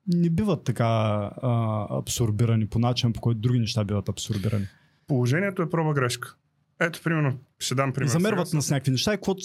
не 0.08 0.30
биват 0.30 0.64
така 0.64 0.86
а, 0.86 1.88
абсорбирани 1.98 2.68
по 2.68 2.80
начин, 2.80 3.14
по 3.14 3.22
който 3.22 3.40
други 3.40 3.60
неща 3.60 3.84
биват 3.84 4.10
абсорбирани. 4.10 4.66
Положението 5.08 5.62
е 5.62 5.70
проба 5.70 5.94
грешка. 5.94 6.36
Ето, 6.82 7.02
примерно, 7.04 7.40
ще 7.60 7.76
дам 7.76 7.94
пример. 7.94 8.08
И 8.08 8.10
замерват 8.10 8.48
сега. 8.48 8.62
с 8.62 8.72
някакви 8.72 8.92
неща 8.92 9.14
и 9.14 9.18
каквото 9.18 9.42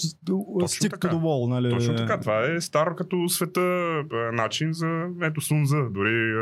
стик 0.67 0.91
така. 0.91 1.07
to 1.07 1.11
the 1.11 1.21
wall, 1.21 1.49
нали? 1.49 1.69
Точно 1.69 1.95
така. 1.95 2.19
Това 2.19 2.51
е 2.51 2.61
стар 2.61 2.95
като 2.95 3.29
света 3.29 3.61
а, 3.61 4.31
начин 4.31 4.73
за... 4.73 5.07
Ето 5.21 5.41
Сунза 5.41 5.89
дори 5.91 6.33
а, 6.37 6.41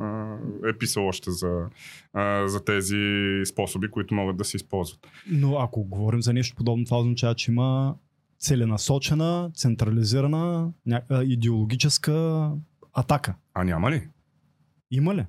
а, 0.00 0.38
е 0.68 0.78
писал 0.78 1.06
още 1.06 1.30
за, 1.30 1.66
а, 2.12 2.48
за 2.48 2.64
тези 2.64 2.96
способи, 3.44 3.90
които 3.90 4.14
могат 4.14 4.36
да 4.36 4.44
се 4.44 4.56
използват. 4.56 5.06
Но 5.30 5.58
ако 5.58 5.84
говорим 5.84 6.22
за 6.22 6.32
нещо 6.32 6.56
подобно, 6.56 6.84
това 6.84 6.98
означава, 6.98 7.34
че 7.34 7.50
има 7.50 7.94
целенасочена, 8.38 9.50
централизирана, 9.54 10.72
ня... 10.86 11.02
а, 11.08 11.22
идеологическа 11.22 12.50
атака. 12.92 13.34
А 13.54 13.64
няма 13.64 13.90
ли? 13.90 14.08
Има 14.90 15.14
ли? 15.14 15.26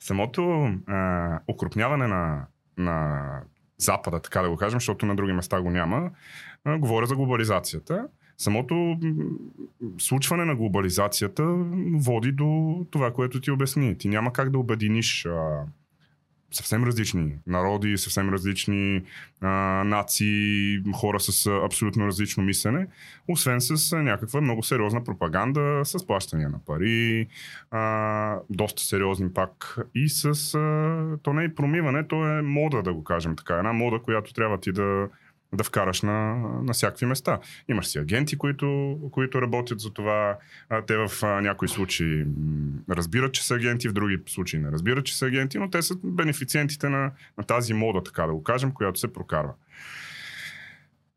Самото 0.00 0.42
а, 0.86 1.40
окрупняване 1.48 2.06
на, 2.06 2.46
на 2.78 3.28
Запада, 3.78 4.20
така 4.20 4.42
да 4.42 4.50
го 4.50 4.56
кажем, 4.56 4.80
защото 4.80 5.06
на 5.06 5.16
други 5.16 5.32
места 5.32 5.60
го 5.60 5.70
няма, 5.70 6.10
говоря 6.78 7.06
за 7.06 7.16
глобализацията. 7.16 8.08
Самото 8.38 8.98
случване 9.98 10.44
на 10.44 10.56
глобализацията 10.56 11.44
води 11.94 12.32
до 12.32 12.80
това, 12.90 13.12
което 13.12 13.40
ти 13.40 13.50
обясни. 13.50 13.98
Ти 13.98 14.08
няма 14.08 14.32
как 14.32 14.50
да 14.50 14.58
обединиш 14.58 15.26
а, 15.26 15.64
съвсем 16.56 16.84
различни 16.84 17.32
народи, 17.46 17.98
съвсем 17.98 18.28
различни 18.28 19.02
а, 19.40 19.48
нации, 19.84 20.78
хора 20.94 21.20
с 21.20 21.46
абсолютно 21.64 22.06
различно 22.06 22.42
мислене, 22.42 22.86
освен 23.28 23.60
с 23.60 23.96
някаква 23.96 24.40
много 24.40 24.62
сериозна 24.62 25.04
пропаганда, 25.04 25.80
с 25.84 26.06
плащания 26.06 26.48
на 26.48 26.58
пари, 26.66 27.26
а, 27.70 28.38
доста 28.50 28.82
сериозни 28.82 29.32
пак 29.32 29.78
и 29.94 30.08
с... 30.08 30.24
А, 30.54 31.18
то 31.22 31.32
не 31.32 31.44
е 31.44 31.54
промиване, 31.54 32.08
то 32.08 32.38
е 32.38 32.42
мода, 32.42 32.82
да 32.82 32.94
го 32.94 33.04
кажем 33.04 33.36
така. 33.36 33.54
Една 33.54 33.72
мода, 33.72 33.98
която 33.98 34.32
трябва 34.32 34.60
ти 34.60 34.72
да 34.72 35.08
да 35.54 35.64
вкараш 35.64 36.02
на, 36.02 36.34
на 36.62 36.72
всякакви 36.72 37.06
места. 37.06 37.38
Имаш 37.68 37.86
си 37.86 37.98
агенти, 37.98 38.38
които, 38.38 38.98
които 39.12 39.42
работят 39.42 39.80
за 39.80 39.90
това. 39.90 40.38
Те 40.86 40.96
в 40.96 41.22
някои 41.22 41.68
случаи 41.68 42.26
разбират, 42.90 43.32
че 43.32 43.46
са 43.46 43.54
агенти, 43.54 43.88
в 43.88 43.92
други 43.92 44.18
случаи 44.26 44.60
не 44.60 44.70
разбират, 44.70 45.04
че 45.04 45.16
са 45.16 45.26
агенти, 45.26 45.58
но 45.58 45.70
те 45.70 45.82
са 45.82 45.94
бенефициентите 46.04 46.88
на, 46.88 47.10
на 47.38 47.44
тази 47.44 47.74
мода, 47.74 48.02
така 48.02 48.26
да 48.26 48.32
го 48.32 48.42
кажем, 48.42 48.72
която 48.72 49.00
се 49.00 49.12
прокарва. 49.12 49.52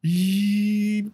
И 0.04 1.06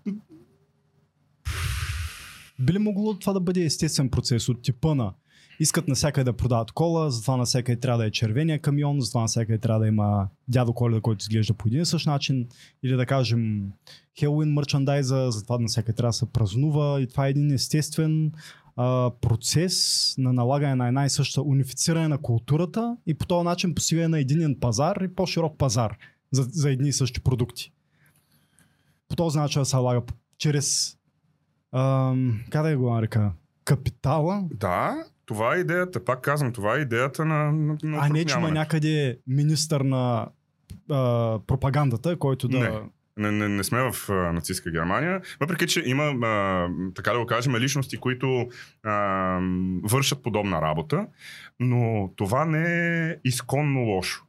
би 2.59 2.73
ли 2.73 2.79
могло 2.79 3.19
това 3.19 3.33
да 3.33 3.39
бъде 3.39 3.63
естествен 3.63 4.09
процес 4.09 4.49
от 4.49 4.61
типа 4.61 4.95
на 4.95 5.13
искат 5.63 5.87
навсякъде 5.87 6.23
да 6.23 6.33
продават 6.33 6.71
кола, 6.71 7.09
затова 7.09 7.37
навсякъде 7.37 7.79
трябва 7.79 7.97
да 7.97 8.05
е 8.05 8.11
червения 8.11 8.59
камион, 8.59 9.01
затова 9.01 9.21
навсякъде 9.21 9.57
трябва 9.57 9.79
да 9.79 9.87
има 9.87 10.27
дядо 10.47 10.73
Коледа, 10.73 11.01
който 11.01 11.21
изглежда 11.21 11.53
по 11.53 11.67
един 11.67 11.81
и 11.81 11.85
същ 11.85 12.05
начин. 12.05 12.47
Или 12.83 12.95
да 12.95 13.05
кажем 13.05 13.71
Хелуин 14.19 14.53
мерчандайза, 14.53 15.27
затова 15.31 15.59
навсякъде 15.59 15.95
трябва 15.95 16.09
да 16.09 16.13
се 16.13 16.31
празнува 16.31 17.01
и 17.01 17.07
това 17.07 17.27
е 17.27 17.29
един 17.29 17.51
естествен 17.51 18.31
а, 18.75 19.11
процес 19.21 20.15
на 20.17 20.33
налагане 20.33 20.75
на 20.75 20.87
една 20.87 21.05
и 21.05 21.09
съща 21.09 21.41
унифициране 21.41 22.07
на 22.07 22.17
културата 22.17 22.97
и 23.05 23.13
по 23.13 23.25
този 23.25 23.45
начин 23.45 23.75
постигане 23.75 24.07
на 24.07 24.19
единен 24.19 24.57
пазар 24.59 24.95
и 25.01 25.15
по-широк 25.15 25.57
пазар 25.57 25.97
за, 26.31 26.43
за 26.43 26.71
едни 26.71 26.89
и 26.89 26.93
същи 26.93 27.21
продукти. 27.21 27.71
По 29.09 29.15
този 29.15 29.39
начин 29.39 29.61
да 29.61 29.65
се 29.65 29.75
налага 29.75 30.01
чрез 30.37 30.97
ам, 31.71 32.43
как 32.49 32.63
да 32.63 32.77
го 32.77 32.93
нарека? 32.93 33.31
Капитала. 33.65 34.43
Да, 34.59 34.95
това 35.25 35.55
е 35.55 35.59
идеята. 35.59 36.05
Пак 36.05 36.21
казвам, 36.21 36.53
това 36.53 36.75
е 36.75 36.79
идеята 36.79 37.25
на. 37.25 37.51
на, 37.51 37.77
на 37.83 37.97
а 38.01 38.09
не, 38.09 38.25
че 38.25 38.37
има 38.37 38.51
някъде 38.51 39.17
министър 39.27 39.81
на 39.81 40.27
а, 40.89 41.39
пропагандата, 41.47 42.15
който 42.17 42.47
да. 42.47 42.59
Не. 42.59 42.81
Не, 43.17 43.31
не, 43.31 43.49
не 43.49 43.63
сме 43.63 43.91
в 43.91 44.09
а, 44.09 44.13
нацистска 44.13 44.71
Германия, 44.71 45.21
въпреки 45.39 45.67
че 45.67 45.83
има, 45.85 46.03
а, 46.03 46.67
така 46.95 47.11
да 47.11 47.19
го 47.19 47.25
кажем, 47.25 47.55
личности, 47.55 47.97
които 47.97 48.47
а, 48.83 49.39
вършат 49.83 50.23
подобна 50.23 50.61
работа, 50.61 51.07
но 51.59 52.11
това 52.15 52.45
не 52.45 52.99
е 53.09 53.15
изконно 53.23 53.79
лошо. 53.79 54.23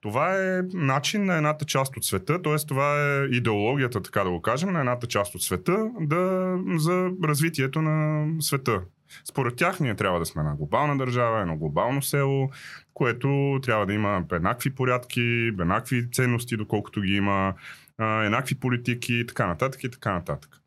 Това 0.00 0.36
е 0.36 0.62
начин 0.72 1.24
на 1.24 1.36
едната 1.36 1.64
част 1.64 1.96
от 1.96 2.04
света, 2.04 2.42
т.е. 2.42 2.56
това 2.68 3.02
е 3.02 3.24
идеологията, 3.24 4.02
така 4.02 4.24
да 4.24 4.30
го 4.30 4.42
кажем, 4.42 4.72
на 4.72 4.78
едната 4.78 5.06
част 5.06 5.34
от 5.34 5.42
света 5.42 5.90
да, 6.00 6.54
за 6.76 7.10
развитието 7.24 7.82
на 7.82 8.26
света. 8.40 8.80
Според 9.24 9.56
тях 9.56 9.80
ние 9.80 9.94
трябва 9.94 10.18
да 10.18 10.26
сме 10.26 10.42
на 10.42 10.56
глобална 10.56 10.98
държава, 10.98 11.40
едно 11.40 11.56
глобално 11.56 12.02
село, 12.02 12.50
което 12.94 13.58
трябва 13.62 13.86
да 13.86 13.92
има 13.92 14.24
еднакви 14.32 14.70
порядки, 14.70 15.20
еднакви 15.60 16.10
ценности, 16.10 16.56
доколкото 16.56 17.00
ги 17.00 17.14
има, 17.14 17.54
еднакви 17.98 18.54
политики 18.54 19.14
и 19.14 19.26
така 19.26 19.46
нататък 19.46 19.84
и 19.84 19.90
така 19.90 20.12
нататък. 20.12 20.60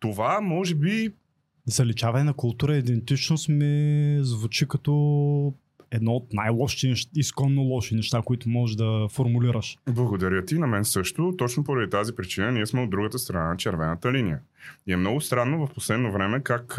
Това 0.00 0.40
може 0.40 0.74
би 0.74 1.12
Заличаване 1.68 2.24
на 2.24 2.34
култура 2.34 2.76
и 2.76 2.78
идентичност 2.78 3.48
ми 3.48 4.16
звучи 4.20 4.68
като 4.68 5.54
едно 5.90 6.12
от 6.12 6.32
най-лошите, 6.32 6.94
изконно 7.16 7.62
лоши 7.62 7.94
неща, 7.94 8.22
които 8.24 8.48
можеш 8.48 8.76
да 8.76 9.06
формулираш. 9.10 9.78
Благодаря 9.90 10.44
ти, 10.44 10.58
на 10.58 10.66
мен 10.66 10.84
също. 10.84 11.34
Точно 11.38 11.64
поради 11.64 11.90
тази 11.90 12.14
причина 12.14 12.52
ние 12.52 12.66
сме 12.66 12.82
от 12.82 12.90
другата 12.90 13.18
страна 13.18 13.48
на 13.48 13.56
червената 13.56 14.12
линия. 14.12 14.40
И 14.86 14.92
е 14.92 14.96
много 14.96 15.20
странно 15.20 15.66
в 15.66 15.74
последно 15.74 16.12
време 16.12 16.40
как 16.40 16.78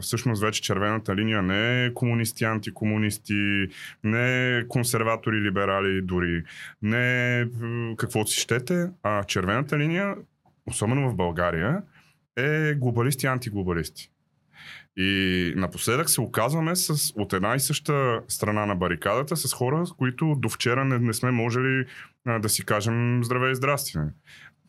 всъщност 0.00 0.42
вече 0.42 0.62
червената 0.62 1.16
линия 1.16 1.42
не 1.42 1.84
е 1.84 1.94
комунисти, 1.94 2.44
антикомунисти, 2.44 3.66
не 4.04 4.56
е 4.56 4.66
консерватори, 4.68 5.40
либерали 5.40 6.02
дори, 6.02 6.42
не 6.82 7.40
е 7.40 7.46
каквото 7.96 8.30
си 8.30 8.40
щете, 8.40 8.90
а 9.02 9.24
червената 9.24 9.78
линия, 9.78 10.14
особено 10.66 11.10
в 11.10 11.16
България, 11.16 11.82
е 12.36 12.74
глобалисти 12.74 13.26
антиглобалисти. 13.26 14.10
И 14.96 15.52
напоследък 15.56 16.10
се 16.10 16.20
оказваме 16.20 16.76
с, 16.76 17.12
от 17.16 17.32
една 17.32 17.54
и 17.54 17.60
съща 17.60 18.20
страна 18.28 18.66
на 18.66 18.74
барикадата 18.74 19.36
с 19.36 19.54
хора, 19.54 19.86
с 19.86 19.92
които 19.92 20.34
до 20.38 20.48
вчера 20.48 20.84
не, 20.84 20.98
не 20.98 21.12
сме 21.12 21.30
можели 21.30 21.86
а, 22.26 22.38
да 22.38 22.48
си 22.48 22.64
кажем 22.64 23.24
здраве 23.24 23.50
и 23.50 23.54
здрасти. 23.54 23.98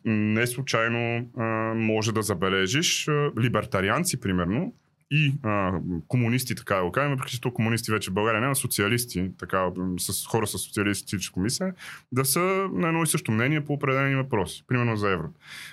Не 0.04 0.46
случайно 0.46 1.30
а, 1.36 1.44
може 1.74 2.12
да 2.12 2.22
забележиш 2.22 3.08
а, 3.08 3.30
либертарианци, 3.40 4.20
примерно, 4.20 4.74
и 5.10 5.34
а, 5.42 5.80
комунисти, 6.08 6.54
така 6.54 6.76
да 6.76 6.84
го 6.84 6.92
кажем, 6.92 7.10
въпреки 7.10 7.40
че 7.40 7.50
комунисти 7.54 7.92
вече 7.92 8.10
в 8.10 8.14
България 8.14 8.40
няма, 8.40 8.56
социалисти, 8.56 9.30
така, 9.38 9.70
с 9.98 10.26
хора 10.26 10.46
с 10.46 10.58
социалистическо 10.58 11.40
мислене, 11.40 11.72
да 12.12 12.24
са 12.24 12.40
на 12.72 12.88
едно 12.88 13.02
и 13.02 13.06
също 13.06 13.32
мнение 13.32 13.64
по 13.64 13.72
определени 13.72 14.16
въпроси. 14.16 14.64
Примерно 14.66 14.96
за 14.96 15.10
евро. 15.10 15.28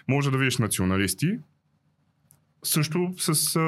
Може 0.07 0.31
да 0.31 0.37
видиш 0.37 0.57
националисти, 0.57 1.39
също 2.63 3.13
с 3.17 3.55
а, 3.55 3.59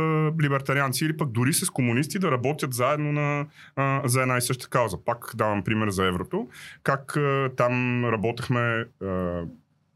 либертарианци 0.41 1.05
или 1.05 1.17
пък 1.17 1.29
дори 1.29 1.53
с 1.53 1.69
комунисти 1.69 2.19
да 2.19 2.31
работят 2.31 2.73
заедно 2.73 3.11
на, 3.11 3.45
а, 3.75 4.01
за 4.05 4.21
една 4.21 4.37
и 4.37 4.41
съща 4.41 4.69
кауза. 4.69 4.97
Пак 5.05 5.31
давам 5.35 5.63
пример 5.63 5.89
за 5.89 6.05
еврото. 6.05 6.47
Как 6.83 7.17
а, 7.17 7.49
там 7.57 8.05
работехме 8.05 8.85
а, 9.03 9.41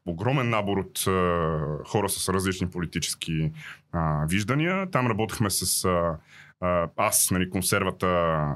огромен 0.05 0.49
набор 0.49 0.77
от 0.77 1.07
а, 1.07 1.11
хора 1.87 2.09
с 2.09 2.29
различни 2.29 2.69
политически 2.69 3.51
а, 3.91 4.25
виждания. 4.25 4.91
Там 4.91 5.07
работехме 5.07 5.49
с 5.49 5.85
а, 5.85 6.17
аз, 6.97 7.31
нали, 7.31 7.49
консервата, 7.49 8.07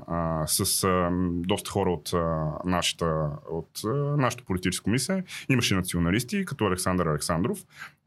а, 0.08 0.44
с 0.48 0.84
а, 0.84 1.10
доста 1.22 1.72
хора 1.72 1.92
от, 1.92 2.14
а, 2.14 2.52
нашата, 2.66 3.30
от 3.52 3.70
а, 3.86 3.90
нашото 4.18 4.46
политическо 4.46 4.90
мислене. 4.90 5.24
Имаше 5.50 5.76
националисти, 5.76 6.46
като 6.46 6.66
Александър 6.66 7.06
Александров, 7.06 7.60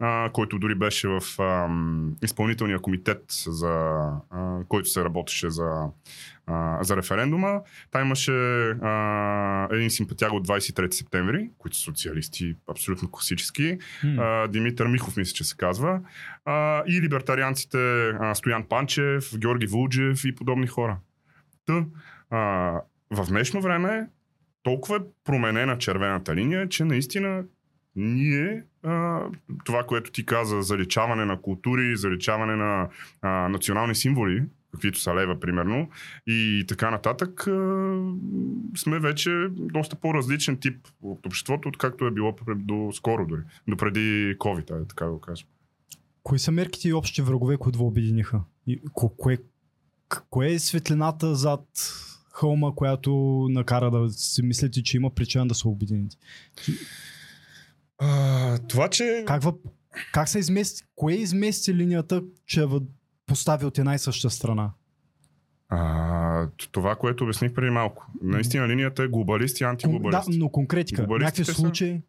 а, 0.05 0.31
който 0.33 0.59
дори 0.59 0.75
беше 0.75 1.09
в 1.09 1.23
а, 1.39 1.69
изпълнителния 2.23 2.79
комитет, 2.79 3.25
за, 3.47 3.71
а, 4.31 4.59
който 4.69 4.89
се 4.89 5.05
работеше 5.05 5.51
за 5.51 5.87
а, 6.47 6.85
за 6.85 6.97
референдума. 6.97 7.61
Та 7.91 8.01
имаше 8.01 8.33
а, 8.71 9.69
един 9.71 9.91
симпатяга 9.91 10.37
от 10.37 10.49
23 10.49 10.91
септември, 10.91 11.51
които 11.59 11.77
са 11.77 11.83
социалисти, 11.83 12.57
абсолютно 12.71 13.11
класически. 13.11 13.79
Mm. 14.05 14.45
А, 14.45 14.49
Димитър 14.49 14.87
Михов, 14.87 15.17
мисля, 15.17 15.33
че 15.33 15.45
се 15.45 15.57
казва. 15.57 16.01
А, 16.45 16.83
и 16.87 17.03
либертарианците 17.03 18.09
а, 18.09 18.35
Стоян 18.35 18.65
Панчев, 18.69 19.39
Георги 19.39 19.67
Вулджев 19.67 20.25
и 20.25 20.35
подобни 20.35 20.67
хора. 20.67 20.99
Та, 21.67 21.85
а, 22.31 22.39
в 23.11 23.27
днешно 23.29 23.61
време 23.61 24.07
толкова 24.63 24.97
е 24.97 25.01
променена 25.25 25.79
червената 25.79 26.37
линия, 26.37 26.69
че 26.69 26.85
наистина 26.85 27.45
ние, 27.97 28.63
а, 28.83 29.21
това, 29.65 29.85
което 29.85 30.11
ти 30.11 30.27
каза, 30.27 30.63
заличаване 30.63 31.25
на 31.25 31.41
култури, 31.41 31.97
заличаване 31.97 32.57
на 32.57 32.89
а, 33.23 33.49
национални 33.49 33.95
символи, 33.95 34.43
каквито 34.73 35.01
са 35.01 35.15
лева, 35.15 35.41
примерно, 35.41 35.89
и 36.27 36.65
така 36.69 36.91
нататък, 36.91 37.41
сме 38.77 38.99
вече 39.01 39.49
доста 39.51 39.97
по-различен 39.97 40.57
тип 40.57 40.89
от 41.03 41.27
обществото, 41.27 41.69
откакто 41.69 42.07
е 42.07 42.11
било 42.11 42.35
до 42.57 42.91
скоро 42.93 43.27
дори, 43.27 43.41
до 43.69 43.77
преди 43.77 44.37
COVID, 44.39 44.89
така 44.89 45.05
да 45.05 45.11
го 45.11 45.21
кажем. 45.21 45.47
Кои 46.23 46.39
са 46.39 46.53
мерките 46.53 46.89
и 46.89 46.93
общи 46.93 47.23
врагове, 47.23 47.57
които 47.57 47.79
ви 47.79 47.85
обединиха? 47.85 48.41
И, 48.67 48.81
ко, 48.93 49.17
кое, 49.17 49.39
кое 50.31 50.53
е 50.53 50.59
светлината 50.59 51.35
зад 51.35 51.65
хълма, 52.33 52.75
която 52.75 53.13
накара 53.51 53.91
да 53.91 54.09
си 54.11 54.43
мислите, 54.43 54.83
че 54.83 54.97
има 54.97 55.11
причина 55.11 55.47
да 55.47 55.55
се 55.55 55.69
обедините? 55.69 56.17
А, 58.05 58.59
това, 58.59 58.89
че... 58.89 59.25
Как, 59.27 59.43
въп... 59.43 59.57
как 60.13 60.29
се 60.29 60.39
измести? 60.39 60.83
Кое 60.97 61.13
измести 61.13 61.75
линията, 61.75 62.23
че 62.47 62.67
постави 63.27 63.65
от 63.65 63.79
една 63.79 63.95
и 63.95 63.99
съща 63.99 64.31
страна? 64.31 64.71
А, 65.69 66.49
това, 66.73 66.95
което 66.95 67.25
обясних 67.25 67.53
преди 67.53 67.71
малко. 67.71 68.07
Наистина 68.23 68.69
линията 68.69 69.03
е 69.03 69.09
глобалист 69.09 69.61
и 69.61 69.65
антиглобалист. 69.65 70.31
Да, 70.31 70.39
но 70.39 70.49
конкретика. 70.49 71.07
Някакви 71.07 71.45
случаи. 71.45 71.93
Са... 71.93 72.03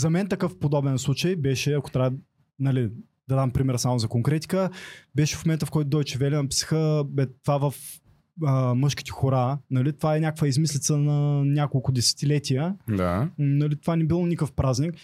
За 0.00 0.10
мен 0.10 0.28
такъв 0.28 0.58
подобен 0.58 0.98
случай 0.98 1.36
беше, 1.36 1.72
ако 1.72 1.90
трябва 1.90 2.12
нали, 2.58 2.90
да 3.28 3.36
дам 3.36 3.50
пример 3.50 3.76
само 3.76 3.98
за 3.98 4.08
конкретика, 4.08 4.70
беше 5.14 5.36
в 5.36 5.44
момента, 5.44 5.66
в 5.66 5.70
който 5.70 5.96
Deutsche 5.96 6.18
Welle 6.18 6.42
написаха 6.42 7.04
бе, 7.06 7.26
това 7.26 7.58
в 7.70 7.74
а, 8.44 8.74
мъжките 8.74 9.10
хора. 9.10 9.58
Нали, 9.70 9.92
това 9.92 10.16
е 10.16 10.20
някаква 10.20 10.48
измислица 10.48 10.98
на 10.98 11.44
няколко 11.44 11.92
десетилетия. 11.92 12.74
Да. 12.88 13.28
Нали, 13.38 13.76
това 13.76 13.96
не 13.96 14.04
било 14.04 14.26
никакъв 14.26 14.52
празник. 14.52 14.94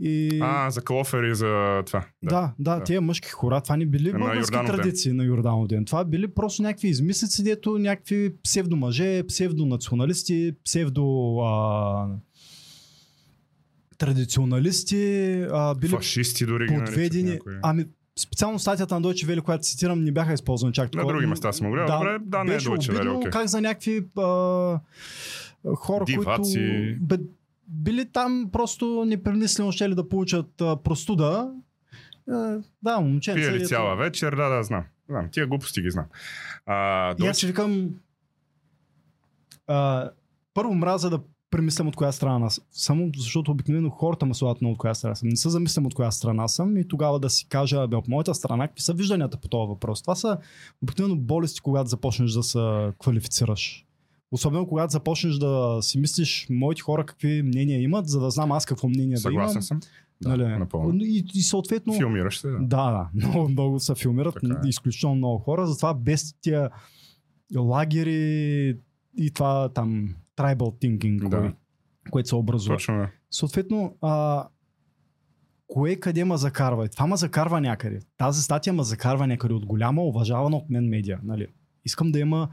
И... 0.00 0.38
А, 0.42 0.70
за 0.70 0.84
Клофер 0.84 1.22
и 1.22 1.34
за 1.34 1.82
това. 1.86 2.06
Да, 2.22 2.30
да, 2.40 2.52
да, 2.58 2.78
да. 2.78 2.84
тия 2.84 3.00
мъжки 3.00 3.28
хора, 3.28 3.60
това 3.60 3.76
не 3.76 3.86
били 3.86 4.12
На 4.12 4.18
български 4.18 4.54
Йорданов 4.54 4.66
ден. 4.66 4.76
традиции 4.76 5.12
на 5.12 5.24
Йорданов 5.24 5.66
ден. 5.68 5.84
Това 5.84 6.04
били 6.04 6.28
просто 6.28 6.62
някакви 6.62 6.88
измислици, 6.88 7.42
дето 7.42 7.78
някакви 7.78 8.30
псевдомъже, 8.44 9.22
псевдонационалисти, 9.28 10.52
псевдо 10.64 11.36
а, 11.38 12.06
традиционалисти, 13.98 15.32
а, 15.52 15.74
били 15.74 15.90
Фашисти 15.90 16.46
дори 16.46 16.66
ги 16.66 16.72
наричат 16.74 16.94
подведени. 16.94 17.30
някои. 17.30 17.54
Ами, 17.62 17.84
специално 18.18 18.58
статията 18.58 18.94
на 18.94 19.02
Deutsche 19.02 19.26
Welle, 19.26 19.40
която 19.40 19.62
цитирам, 19.62 20.04
не 20.04 20.12
бяха 20.12 20.32
използвани 20.32 20.72
чак 20.72 20.84
На 20.84 20.90
такова. 20.90 21.12
други 21.12 21.26
места 21.26 21.52
съм 21.52 21.66
говорил. 21.66 21.86
Добре, 21.88 22.18
да, 22.20 22.44
не 22.44 22.54
е 22.54 22.58
Deutsche 22.58 22.92
Welle, 22.92 23.16
окей. 23.16 23.30
как 23.30 23.46
за 23.46 23.60
някакви 23.60 24.06
а, 24.18 24.22
хора, 25.74 26.04
Диваци. 26.04 26.54
които 26.54 27.04
бе, 27.06 27.18
били 27.68 28.04
там 28.06 28.48
просто 28.52 29.04
непремислено 29.04 29.72
ще 29.72 29.88
ли 29.88 29.94
да 29.94 30.08
получат 30.08 30.60
а, 30.60 30.76
простуда. 30.76 31.50
А, 32.30 32.58
да, 32.82 33.00
момченце. 33.00 33.40
Пие 33.40 33.52
ли 33.52 33.66
цяла 33.66 33.96
вечер? 33.96 34.32
Да, 34.32 34.48
да, 34.48 34.62
знам. 34.62 34.84
Знам, 35.08 35.28
тия 35.30 35.46
глупости 35.46 35.82
ги 35.82 35.90
знам. 35.90 36.04
А, 36.66 37.10
И 37.10 37.26
аз 37.26 37.36
Deutsche- 37.36 37.46
викам, 37.46 37.90
а, 39.66 40.10
първо 40.54 40.74
мраза 40.74 41.10
да 41.10 41.20
премислям 41.50 41.88
от 41.88 41.96
коя 41.96 42.12
страна 42.12 42.48
съм, 42.72 43.12
защото 43.16 43.50
обикновено 43.50 43.90
хората 43.90 44.26
ме 44.26 44.34
слагат 44.34 44.60
много 44.60 44.72
от 44.72 44.78
коя 44.78 44.94
страна 44.94 45.14
съм. 45.14 45.28
Не 45.28 45.36
се 45.36 45.50
замислям 45.50 45.86
от 45.86 45.94
коя 45.94 46.10
страна 46.10 46.48
съм 46.48 46.76
и 46.76 46.88
тогава 46.88 47.20
да 47.20 47.30
си 47.30 47.48
кажа, 47.48 47.88
бе, 47.88 47.96
от 47.96 48.08
моята 48.08 48.34
страна, 48.34 48.68
какви 48.68 48.82
са 48.82 48.94
вижданията 48.94 49.36
по 49.36 49.48
този 49.48 49.68
въпрос. 49.68 50.02
Това 50.02 50.14
са 50.14 50.38
обикновено 50.82 51.16
болести, 51.16 51.60
когато 51.60 51.90
започнеш 51.90 52.32
да 52.32 52.42
се 52.42 52.92
квалифицираш. 52.98 53.84
Особено 54.30 54.66
когато 54.66 54.92
започнеш 54.92 55.34
да 55.34 55.78
си 55.80 55.98
мислиш 55.98 56.46
моите 56.50 56.82
хора 56.82 57.06
какви 57.06 57.42
мнения 57.42 57.82
имат, 57.82 58.08
за 58.08 58.20
да 58.20 58.30
знам 58.30 58.52
аз 58.52 58.66
какво 58.66 58.88
мнение 58.88 59.14
да 59.14 59.20
Съгласен 59.20 59.52
имам. 59.52 59.62
съм. 59.62 59.80
Да, 60.22 60.28
нали? 60.28 60.58
напълно. 60.58 61.04
И, 61.04 61.24
и 61.34 61.42
съответно... 61.42 61.92
Филмираш 61.92 62.40
се, 62.40 62.48
да. 62.48 62.58
Да, 62.58 62.90
да. 62.90 63.08
Много, 63.28 63.48
много 63.48 63.80
се 63.80 63.94
филмират. 63.94 64.34
Така 64.34 64.60
е. 64.64 64.68
Изключително 64.68 65.16
много 65.16 65.38
хора. 65.38 65.66
Затова 65.66 65.94
без 65.94 66.34
тия 66.40 66.70
лагери 67.56 68.76
и 69.16 69.30
това 69.30 69.68
там 69.68 70.14
tribal 70.38 70.56
thinking, 70.78 71.28
Да. 71.28 71.36
кое- 71.36 71.54
което 72.10 72.28
се 72.28 72.34
образува. 72.34 72.74
Точно, 72.76 72.96
да. 72.96 73.08
Съответно, 73.30 73.96
а, 74.02 74.44
кое 75.66 75.96
къде 75.96 76.24
ма 76.24 76.36
закарва? 76.36 76.88
Това 76.88 77.06
ма 77.06 77.16
закарва 77.16 77.60
някъде. 77.60 77.98
Тази 78.16 78.42
статия 78.42 78.72
ма 78.72 78.82
закарва 78.82 79.26
някъде 79.26 79.54
от 79.54 79.66
голяма, 79.66 80.02
уважавана 80.02 80.56
от 80.56 80.70
мен 80.70 80.88
медия. 80.88 81.20
Нали? 81.22 81.46
Искам 81.84 82.12
да 82.12 82.18
има 82.18 82.48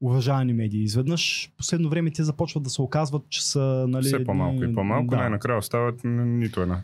уважавани 0.00 0.52
медии. 0.52 0.82
Изведнъж, 0.82 1.52
последно 1.56 1.88
време 1.88 2.10
те 2.10 2.22
започват 2.22 2.62
да 2.62 2.70
се 2.70 2.82
оказват, 2.82 3.28
че 3.28 3.46
са... 3.46 3.86
Нали, 3.88 4.04
Все 4.04 4.24
по-малко 4.24 4.64
и 4.64 4.74
по-малко. 4.74 5.06
да, 5.06 5.16
Най-накрая 5.16 5.58
остават 5.58 6.00
нито 6.04 6.60
една. 6.60 6.82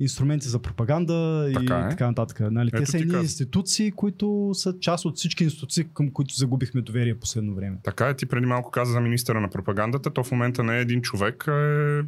Инструменти 0.00 0.48
за 0.48 0.58
пропаганда 0.58 1.46
и 1.50 1.54
Така 1.54 1.78
е. 1.78 1.88
така 1.88 2.06
нататък. 2.06 2.40
Нали? 2.40 2.70
Те 2.70 2.86
са 2.86 2.98
едни 2.98 3.10
казах. 3.10 3.22
институции, 3.22 3.90
които 3.90 4.50
са 4.52 4.78
част 4.80 5.04
от 5.04 5.16
всички 5.16 5.44
институции, 5.44 5.86
към 5.94 6.10
които 6.10 6.34
загубихме 6.34 6.80
доверие 6.80 7.14
последно 7.14 7.54
време. 7.54 7.76
Така 7.82 8.08
е, 8.08 8.16
ти 8.16 8.26
преди 8.26 8.46
малко 8.46 8.70
каза 8.70 8.92
за 8.92 9.00
министъра 9.00 9.40
на 9.40 9.48
пропагандата. 9.50 10.10
То 10.10 10.24
в 10.24 10.30
момента 10.30 10.64
не 10.64 10.78
е 10.78 10.80
един 10.80 11.02
човек, 11.02 11.44
е, 11.48 12.00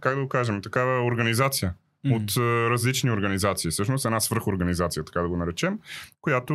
как 0.00 0.14
да 0.14 0.22
го 0.22 0.28
кажем, 0.28 0.62
такава 0.62 1.04
организация. 1.04 1.74
От 2.06 2.36
а, 2.36 2.70
различни 2.70 3.10
организации. 3.10 3.70
Всъщност 3.70 4.04
една 4.04 4.20
свръхорганизация, 4.20 5.04
така 5.04 5.20
да 5.20 5.28
го 5.28 5.36
наречем, 5.36 5.78
която 6.20 6.54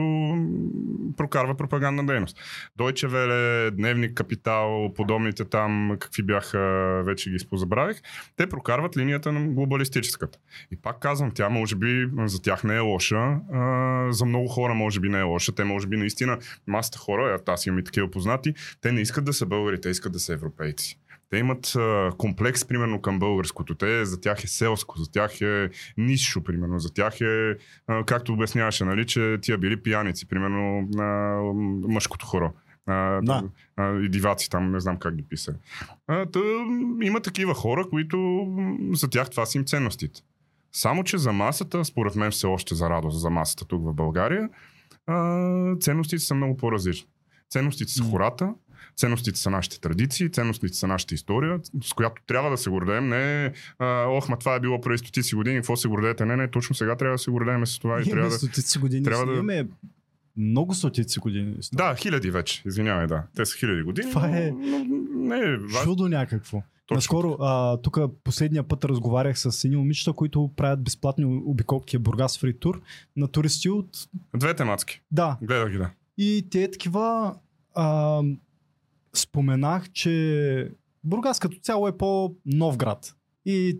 прокарва 1.18 1.58
пропагандна 1.58 2.06
дейност. 2.06 2.38
Deutsche 2.80 3.08
Welle, 3.08 3.72
Дневник 3.72 4.14
Капитал, 4.14 4.94
подобните 4.96 5.46
там, 5.46 5.98
какви 6.00 6.24
бяха, 6.24 6.60
вече 7.06 7.32
ги 7.32 7.40
спозабравих, 7.40 8.02
те 8.36 8.50
прокарват 8.50 8.98
линията 8.98 9.32
на 9.32 9.48
глобалистическата. 9.48 10.40
И 10.72 10.82
пак 10.82 11.00
казвам, 11.00 11.32
тя 11.32 11.50
може 11.50 11.76
би 11.76 12.10
за 12.26 12.42
тях 12.42 12.64
не 12.64 12.76
е 12.76 12.80
лоша, 12.80 13.40
а, 13.54 14.08
за 14.12 14.26
много 14.26 14.48
хора 14.48 14.74
може 14.74 15.00
би 15.00 15.10
не 15.10 15.20
е 15.20 15.24
лоша, 15.24 15.52
те 15.52 15.64
може 15.64 15.88
би 15.88 15.98
наистина, 15.98 16.38
масата 16.68 16.98
хора, 16.98 17.40
аз 17.48 17.66
имам 17.66 17.80
и 17.80 17.84
такива 17.84 18.12
познати, 18.12 18.54
те 18.82 18.92
не 18.92 19.02
искат 19.02 19.26
да 19.26 19.34
са 19.34 19.46
българи, 19.46 19.82
те 19.82 19.90
искат 19.90 20.14
да 20.14 20.20
са 20.20 20.34
европейци. 20.34 21.00
Те 21.34 21.38
имат 21.38 21.76
а, 21.76 22.12
комплекс, 22.18 22.66
примерно, 22.66 23.02
към 23.02 23.20
българското. 23.20 23.76
Те, 23.76 24.06
за 24.06 24.22
тях 24.22 24.44
е 24.44 24.48
селско, 24.48 25.00
за 25.00 25.12
тях 25.12 25.42
е 25.42 25.70
нисшо, 25.98 26.44
примерно. 26.44 26.80
За 26.80 26.94
тях 26.94 27.22
е, 27.22 27.58
а, 27.88 28.04
както 28.04 28.34
обясняваше, 28.34 28.86
нали, 28.86 29.06
че 29.06 29.38
тия 29.42 29.58
били 29.58 29.84
пияници, 29.84 30.28
примерно, 30.28 30.88
на 30.92 31.40
мъжкото 31.88 32.26
хоро. 32.26 32.54
А, 32.86 33.22
Да. 33.22 33.44
а, 33.78 34.00
и 34.00 34.10
диваци 34.10 34.50
там, 34.50 34.72
не 34.72 34.80
знам 34.80 34.98
как 34.98 35.16
ги 35.16 35.24
писа. 35.24 35.56
А, 36.08 36.26
та, 36.26 36.40
има 37.04 37.20
такива 37.20 37.54
хора, 37.54 37.86
които 37.90 38.48
за 38.94 39.10
тях 39.10 39.30
това 39.30 39.46
са 39.46 39.58
им 39.58 39.66
ценностите. 39.66 40.22
Само, 40.72 41.04
че 41.04 41.18
за 41.18 41.32
масата, 41.32 41.86
според 41.86 42.16
мен 42.16 42.32
все 42.32 42.48
още 42.48 42.76
за 42.76 42.90
радост 42.90 43.22
за 43.22 43.30
масата 43.30 43.66
тук 43.66 43.84
в 43.86 43.94
България, 43.94 44.50
а, 45.08 45.76
ценностите 45.80 46.24
са 46.24 46.36
много 46.36 46.58
по-различни. 46.58 47.08
Ценностите 47.50 47.92
са 47.92 48.04
хората, 48.04 48.54
ценностите 48.98 49.40
са 49.40 49.50
нашите 49.50 49.80
традиции, 49.80 50.30
ценностите 50.30 50.74
са 50.74 50.88
нашата 50.88 51.16
история, 51.16 51.60
с 51.84 51.94
която 51.94 52.22
трябва 52.28 52.50
да 52.50 52.58
се 52.58 52.70
гордеем. 52.70 53.10
Не, 53.10 53.54
а, 53.80 54.06
ох, 54.08 54.30
ма 54.30 54.40
това 54.40 54.56
е 54.56 54.60
било 54.60 54.82
преди 54.82 54.98
стотици 54.98 55.36
години, 55.36 55.56
какво 55.56 55.76
се 55.76 55.88
гордеете? 55.88 56.26
Не, 56.26 56.36
не, 56.36 56.48
точно 56.48 56.76
сега 56.76 56.96
трябва 56.96 57.14
да 57.14 57.20
се 57.20 57.32
гордеем 57.32 57.66
с 57.66 57.80
това 57.80 58.02
и 58.02 58.04
трябва 58.04 58.30
да... 58.30 58.36
стотици 58.36 58.80
години. 58.80 59.04
трябва 59.04 59.26
да- 59.26 59.32
Имаме 59.34 59.68
много 60.38 60.74
стотици 60.74 61.20
години. 61.20 61.56
Да, 61.74 61.96
хиляди 61.96 62.32
вече, 62.32 62.64
извинявай, 62.66 63.08
да. 63.08 63.24
Те 63.36 63.46
са 63.46 63.58
хиляди 63.58 63.82
години. 63.84 64.10
Това 64.12 64.28
но- 64.28 64.36
е 64.36 64.52
но, 64.52 64.86
не 65.16 65.38
е. 65.38 65.58
Чудо 65.84 66.08
някакво. 66.08 66.64
Точно. 66.86 66.96
Наскоро, 66.98 67.38
а, 67.40 67.78
тук 67.78 67.98
последния 68.24 68.64
път 68.64 68.86
разговарях 68.86 69.40
с 69.40 69.64
едни 69.66 69.78
момичета, 69.78 70.14
които 70.14 70.52
правят 70.56 70.84
безплатни 70.84 71.26
обиколки 71.46 71.98
Бургас 71.98 72.40
Фри 72.40 72.60
Тур 72.60 72.82
на 73.16 73.28
туристи 73.28 73.70
от... 73.70 73.88
Двете 74.36 74.64
мацки. 74.64 75.02
Да, 75.12 75.38
Гледах 75.42 75.70
ги, 75.72 75.78
да. 75.78 75.90
и 76.18 76.48
те 76.52 76.72
такива... 76.72 77.36
А, 77.76 78.22
споменах, 79.16 79.92
че 79.92 80.72
Бургас 81.04 81.40
като 81.40 81.58
цяло 81.58 81.88
е 81.88 81.98
по-нов 81.98 82.78
град. 82.78 83.16
И 83.46 83.80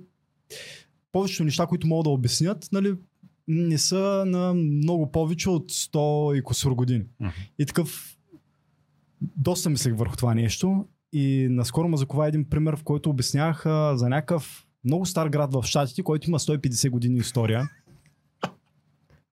повечето 1.12 1.44
неща, 1.44 1.66
които 1.66 1.88
могат 1.88 2.04
да 2.04 2.10
обяснят, 2.10 2.70
нали, 2.72 2.96
не 3.48 3.78
са 3.78 4.24
на 4.28 4.54
много 4.54 5.12
повече 5.12 5.50
от 5.50 5.72
100 5.72 6.38
и 6.38 6.44
косур 6.44 6.72
години. 6.72 7.04
Мгм. 7.20 7.32
И 7.60 7.66
такъв 7.66 8.18
доста 9.22 9.70
мислех 9.70 9.96
върху 9.98 10.16
това 10.16 10.34
нещо 10.34 10.86
и 11.14 11.48
наскоро 11.50 11.88
ме 11.88 11.98
закова 11.98 12.28
един 12.28 12.50
пример, 12.50 12.76
в 12.76 12.84
който 12.84 13.10
обяснявах 13.10 13.66
а, 13.66 13.98
за 13.98 14.10
някакъв 14.10 14.68
много 14.86 15.06
стар 15.06 15.28
град 15.28 15.54
в 15.54 15.64
Штатите, 15.64 16.04
който 16.04 16.30
има 16.30 16.40
150 16.40 16.90
години 16.90 17.20
история. 17.20 17.70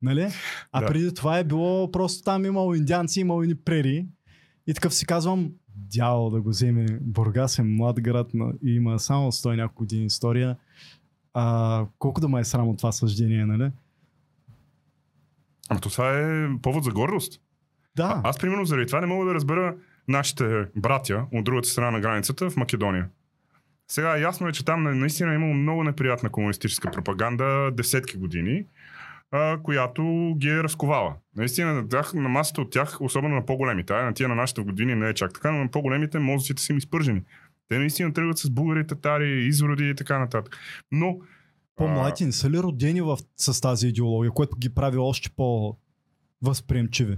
Нали? 0.02 0.28
А 0.72 0.82
Да. 0.82 0.88
преди 0.88 1.14
това 1.14 1.40
е 1.40 1.44
било 1.44 1.92
просто 1.92 2.24
там 2.24 2.46
имало 2.46 2.76
индианци, 2.76 3.20
имало 3.20 3.44
и 3.44 3.56
прери. 3.56 4.06
И 4.68 4.74
такъв 4.74 4.94
си 4.94 5.06
казвам, 5.06 5.52
дявол 5.76 6.30
да 6.30 6.42
го 6.42 6.50
вземе. 6.50 6.86
Бургас 7.02 7.60
е 7.60 7.64
млад 7.64 8.02
град 8.02 8.32
и 8.66 8.72
има 8.72 9.00
само 9.00 9.32
100 9.32 9.54
и 9.54 9.58
няколко 9.58 9.80
години 9.80 10.06
история. 10.06 10.58
А, 11.34 11.86
колко 12.00 12.22
да 12.22 12.28
ме 12.28 12.40
е 12.40 12.44
срам 12.44 12.68
от 12.68 12.78
това 12.78 12.92
съждение, 12.92 13.46
нали? 13.46 13.72
Ама 15.70 15.80
то 15.80 15.90
това 15.90 16.20
е 16.20 16.48
повод 16.62 16.84
за 16.84 16.92
гордост. 16.92 17.42
Да. 17.96 18.22
А, 18.24 18.30
аз, 18.30 18.38
примерно, 18.38 18.66
заради 18.66 18.88
това 18.88 19.02
не 19.02 19.08
мога 19.08 19.26
да 19.26 19.34
разбера 19.34 19.76
нашите 20.08 20.66
братя 20.76 21.26
от 21.34 21.44
другата 21.44 21.70
страна 21.70 21.92
на 21.92 22.00
границата 22.00 22.50
в 22.50 22.58
Македония. 22.58 23.10
Сега 23.88 24.18
ясно 24.18 24.48
е, 24.48 24.52
че 24.52 24.66
там 24.66 24.84
на- 24.84 24.96
наистина 24.96 25.32
е 25.32 25.36
имало 25.36 25.54
много 25.54 25.84
неприятна 25.84 26.30
комунистическа 26.30 26.92
пропаганда 26.92 27.72
десетки 27.72 28.18
години, 28.18 28.66
а, 29.32 29.58
която 29.64 30.34
ги 30.38 30.50
е 30.50 30.64
разковала. 30.64 31.16
Наистина 31.36 31.74
на, 31.74 31.88
тях, 31.88 32.14
на 32.14 32.30
масата 32.30 32.62
от 32.62 32.72
тях, 32.72 33.02
особено 33.02 33.36
на 33.36 33.46
по-големите, 33.46 33.94
а 33.94 34.06
на 34.06 34.14
тия 34.14 34.30
на 34.30 34.36
нашите 34.36 34.62
години 34.62 34.96
не 34.96 35.10
е 35.10 35.14
чак 35.14 35.34
така, 35.34 35.52
но 35.52 35.64
на 35.64 35.72
по-големите 35.72 36.20
мозъците 36.20 36.62
са 36.62 36.74
им 36.74 36.78
изпържени. 36.78 37.22
Те 37.70 37.78
наистина 37.78 38.14
тръгват 38.14 38.38
с 38.38 38.50
българи, 38.50 38.88
татари, 38.88 39.46
извороди 39.46 39.90
и 39.90 39.96
така 39.96 40.20
нататък. 40.20 40.58
Но 40.92 41.20
По-младите 41.76 42.26
не 42.26 42.32
са 42.32 42.50
ли 42.50 42.60
родени 42.60 43.02
в, 43.02 43.18
с 43.38 43.62
тази 43.62 43.88
идеология, 43.88 44.32
което 44.32 44.58
ги 44.58 44.70
прави 44.70 44.98
още 44.98 45.30
по-възприемчиви? 45.30 47.18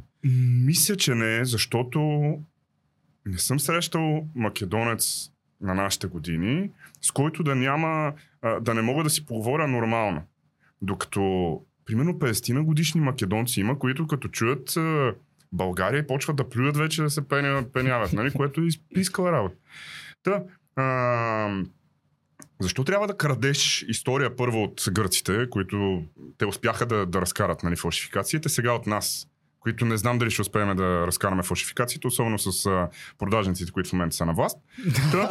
Мисля, 0.66 0.96
че 0.96 1.16
не, 1.16 1.46
защото 1.46 2.00
не 3.26 3.38
съм 3.38 3.60
срещал 3.60 4.28
македонец 4.36 5.32
на 5.62 5.74
нашите 5.74 6.08
години, 6.08 6.70
с 7.02 7.12
който 7.12 7.44
да 7.44 7.56
няма, 7.56 8.14
да 8.62 8.74
не 8.74 8.82
мога 8.82 9.04
да 9.04 9.10
си 9.10 9.26
поговоря 9.26 9.68
нормално. 9.68 10.22
Докато, 10.82 11.62
примерно, 11.86 12.14
50 12.14 12.54
на 12.54 12.64
годишни 12.64 13.02
македонци 13.02 13.60
има, 13.60 13.80
които 13.80 14.08
като 14.08 14.28
чуят 14.28 14.78
България 15.54 16.08
почват 16.08 16.36
да 16.36 16.50
плюят 16.50 16.78
вече 16.78 17.02
да 17.02 17.10
се 17.10 17.28
пеня, 17.28 17.66
пеняват, 17.74 18.14
нали? 18.14 18.32
което 18.32 18.62
е 18.62 18.66
изпискала 18.66 19.32
работа. 19.32 19.56
Та, 20.24 20.44
а, 20.76 21.64
защо 22.60 22.84
трябва 22.84 23.08
да 23.08 23.18
крадеш 23.18 23.86
история 23.88 24.36
първо 24.36 24.64
от 24.64 24.84
гърците, 24.92 25.50
които 25.50 26.04
те 26.38 26.46
успяха 26.46 26.86
да, 26.86 27.06
да 27.06 27.22
разкарат 27.22 27.64
нали, 27.64 27.76
фалшификациите, 27.76 28.50
сега 28.50 28.72
от 28.72 28.88
нас, 28.88 29.28
които 29.60 29.86
не 29.86 29.98
знам 29.98 30.20
дали 30.20 30.32
ще 30.32 30.42
успеем 30.42 30.76
да 30.76 31.08
разкараме 31.08 31.44
фалшификациите, 31.44 32.08
особено 32.08 32.40
с 32.40 32.70
продажниците, 33.18 33.72
които 33.72 33.90
в 33.90 33.94
момента 33.94 34.16
са 34.16 34.26
на 34.26 34.34
власт. 34.34 34.58
Та, 35.12 35.30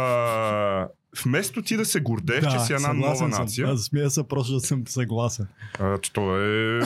а, 0.00 0.88
вместо 1.24 1.62
ти 1.62 1.76
да 1.76 1.84
се 1.84 2.00
гордееш, 2.00 2.44
че 2.52 2.58
си 2.58 2.72
една 2.72 2.92
нова 2.92 3.28
нация. 3.28 3.68
Аз 3.68 3.82
смея 3.82 4.10
се 4.10 4.28
просто 4.28 4.54
да 4.54 4.60
съм 4.60 4.82
съгласен. 4.86 5.46
а, 5.80 5.98
това 5.98 6.38
е 6.38 6.80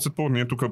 след 0.00 0.14
повод. 0.16 0.32
Ние 0.32 0.48
тук, 0.48 0.62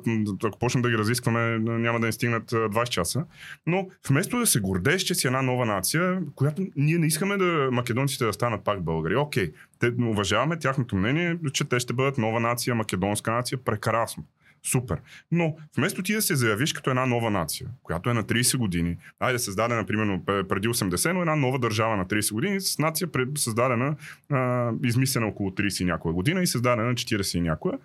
ако 0.44 0.58
почнем 0.58 0.82
да 0.82 0.90
ги 0.90 0.98
разискваме, 0.98 1.58
няма 1.58 2.00
да 2.00 2.06
ни 2.06 2.12
стигнат 2.12 2.52
а, 2.52 2.56
20 2.56 2.88
часа. 2.88 3.24
Но 3.66 3.88
вместо 4.08 4.38
да 4.38 4.46
се 4.46 4.60
гордееш, 4.60 5.02
че 5.02 5.14
си 5.14 5.26
една 5.26 5.42
нова 5.42 5.66
нация, 5.66 6.22
която 6.34 6.66
ние 6.76 6.98
не 6.98 7.06
искаме 7.06 7.36
да 7.36 7.68
македонците 7.72 8.24
да 8.24 8.32
станат 8.32 8.64
пак 8.64 8.82
българи. 8.82 9.16
Окей, 9.16 9.52
те, 9.78 9.92
уважаваме 10.00 10.58
тяхното 10.58 10.96
мнение, 10.96 11.36
че 11.52 11.64
те 11.64 11.80
ще 11.80 11.92
бъдат 11.92 12.18
нова 12.18 12.40
нация, 12.40 12.74
македонска 12.74 13.32
нация, 13.32 13.58
прекрасно. 13.58 14.24
Супер. 14.62 15.00
Но 15.32 15.56
вместо 15.76 16.02
ти 16.02 16.14
да 16.14 16.22
се 16.22 16.36
заявиш 16.36 16.72
като 16.72 16.90
една 16.90 17.06
нова 17.06 17.30
нация, 17.30 17.68
която 17.82 18.10
е 18.10 18.14
на 18.14 18.24
30 18.24 18.56
години, 18.56 18.96
айде 19.20 19.38
създадена 19.38 19.86
примерно 19.86 20.24
преди 20.24 20.68
80, 20.68 21.12
но 21.12 21.20
една 21.20 21.36
нова 21.36 21.58
държава 21.58 21.96
на 21.96 22.06
30 22.06 22.32
години 22.32 22.60
с 22.60 22.78
нация 22.78 23.08
създадена, 23.36 23.96
а, 24.30 24.72
измислена 24.84 25.26
около 25.26 25.50
30 25.50 25.82
и 25.82 25.84
някоя 25.84 26.14
година 26.14 26.42
и 26.42 26.46
създадена 26.46 26.88
на 26.88 26.94
40 26.94 27.38
и 27.38 27.40
някоя, 27.40 27.78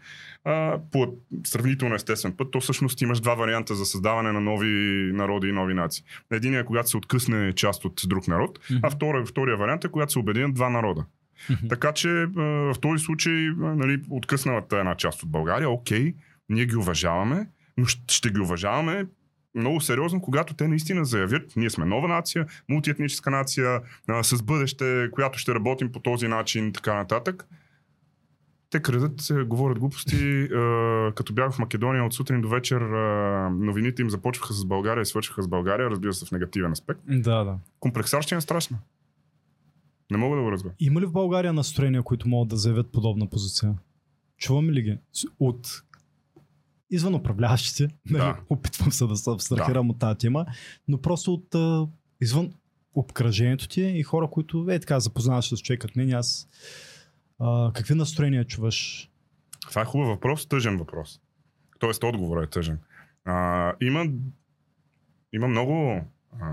а, 0.43 0.79
по 0.91 1.13
сравнително 1.45 1.95
естествен 1.95 2.33
път, 2.33 2.51
то 2.51 2.59
всъщност 2.59 3.01
имаш 3.01 3.19
два 3.19 3.35
варианта 3.35 3.75
за 3.75 3.85
създаване 3.85 4.31
на 4.31 4.41
нови 4.41 4.67
народи 5.13 5.47
и 5.47 5.51
нови 5.51 5.73
нации. 5.73 6.03
Единият 6.31 6.63
е 6.63 6.65
когато 6.65 6.89
се 6.89 6.97
откъсне 6.97 7.53
част 7.53 7.85
от 7.85 8.01
друг 8.07 8.27
народ, 8.27 8.59
а 8.83 8.89
втория, 8.89 9.25
втория 9.25 9.57
вариант 9.57 9.85
е 9.85 9.89
когато 9.89 10.11
се 10.11 10.19
обединят 10.19 10.53
два 10.53 10.69
народа. 10.69 11.05
Така 11.69 11.91
че 11.91 12.09
в 12.35 12.75
този 12.81 13.03
случай, 13.03 13.49
нали, 13.57 14.01
откъсналата 14.09 14.77
една 14.77 14.95
част 14.95 15.23
от 15.23 15.31
България, 15.31 15.69
окей, 15.69 16.13
ние 16.49 16.65
ги 16.65 16.75
уважаваме, 16.75 17.47
но 17.77 17.85
ще, 17.85 18.29
ги 18.29 18.39
уважаваме 18.39 19.05
много 19.55 19.81
сериозно, 19.81 20.21
когато 20.21 20.53
те 20.53 20.67
наистина 20.67 21.05
заявят, 21.05 21.53
ние 21.55 21.69
сме 21.69 21.85
нова 21.85 22.07
нация, 22.07 22.45
мултиетническа 22.69 23.31
нация, 23.31 23.81
а, 24.07 24.23
с 24.23 24.43
бъдеще, 24.43 25.09
която 25.11 25.39
ще 25.39 25.55
работим 25.55 25.91
по 25.91 25.99
този 25.99 26.27
начин, 26.27 26.73
така 26.73 26.93
нататък. 26.93 27.47
Те 28.69 28.81
крадат, 28.81 29.29
е, 29.29 29.43
говорят 29.43 29.79
глупости. 29.79 30.25
Е, 30.25 30.47
като 31.15 31.33
бях 31.33 31.53
в 31.53 31.59
Македония 31.59 32.03
от 32.03 32.13
сутрин 32.13 32.41
до 32.41 32.49
вечер, 32.49 32.81
е, 32.81 33.49
новините 33.49 34.01
им 34.01 34.09
започваха 34.09 34.53
с 34.53 34.65
България 34.65 35.01
и 35.01 35.05
свършиха 35.05 35.43
с 35.43 35.47
България, 35.47 35.89
разбира 35.89 36.13
се 36.13 36.25
в 36.25 36.31
негативен 36.31 36.71
аспект. 36.71 36.99
Да, 37.07 37.43
да. 37.43 37.57
Комплексарщина 37.79 38.37
е 38.37 38.41
страшна. 38.41 38.77
Не 40.11 40.17
мога 40.17 40.37
да 40.37 40.43
го 40.43 40.51
разбера. 40.51 40.73
Има 40.79 41.01
ли 41.01 41.05
в 41.05 41.11
България 41.11 41.53
настроения, 41.53 42.03
които 42.03 42.27
могат 42.27 42.49
да 42.49 42.55
заявят 42.55 42.91
подобна 42.91 43.29
позиция? 43.29 43.73
Чуваме 44.37 44.73
ли 44.73 44.81
ги? 44.81 44.97
От 45.39 45.83
извън 46.89 47.15
управляващите, 47.15 47.83
нали, 48.09 48.23
Да. 48.23 48.37
опитвам 48.49 48.91
се 48.91 49.05
да 49.05 49.15
се 49.15 49.31
абстрахирам 49.31 49.89
от 49.89 49.99
тази 49.99 50.17
тема, 50.17 50.45
но 50.87 51.01
просто 51.01 51.33
от 51.33 51.55
а, 51.55 51.87
извън 52.21 52.53
обкръжението 52.93 53.67
ти 53.67 53.81
и 53.81 54.03
хора, 54.03 54.27
които 54.31 54.65
е 54.69 54.79
така 54.79 54.99
запознаваш 54.99 55.49
с 55.49 55.57
човек 55.57 55.81
като 55.81 55.99
мен, 55.99 56.13
аз 56.13 56.47
а, 57.39 57.71
какви 57.73 57.95
настроения 57.95 58.45
чуваш? 58.45 59.09
Това 59.69 59.81
е 59.81 59.85
хубав 59.85 60.07
въпрос, 60.07 60.45
тъжен 60.47 60.77
въпрос. 60.77 61.19
Тоест, 61.79 62.03
отговорът 62.03 62.47
е 62.47 62.49
тъжен. 62.49 62.79
А, 63.25 63.73
има, 63.81 64.05
има 65.33 65.47
много 65.47 66.01
а, 66.41 66.47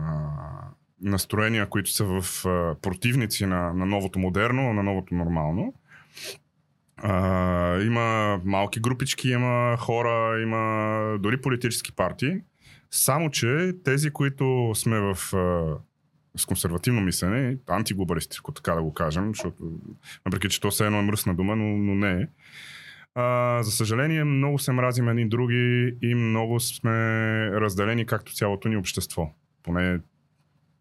настроения, 1.00 1.68
които 1.68 1.90
са 1.90 2.04
в 2.04 2.46
а, 2.46 2.74
противници 2.82 3.46
на, 3.46 3.72
на 3.72 3.86
новото 3.86 4.18
модерно, 4.18 4.72
на 4.72 4.82
новото 4.82 5.14
нормално. 5.14 5.74
А, 6.96 7.80
има 7.80 8.40
малки 8.44 8.80
групички, 8.80 9.28
има 9.28 9.76
хора, 9.78 10.42
има 10.42 11.18
дори 11.18 11.40
политически 11.40 11.92
партии. 11.92 12.36
Само, 12.90 13.30
че 13.30 13.72
тези, 13.84 14.10
които 14.10 14.72
сме 14.74 15.00
в 15.00 15.16
с 16.36 16.46
консервативно 16.46 17.00
мислене, 17.00 17.56
антиглобалистическо, 17.68 18.52
така 18.52 18.74
да 18.74 18.82
го 18.82 18.94
кажем, 18.94 19.28
защото, 19.28 19.72
въпреки 20.24 20.48
че 20.48 20.60
то 20.60 20.70
все 20.70 20.86
едно 20.86 20.98
е 20.98 21.02
мръсна 21.02 21.34
дума, 21.34 21.56
но, 21.56 21.64
но 21.64 21.94
не 21.94 22.10
е. 22.10 22.26
А, 23.14 23.62
за 23.62 23.70
съжаление, 23.70 24.24
много 24.24 24.58
се 24.58 24.72
мразим 24.72 25.08
едни 25.08 25.28
други 25.28 25.94
и 26.02 26.14
много 26.14 26.60
сме 26.60 26.90
разделени 27.50 28.06
както 28.06 28.34
цялото 28.34 28.68
ни 28.68 28.76
общество. 28.76 29.34
Поне 29.62 30.00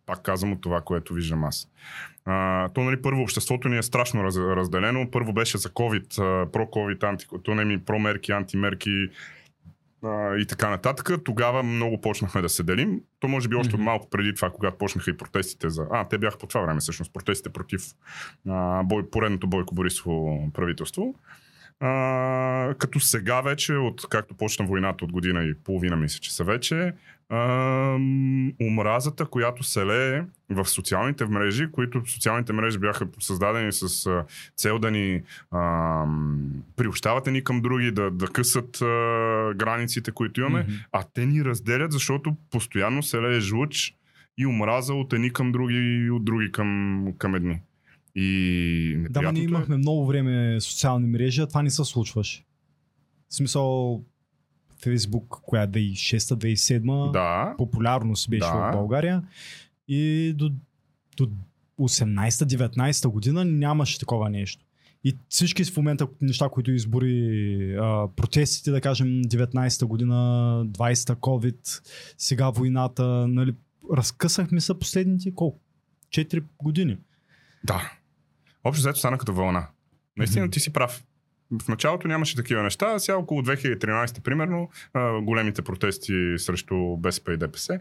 пак 0.06 0.22
казвам 0.24 0.52
от 0.52 0.62
това, 0.62 0.82
което 0.82 1.14
виждам 1.14 1.44
аз. 1.44 1.68
А, 2.26 2.70
то, 2.70 2.82
нали, 2.82 3.02
първо, 3.02 3.22
обществото 3.22 3.70
ни 3.70 3.78
е 3.78 3.84
страшно 3.84 4.24
раз, 4.24 4.38
разделено. 4.38 5.12
Първо 5.12 5.34
беше 5.34 5.58
за 5.58 5.70
COVID, 5.70 6.18
про-COVID, 6.52 7.04
анти, 7.04 7.26
то 7.44 7.56
не 7.56 7.66
ми 7.66 7.86
про-мерки, 7.86 8.32
антимерки 8.32 9.08
а, 10.04 10.36
и 10.38 10.46
така 10.46 10.70
нататък. 10.70 11.24
Тогава 11.24 11.64
много 11.64 12.02
почнахме 12.02 12.42
да 12.42 12.50
се 12.50 12.64
делим. 12.64 13.02
То 13.20 13.28
може 13.28 13.50
би 13.50 13.56
още 13.56 13.76
Мгм. 13.76 13.84
малко 13.84 14.10
преди 14.10 14.36
това, 14.36 14.50
когато 14.50 14.78
почнаха 14.78 15.12
и 15.12 15.18
протестите 15.18 15.70
за... 15.70 15.88
А, 15.92 16.08
те 16.08 16.18
бяха 16.18 16.38
по 16.38 16.48
това 16.48 16.62
време 16.62 16.80
всъщност, 16.80 17.14
протестите 17.14 17.50
против 17.50 17.82
а, 18.50 18.84
бой, 18.84 19.10
поредното 19.10 19.48
Бойко 19.48 19.76
Борисово 19.76 20.50
правителство. 20.54 21.16
А, 21.80 22.74
като 22.78 23.00
сега 23.00 23.42
вече, 23.42 23.74
от 23.74 24.02
както 24.10 24.36
почна 24.36 24.66
войната 24.66 25.06
от 25.06 25.12
година 25.12 25.44
и 25.44 25.54
половина, 25.54 25.96
мисля, 25.96 26.20
че 26.20 26.34
са 26.34 26.44
вече, 26.44 26.94
омразата, 28.62 29.26
която 29.26 29.64
се 29.64 29.86
лее 29.86 30.24
в 30.50 30.66
социалните 30.66 31.26
мрежи, 31.26 31.72
които 31.72 32.02
социалните 32.06 32.54
мрежи 32.54 32.80
бяха 32.80 33.08
създадени 33.20 33.72
с 33.72 34.06
а, 34.06 34.26
цел 34.58 34.80
да 34.80 34.92
ни 34.92 35.22
а, 35.52 35.60
м, 36.06 36.38
приобщават 36.76 37.28
ни 37.28 37.44
към 37.44 37.62
други, 37.62 37.92
да, 37.92 38.12
да 38.12 38.28
късат 38.28 38.82
а, 38.82 38.86
границите, 39.56 40.12
които 40.12 40.40
имаме, 40.42 40.64
Мгм. 40.64 40.72
а 40.92 41.04
те 41.04 41.26
ни 41.26 41.46
разделят, 41.46 41.92
защото 41.92 42.36
постоянно 42.50 43.04
се 43.04 43.22
лее 43.22 43.40
жлъч 43.40 43.96
и 44.38 44.46
омраза 44.46 44.94
от 44.94 45.14
едни 45.14 45.34
към 45.34 45.52
други 45.52 45.76
и 45.76 46.12
от 46.12 46.26
други 46.26 46.52
към, 46.52 47.08
към 47.18 47.36
едни. 47.36 47.60
И 48.16 48.98
Да, 49.10 49.32
ние 49.32 49.42
е- 49.42 49.46
имахме 49.46 49.78
много 49.78 50.08
време 50.08 50.62
социални 50.62 51.08
мрежи, 51.08 51.42
а 51.42 51.48
това 51.48 51.62
не 51.62 51.70
се 51.70 51.84
случваше. 51.84 52.44
В 53.30 53.36
смисъл, 53.36 54.02
Фейсбук, 54.84 55.40
коя 55.42 55.68
2006-2007, 55.68 57.12
Да, 57.12 57.56
популярност 57.58 58.30
беше 58.30 58.40
Да. 58.48 58.70
в 58.70 58.72
България 58.72 59.24
и 59.88 60.34
до, 60.38 60.52
до 61.18 61.30
18-19 61.80 63.08
година 63.08 63.46
нямаше 63.46 64.00
такова 64.00 64.30
нещо. 64.30 64.66
И 65.04 65.18
всички 65.30 65.64
в 65.64 65.78
момента 65.78 66.08
неща, 66.22 66.50
които 66.50 66.72
избори 66.72 67.76
а, 67.80 68.08
протестите, 68.16 68.72
да 68.72 68.82
кажем 68.82 69.08
19-та 69.08 69.86
година, 69.86 70.16
20-та 70.68 71.16
COVID, 71.16 71.82
сега 72.18 72.50
войната, 72.50 73.28
нали, 73.28 73.56
разкъсахме 73.94 74.62
се 74.62 74.80
последните 74.80 75.36
колко? 75.36 75.60
4 76.10 76.44
години. 76.64 76.98
да. 77.64 77.92
Общо 78.64 78.82
взето 78.82 79.00
стана 79.00 79.18
като 79.18 79.34
вълна. 79.34 79.68
Наистина 80.18 80.46
Мгм. 80.46 80.52
ти 80.52 80.60
си 80.60 80.74
прав. 80.74 81.04
В 81.64 81.68
началото 81.68 82.08
нямаше 82.08 82.36
такива 82.36 82.64
неща, 82.64 83.00
сега 83.00 83.18
около 83.18 83.42
2013 83.42 84.22
примерно, 84.24 84.70
големите 85.22 85.62
протести 85.62 86.34
срещу 86.38 86.98
БСП 86.98 87.34
и 87.34 87.38
ДПС, 87.38 87.80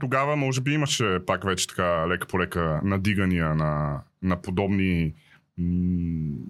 тогава 0.00 0.36
може 0.36 0.60
би 0.60 0.72
имаше 0.72 1.18
пак 1.26 1.44
вече 1.44 1.66
така 1.66 2.08
лека 2.08 2.26
по 2.26 2.40
лека 2.40 2.80
надигания 2.84 3.54
на, 3.54 4.00
на 4.22 4.42
подобни 4.42 5.14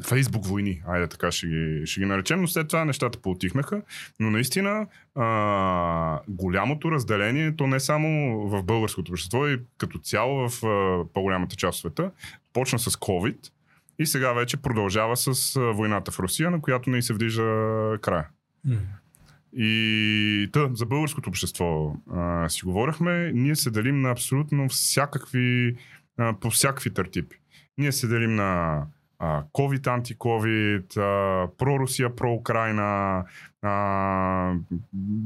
Фейсбук 0.09 0.47
войни, 0.47 0.83
айде 0.87 1.07
така 1.07 1.31
ще 1.31 1.47
ги, 1.47 1.83
ще 1.87 2.01
ги 2.01 2.07
наречем, 2.07 2.41
но 2.41 2.49
след 2.49 2.69
това 2.69 2.85
нещата 2.85 3.19
поотихнаха. 3.19 3.83
Но 4.21 4.31
наистина 4.31 4.87
а, 5.15 6.21
голямото 6.29 6.91
разделение, 6.91 7.57
то 7.57 7.67
не 7.67 7.81
само 7.81 8.41
в 8.49 8.63
българското 8.63 9.13
общество, 9.13 9.49
и 9.49 9.61
като 9.79 9.99
цяло 9.99 10.49
в 10.49 10.67
а, 10.67 11.05
по-голямата 11.15 11.57
част 11.57 11.77
от 11.77 11.81
света, 11.81 12.11
почна 12.53 12.79
с 12.79 12.91
COVID 12.91 13.37
и 13.99 14.07
сега 14.07 14.33
вече 14.33 14.57
продължава 14.57 15.17
с 15.17 15.61
войната 15.75 16.13
в 16.13 16.19
Русия, 16.19 16.51
на 16.51 16.61
която 16.61 16.91
не 16.91 17.03
се 17.03 17.15
вижда 17.15 17.99
края. 18.03 18.29
И 19.59 20.49
та, 20.53 20.69
за 20.75 20.87
българското 20.87 21.29
общество 21.31 21.97
а, 22.13 22.49
си 22.49 22.65
говорихме, 22.65 23.33
ние 23.35 23.57
се 23.57 23.71
делим 23.71 24.01
на 24.01 24.11
абсолютно 24.11 24.69
всякакви, 24.69 25.77
а, 26.19 26.35
по 26.41 26.51
всякакви 26.51 26.95
търтипи. 26.95 27.37
Ние 27.79 27.93
се 27.93 28.07
делим 28.07 28.35
на 28.35 28.83
а, 29.19 29.43
COVID, 29.43 29.87
антиковид, 29.87 30.97
а, 30.97 31.49
про-Русия, 31.59 32.17
про-Украина, 32.17 33.25
а, 33.63 33.71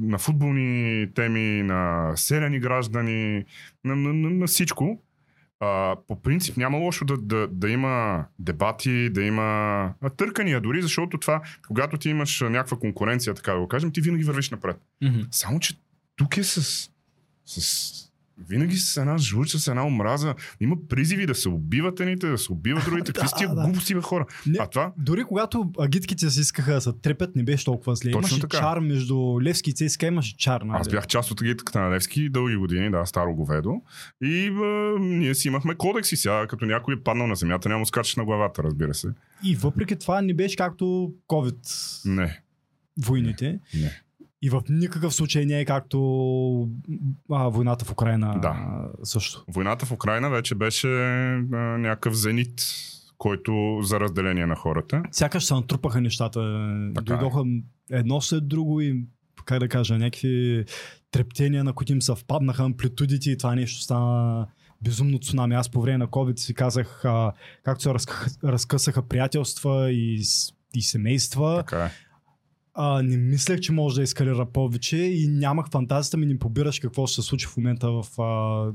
на 0.02 0.18
футболни 0.18 1.08
теми, 1.14 1.62
на 1.62 2.12
селени 2.16 2.60
граждани, 2.60 3.44
на, 3.84 3.96
на, 3.96 4.12
на, 4.12 4.30
на 4.30 4.46
всичко. 4.46 5.02
А, 5.60 5.96
по 6.08 6.22
принцип 6.22 6.56
няма 6.56 6.78
лошо 6.78 7.04
да, 7.04 7.16
да, 7.16 7.48
да 7.48 7.70
има 7.70 8.24
дебати, 8.38 9.10
да 9.10 9.22
има 9.22 9.94
търкания 10.16 10.60
дори, 10.60 10.82
защото 10.82 11.18
това, 11.18 11.42
когато 11.66 11.98
ти 11.98 12.08
имаш 12.08 12.40
някаква 12.40 12.78
конкуренция, 12.78 13.34
така 13.34 13.52
да 13.52 13.60
го 13.60 13.68
кажем, 13.68 13.92
ти 13.92 14.00
винаги 14.00 14.24
вървиш 14.24 14.50
напред. 14.50 14.76
Само, 15.30 15.60
че 15.60 15.80
тук 16.16 16.36
е 16.36 16.44
с, 16.44 16.90
с 17.46 18.09
винаги 18.48 18.76
с 18.76 18.96
една 18.96 19.18
жлуча, 19.18 19.58
с 19.58 19.68
една 19.68 19.86
омраза. 19.86 20.34
Има 20.60 20.76
призиви 20.88 21.26
да 21.26 21.34
се 21.34 21.48
убиват 21.48 22.00
едните, 22.00 22.28
да 22.28 22.38
се 22.38 22.52
убиват 22.52 22.84
другите. 22.84 23.12
Какви 23.20 23.28
тия 23.38 23.54
да. 23.54 23.62
глупости, 23.62 23.94
бе, 23.94 24.00
хора? 24.00 24.26
Не, 24.46 24.56
А 24.60 24.66
това, 24.66 24.92
Дори 24.96 25.24
когато 25.24 25.70
агитките 25.78 26.30
се 26.30 26.40
искаха 26.40 26.74
да 26.74 26.80
се 26.80 26.92
трепят, 27.02 27.36
не 27.36 27.42
беше 27.42 27.64
толкова 27.64 27.96
зле. 27.96 28.10
Точно 28.10 28.28
имаше 28.28 28.40
така. 28.40 28.58
чар 28.58 28.78
между 28.78 29.40
Левски 29.42 29.70
и 29.70 29.74
ЦСКА, 29.74 30.06
имаше 30.06 30.36
чар. 30.36 30.60
Нали? 30.60 30.78
Аз 30.80 30.88
бях 30.88 31.06
част 31.06 31.30
от 31.30 31.40
агитката 31.40 31.80
на 31.80 31.90
Левски 31.90 32.28
дълги 32.28 32.56
години, 32.56 32.90
да, 32.90 33.06
старо 33.06 33.34
говедо. 33.34 33.82
И 34.22 34.48
а, 34.48 34.98
ние 35.00 35.34
си 35.34 35.48
имахме 35.48 35.74
кодекси 35.74 36.16
сега, 36.16 36.46
като 36.46 36.66
някой 36.66 36.94
е 36.94 37.00
паднал 37.00 37.26
на 37.26 37.34
земята, 37.34 37.68
няма 37.68 37.78
му 37.78 37.86
скачаш 37.86 38.16
на 38.16 38.24
главата, 38.24 38.62
разбира 38.62 38.94
се. 38.94 39.08
И 39.44 39.56
въпреки 39.56 39.96
това 39.96 40.22
не 40.22 40.34
беше 40.34 40.56
както 40.56 41.12
COVID 41.28 41.58
Не, 42.04 42.40
войните. 43.06 43.60
не. 43.74 44.02
И 44.42 44.50
в 44.50 44.62
никакъв 44.68 45.14
случай 45.14 45.46
не 45.46 45.60
е 45.60 45.64
както 45.64 46.68
а, 47.30 47.48
войната 47.48 47.84
в 47.84 47.90
Украина 47.92 48.38
Да. 48.42 48.56
също. 49.02 49.44
Войната 49.48 49.86
в 49.86 49.92
Украина 49.92 50.30
вече 50.30 50.54
беше 50.54 50.88
а, 50.88 51.56
някакъв 51.56 52.14
зенит, 52.14 52.62
който 53.18 53.78
за 53.82 54.00
разделение 54.00 54.46
на 54.46 54.56
хората. 54.56 55.02
Сякаш 55.10 55.44
се 55.44 55.54
натрупаха 55.54 56.00
нещата. 56.00 56.40
Така 56.94 57.14
е. 57.14 57.16
Дойдоха 57.16 57.42
едно 57.90 58.20
след 58.20 58.48
друго 58.48 58.80
и, 58.80 59.04
как 59.44 59.58
да 59.58 59.68
кажа, 59.68 59.98
някакви 59.98 60.64
трептения, 61.10 61.64
на 61.64 61.72
които 61.72 61.92
им 61.92 62.02
съвпаднаха 62.02 62.62
амплитудите 62.62 63.30
и 63.30 63.38
това 63.38 63.54
нещо 63.54 63.82
стана 63.82 64.46
безумно 64.82 65.18
цунами. 65.18 65.54
Аз 65.54 65.68
по 65.70 65.82
време 65.82 65.98
на 65.98 66.06
COVID 66.08 66.38
си 66.38 66.54
казах, 66.54 67.04
а, 67.04 67.32
както 67.64 67.82
се 67.82 67.94
разкъсаха, 68.44 69.02
приятелства 69.02 69.92
и, 69.92 70.22
и 70.74 70.82
семейства, 70.82 71.56
Така 71.66 71.84
е. 71.84 71.90
А, 72.74 73.02
не 73.02 73.16
мислех, 73.16 73.60
че 73.60 73.72
може 73.72 73.96
да 73.96 74.02
ескалира 74.02 74.46
повече 74.46 74.96
и 74.96 75.28
нямах 75.28 75.70
фантазията 75.70 76.16
ми, 76.16 76.26
не 76.26 76.38
побираш 76.38 76.80
какво 76.80 77.06
ще 77.06 77.22
се 77.22 77.28
случи 77.28 77.46
в 77.46 77.56
момента 77.56 77.90
в, 77.90 78.20
а, 78.22 78.72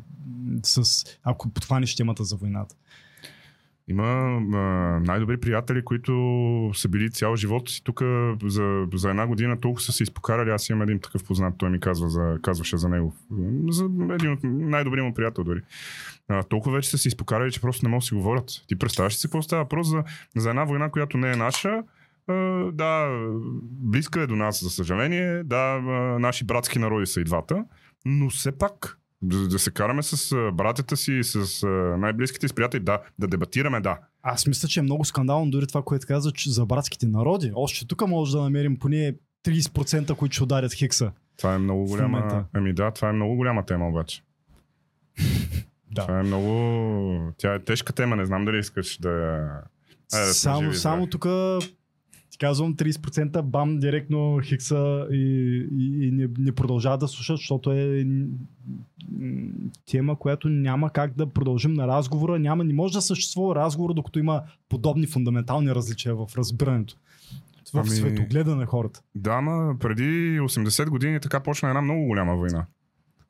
с, 0.64 1.04
ако 1.24 1.50
подхванеш 1.50 1.96
темата 1.96 2.24
за 2.24 2.36
войната. 2.36 2.76
Има 3.88 4.04
а, 4.04 4.60
най-добри 5.00 5.40
приятели, 5.40 5.86
които 5.86 6.12
са 6.74 6.90
били 6.90 7.12
цял 7.12 7.36
живот 7.36 7.70
си 7.70 7.84
тук 7.84 8.02
за, 8.44 8.88
за 8.94 9.10
една 9.10 9.28
година, 9.28 9.60
толкова 9.60 9.82
са 9.82 9.92
се 9.92 10.04
изпокарали. 10.04 10.50
Аз 10.50 10.70
имам 10.70 10.82
един 10.82 11.00
такъв 11.00 11.24
познат, 11.24 11.54
той 11.58 11.70
ми 11.70 11.80
казва 11.80 12.10
за, 12.10 12.38
казваше 12.42 12.78
за 12.78 12.90
него. 12.90 13.14
За 13.70 13.86
един 14.12 14.32
от 14.32 14.40
най-добрия 14.44 15.04
му 15.04 15.14
приятел 15.14 15.44
дори. 15.44 15.62
А, 16.28 16.44
толкова 16.44 16.76
вече 16.76 16.90
са 16.90 16.98
се 16.98 17.08
изпокарали, 17.08 17.52
че 17.52 17.62
просто 17.62 17.86
не 17.86 17.90
могат 17.90 18.02
да 18.02 18.06
си 18.06 18.16
говорят. 18.16 18.50
Ти 18.68 18.76
представяш 18.76 19.16
си 19.16 19.28
какво 19.28 19.42
става? 19.42 19.68
Просто 19.68 19.90
за, 19.90 20.04
за 20.42 20.50
една 20.50 20.64
война, 20.64 20.90
която 20.90 21.18
не 21.18 21.32
е 21.32 21.36
наша. 21.36 21.84
А, 22.28 22.34
да, 22.72 23.20
близка 23.62 24.22
е 24.22 24.28
до 24.28 24.36
нас, 24.36 24.64
за 24.64 24.70
съжаление. 24.70 25.44
Да, 25.44 25.56
а, 25.56 25.90
наши 26.20 26.46
братски 26.46 26.80
народи 26.80 27.06
са 27.06 27.22
и 27.22 27.24
двата. 27.24 27.66
Но 28.06 28.30
все 28.30 28.58
пак, 28.58 29.00
да, 29.22 29.48
да 29.48 29.60
се 29.60 29.72
караме 29.72 30.04
с 30.04 30.32
а, 30.32 30.52
братята 30.52 30.98
си, 30.98 31.20
с 31.24 31.68
най-близките 31.98 32.48
си 32.48 32.54
приятели, 32.56 32.84
да, 32.84 33.02
да 33.20 33.28
дебатираме, 33.28 33.82
да. 33.82 33.98
Аз 34.24 34.48
мисля, 34.48 34.68
че 34.68 34.80
е 34.80 34.84
много 34.84 35.06
скандално 35.06 35.52
дори 35.52 35.68
това, 35.68 35.82
което 35.82 36.08
каза 36.08 36.32
че 36.32 36.52
за 36.52 36.66
братските 36.66 37.08
народи. 37.08 37.52
Още 37.56 37.88
тук 37.88 38.08
може 38.08 38.32
да 38.32 38.42
намерим 38.42 38.80
поне 38.80 39.16
30%, 39.46 40.16
които 40.16 40.34
ще 40.34 40.44
ударят 40.44 40.74
Хикса. 40.74 41.12
Това 41.38 41.56
е 41.56 41.58
много 41.58 41.86
голяма. 41.86 42.46
Ами 42.54 42.74
да, 42.74 42.92
това 42.92 43.10
е 43.10 43.14
много 43.14 43.36
голяма 43.36 43.66
тема 43.66 43.90
обаче. 43.90 44.22
Да. 45.92 46.02
Това 46.02 46.20
е 46.20 46.24
много. 46.24 47.34
Тя 47.38 47.54
е 47.54 47.60
тежка 47.60 47.94
тема, 47.94 48.16
не 48.16 48.26
знам 48.26 48.46
дали 48.46 48.60
искаш 48.60 48.98
да. 48.98 49.10
Айде 50.14 50.28
да 50.28 50.34
само 50.34 50.62
живи, 50.62 50.76
само 50.76 51.08
тук 51.08 51.26
ти 52.36 52.40
казвам 52.40 52.76
30% 52.76 53.42
бам 53.42 53.80
директно 53.80 54.40
Хикса 54.44 55.08
и, 55.12 55.16
и, 55.78 56.08
и 56.08 56.12
не, 56.12 56.28
не 56.38 56.52
продължават 56.52 57.00
да 57.00 57.08
слушат, 57.08 57.38
защото 57.38 57.72
е 57.72 58.06
тема, 59.86 60.20
която 60.20 60.50
няма 60.50 60.90
как 60.90 61.14
да 61.18 61.28
продължим 61.30 61.74
на 61.74 61.88
разговора. 61.88 62.40
Няма, 62.40 62.64
не 62.64 62.74
може 62.74 62.94
да 62.94 63.02
съществува 63.02 63.56
разговор, 63.56 63.94
докато 63.94 64.20
има 64.20 64.42
подобни 64.70 65.08
фундаментални 65.08 65.76
различия 65.76 66.16
в 66.16 66.28
разбирането. 66.38 66.96
В 67.74 67.78
Ами- 67.78 67.90
светогледа 67.90 68.56
на 68.56 68.66
хората. 68.66 69.02
Да, 69.16 69.42
ма 69.42 69.76
преди 69.80 70.40
80 70.40 70.90
години 70.90 71.20
така 71.20 71.40
почна 71.40 71.70
една 71.70 71.82
много 71.82 72.06
голяма 72.06 72.36
война, 72.36 72.66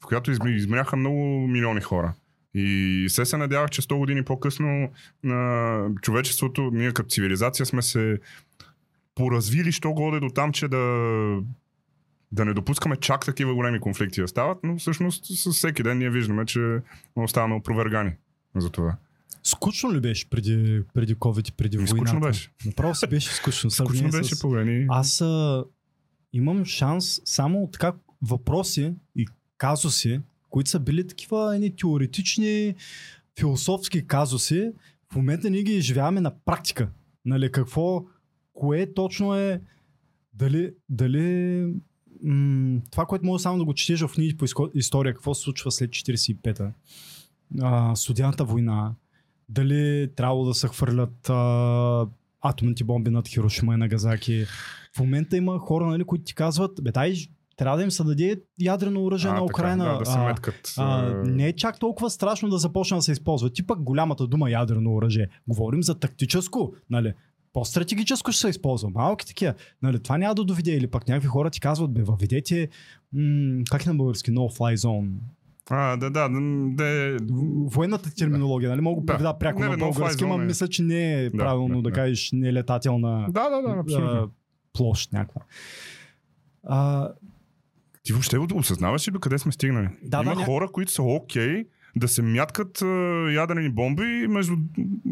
в 0.04 0.06
която 0.06 0.32
изм- 0.32 0.56
измряха 0.56 0.96
много 0.96 1.48
милиони 1.48 1.82
хора. 1.82 2.14
И 2.58 3.06
се 3.10 3.26
се 3.26 3.38
надявах, 3.38 3.70
че 3.70 3.82
100 3.82 3.98
години 3.98 4.24
по-късно 4.24 4.90
на 5.24 5.90
човечеството, 6.02 6.70
ние 6.74 6.92
като 6.92 7.10
цивилизация 7.10 7.66
сме 7.66 7.82
се 7.82 8.20
поразвили, 9.16 9.72
що 9.72 9.92
годе 9.92 10.20
до 10.20 10.30
там, 10.30 10.52
че 10.52 10.68
да, 10.68 10.78
да 12.32 12.46
не 12.46 12.54
допускаме 12.54 12.96
чак 12.96 13.26
такива 13.26 13.54
големи 13.54 13.80
конфликти 13.80 14.22
да 14.22 14.28
стават, 14.28 14.58
но 14.64 14.78
всъщност 14.78 15.26
с 15.26 15.52
всеки 15.52 15.84
ден 15.84 15.98
ние 15.98 16.10
виждаме, 16.10 16.46
че 16.46 16.80
оставаме 17.16 17.56
опровергани 17.56 18.12
за 18.56 18.70
това. 18.70 18.96
Скучно 19.44 19.94
ли 19.94 20.00
беше 20.00 20.30
преди, 20.30 20.82
преди 20.94 21.16
COVID 21.16 21.50
и 21.50 21.52
преди 21.52 21.78
войната? 21.78 21.96
скучно 21.96 22.20
беше. 22.20 22.50
Направо 22.66 22.96
си 22.96 23.08
беше 23.08 23.34
скучно. 23.34 23.72
Скучно 23.72 24.10
беше 24.10 24.36
с- 24.36 24.42
по 24.42 24.58
едни... 24.58 24.86
Аз 24.90 25.22
а, 25.22 25.64
имам 26.34 26.66
шанс 26.66 27.22
само 27.26 27.64
от 27.64 27.72
така 27.72 27.94
въпроси 28.22 28.94
и 29.16 29.28
казуси, 29.58 30.20
които 30.50 30.70
са 30.70 30.80
били 30.80 31.08
такива 31.08 31.56
едни 31.56 31.76
теоретични, 31.76 32.76
философски 33.40 34.08
казуси, 34.08 34.72
в 35.12 35.16
момента 35.16 35.50
ние 35.50 35.64
ги 35.64 35.74
изживяваме 35.74 36.22
на 36.22 36.32
практика. 36.46 36.90
Нали, 37.26 37.52
какво, 37.52 38.06
кое 38.56 38.94
точно 38.94 39.36
е, 39.36 39.62
дали, 40.34 40.74
дали 40.90 41.68
м- 42.24 42.82
това, 42.92 43.06
което 43.06 43.26
може 43.26 43.42
само 43.42 43.58
да 43.58 43.66
го 43.66 43.74
четеш 43.74 44.02
в 44.02 44.12
книги 44.14 44.38
по 44.38 44.46
история, 44.74 45.14
какво 45.14 45.34
се 45.34 45.42
случва 45.42 45.72
след 45.72 45.90
45-та, 45.90 46.72
а, 47.62 47.96
студената 47.96 48.44
война, 48.46 48.96
дали 49.50 50.12
трябвало 50.16 50.46
да 50.46 50.54
се 50.54 50.68
хвърлят 50.68 51.30
а, 51.30 52.08
атомните 52.42 52.84
бомби 52.84 53.12
над 53.12 53.28
Хирошима 53.28 53.74
и 53.74 53.78
Нагазаки. 53.78 54.46
В 54.96 55.00
момента 55.00 55.38
има 55.38 55.60
хора, 55.60 55.86
нали, 55.86 56.04
които 56.04 56.24
ти 56.24 56.36
казват, 56.36 56.72
бе, 56.84 56.92
дай, 56.92 57.14
трябва 57.58 57.78
да 57.78 57.84
им 57.84 57.92
се 57.92 58.04
даде 58.04 58.42
ядрено 58.60 59.04
оръжие 59.04 59.32
на 59.32 59.36
така, 59.36 59.46
Украина. 59.46 59.86
да, 59.86 59.98
да 59.98 60.06
се 60.06 60.20
меткат. 60.20 60.74
а, 60.78 61.06
а, 61.06 61.24
не 61.24 61.48
е 61.48 61.54
чак 61.54 61.80
толкова 61.80 62.10
страшно 62.10 62.50
да 62.50 62.58
започне 62.58 62.98
да 62.98 63.02
се 63.02 63.12
използва. 63.12 63.50
Ти 63.50 63.68
пък 63.68 63.82
голямата 63.84 64.28
дума 64.28 64.52
ядрено 64.52 64.94
оръжие. 64.94 65.28
Говорим 65.48 65.84
за 65.84 66.00
тактическо, 66.00 66.74
нали? 66.90 67.14
По-стратегическо 67.56 68.32
ще 68.32 68.42
се 68.42 68.50
използва. 68.50 68.90
Малки 68.90 69.28
такива. 69.28 69.54
Нали, 69.82 70.00
това 70.00 70.18
няма 70.18 70.36
да 70.36 70.44
доведе. 70.44 70.72
Или 70.72 70.88
пък 70.88 71.08
някакви 71.08 71.28
хора 71.28 71.50
ти 71.50 71.60
казват, 71.60 71.94
бе, 71.94 72.04
въведете, 72.04 72.70
м- 73.14 73.64
как 73.72 73.86
е 73.86 73.90
на 73.90 73.96
български, 73.96 74.32
no 74.32 74.58
fly 74.58 74.76
zone. 74.76 75.10
А, 75.70 75.98
да, 75.98 76.10
да, 76.10 76.30
да, 76.70 77.18
Военната 77.66 78.16
терминология, 78.16 78.70
нали? 78.70 78.82
Мога 78.82 79.02
Да. 79.02 79.06
да 79.06 79.14
преведа 79.14 79.38
пряко 79.40 79.60
Не, 79.60 79.68
на 79.68 79.78
български, 79.78 80.26
но 80.26 80.34
е. 80.34 80.38
мисля, 80.38 80.68
че 80.68 80.84
не 80.84 81.14
е 81.14 81.30
Да, 81.30 81.38
правилно 81.38 81.76
да, 81.76 81.82
да, 81.82 81.90
да. 81.90 81.92
кажеш 81.92 82.30
нелетателна 82.34 83.26
да, 83.30 83.50
да, 83.50 83.62
да, 83.62 83.80
абсолютно. 83.80 84.30
площ 84.74 85.14
някаква. 85.14 85.42
А, 86.64 87.10
Ти 88.04 88.14
въобще 88.14 88.38
осъзнаваш 88.54 89.08
ли 89.08 89.12
до 89.12 89.20
къде 89.20 89.38
сме 89.38 89.52
стигнали? 89.52 89.90
Да, 90.04 90.22
Има 90.24 90.36
да, 90.36 90.42
ня- 90.42 90.46
хора, 90.46 90.68
които 90.72 90.92
са 90.92 91.04
окей 91.04 91.66
да 91.96 92.08
се 92.08 92.22
мяткат 92.22 92.82
а, 92.82 92.86
ядрени 93.32 93.70
бомби, 93.70 94.04
между 94.30 94.56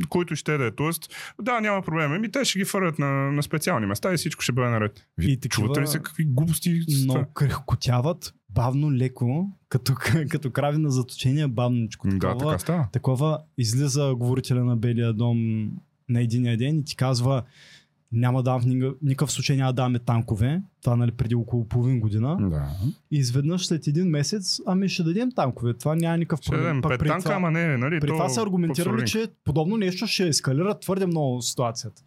който 0.10 0.36
ще 0.36 0.58
да 0.58 0.66
е. 0.66 0.72
Тоест, 0.72 1.16
да, 1.42 1.62
няма 1.62 1.82
проблем. 1.82 2.12
Ами 2.12 2.32
те 2.32 2.46
ще 2.46 2.60
ги 2.60 2.66
фърят 2.66 3.00
на, 3.00 3.08
на 3.32 3.44
специални 3.44 3.86
места 3.86 4.14
и 4.14 4.18
всичко 4.18 4.42
ще 4.42 4.52
бъде 4.52 4.70
наред. 4.70 5.06
Ви 5.18 5.32
И 5.32 5.40
такива- 5.40 5.50
чувате 5.62 5.82
ли 5.82 5.88
се 5.88 5.98
какви 5.98 6.26
глупости? 6.26 6.80
но 7.06 7.26
крехкотяват 7.26 8.34
бавно, 8.50 8.92
леко, 8.92 9.50
като, 9.70 9.94
като 10.30 10.52
крави 10.52 10.78
на 10.78 10.92
заточение, 10.92 11.48
бавничко. 11.48 12.08
Да, 12.08 12.20
Такова, 12.20 12.40
така 12.42 12.60
става. 12.60 12.88
такова 12.92 13.40
излиза 13.58 14.14
говорителя 14.16 14.64
на 14.64 14.78
Белия 14.78 15.14
дом 15.14 15.38
на 16.10 16.22
единия 16.22 16.58
ден 16.58 16.78
и 16.78 16.86
ти 16.86 16.96
казва 16.96 17.44
няма 18.14 18.44
да 18.44 18.52
дам 18.52 18.62
в 18.62 18.96
никакъв, 19.02 19.32
случай 19.32 19.56
няма 19.56 19.74
да 19.74 19.76
даваме 19.76 20.00
танкове. 20.00 20.62
Това 20.82 20.96
нали 20.96 21.12
преди 21.12 21.36
около 21.36 21.68
половин 21.68 22.00
година. 22.00 22.38
Да. 22.50 22.70
И 23.12 23.18
изведнъж 23.18 23.66
след 23.66 23.88
един 23.88 24.08
месец, 24.08 24.60
ами 24.66 24.90
ще 24.90 25.04
дадем 25.04 25.32
танкове. 25.32 25.74
Това 25.74 25.96
няма 25.96 26.18
никакъв 26.18 26.46
проблем. 26.46 26.82
пет 26.82 27.00
при 27.00 27.08
танка, 27.08 27.24
това- 27.24 27.36
ама 27.36 27.52
не, 27.52 27.78
нали? 27.78 28.00
при 28.00 28.08
то 28.08 28.14
това 28.14 28.30
са 28.30 28.42
аргументирали, 28.42 29.02
по 29.02 29.06
че 29.06 29.28
подобно 29.44 29.78
нещо 29.78 30.08
ще 30.08 30.28
ескалира 30.28 30.80
твърде 30.80 31.06
много 31.06 31.42
ситуацията. 31.42 32.04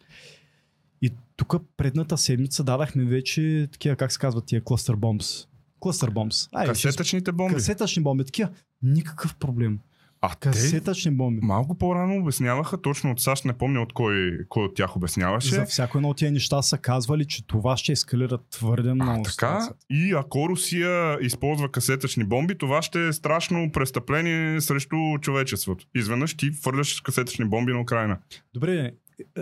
И 1.01 1.11
тук 1.35 1.55
предната 1.77 2.17
седмица 2.17 2.63
дадахме 2.63 3.05
вече 3.05 3.67
такива, 3.71 3.95
как 3.95 4.11
се 4.11 4.19
казват 4.19 4.45
тия 4.45 4.63
клъстър 4.63 4.95
бомбс. 4.95 5.47
Клъстър 5.79 6.09
бомбс. 6.09 6.47
Касетъчните 6.65 7.31
бомби. 7.31 7.53
Касетъчни 7.53 8.03
бомби. 8.03 8.25
Такива. 8.25 8.49
Никакъв 8.83 9.35
проблем. 9.35 9.79
А 10.21 10.35
Касетъчни 10.35 11.11
бомби. 11.11 11.39
малко 11.43 11.77
по-рано 11.77 12.21
обясняваха, 12.21 12.81
точно 12.81 13.11
от 13.11 13.21
САЩ, 13.21 13.45
не 13.45 13.53
помня 13.53 13.81
от 13.81 13.93
кой, 13.93 14.37
кой 14.49 14.63
от 14.65 14.75
тях 14.75 14.95
обясняваше. 14.95 15.55
За 15.55 15.65
всяко 15.65 15.97
едно 15.97 16.09
от 16.09 16.17
тия 16.17 16.31
неща 16.31 16.61
са 16.61 16.77
казвали, 16.77 17.25
че 17.25 17.47
това 17.47 17.77
ще 17.77 17.91
ескалира 17.91 18.37
твърде 18.49 18.89
А, 18.89 18.95
много. 18.95 19.23
така. 19.23 19.31
ситуацията. 19.31 19.85
И 19.89 20.13
ако 20.13 20.49
Русия 20.49 21.17
използва 21.21 21.71
касетъчни 21.71 22.23
бомби, 22.23 22.57
това 22.57 22.81
ще 22.81 23.07
е 23.07 23.13
страшно 23.13 23.71
престъпление 23.71 24.61
срещу 24.61 24.95
човечеството. 25.21 25.85
Изведнъж 25.95 26.37
ти 26.37 26.51
фърляш 26.51 27.01
касетъчни 27.01 27.45
бомби 27.45 27.73
на 27.73 27.81
Украина. 27.81 28.19
Добре, 28.53 28.91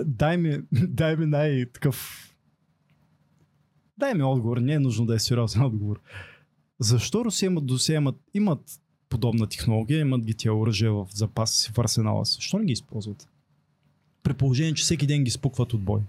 дай 0.05 0.37
ми, 0.37 0.59
дай 0.71 1.15
ми 1.15 1.25
най-такъв... 1.25 2.21
Дай 3.97 4.13
ми 4.13 4.23
отговор, 4.23 4.57
не 4.57 4.73
е 4.73 4.79
нужно 4.79 5.05
да 5.05 5.15
е 5.15 5.19
сериозен 5.19 5.61
отговор. 5.61 5.99
Защо 6.79 7.25
Русия 7.25 7.47
имат, 7.47 7.63
имат, 7.93 8.15
имат 8.33 8.61
подобна 9.15 9.47
технология, 9.47 9.99
имат 9.99 10.25
ги 10.25 10.33
тия 10.33 10.53
оръжия 10.53 10.93
в 10.93 11.07
запаса 11.13 11.53
си 11.53 11.71
в 11.73 11.79
арсенала 11.79 12.25
си. 12.25 12.35
Защо 12.35 12.59
не 12.59 12.65
ги 12.65 12.73
използват? 12.73 13.27
При 14.23 14.33
положение, 14.33 14.73
че 14.73 14.83
всеки 14.83 15.07
ден 15.07 15.23
ги 15.23 15.31
спукват 15.31 15.73
от 15.73 15.81
бой. 15.81 16.01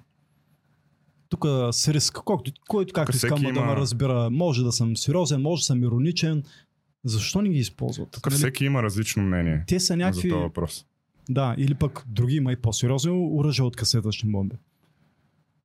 Тук 1.28 1.44
с 1.70 1.88
риск, 1.88 2.12
който, 2.14 2.52
който 2.68 2.92
както 2.92 3.16
всеки 3.16 3.34
искам 3.34 3.42
да 3.54 3.60
има- 3.60 3.66
ме 3.66 3.76
разбира, 3.76 4.30
може 4.30 4.62
да 4.64 4.72
съм 4.72 4.96
сериозен, 4.96 5.42
може 5.42 5.60
да 5.60 5.64
съм 5.64 5.82
ироничен. 5.82 6.42
Защо 7.04 7.42
не 7.42 7.48
ги 7.48 7.58
използват? 7.58 8.10
Тук 8.10 8.32
всеки 8.32 8.64
има 8.64 8.82
различно 8.82 9.22
мнение 9.22 9.64
Те 9.66 9.80
са 9.80 9.86
за 9.86 9.96
някакви... 9.96 10.28
този 10.28 10.42
въпрос. 10.42 10.86
Да, 11.30 11.54
или 11.58 11.74
пък 11.74 12.04
други 12.08 12.36
има 12.36 12.52
и 12.52 12.56
по-сериозни 12.56 13.10
оръжия 13.10 13.64
от 13.64 13.76
касетъчни 13.76 14.32
бомби. 14.32 14.56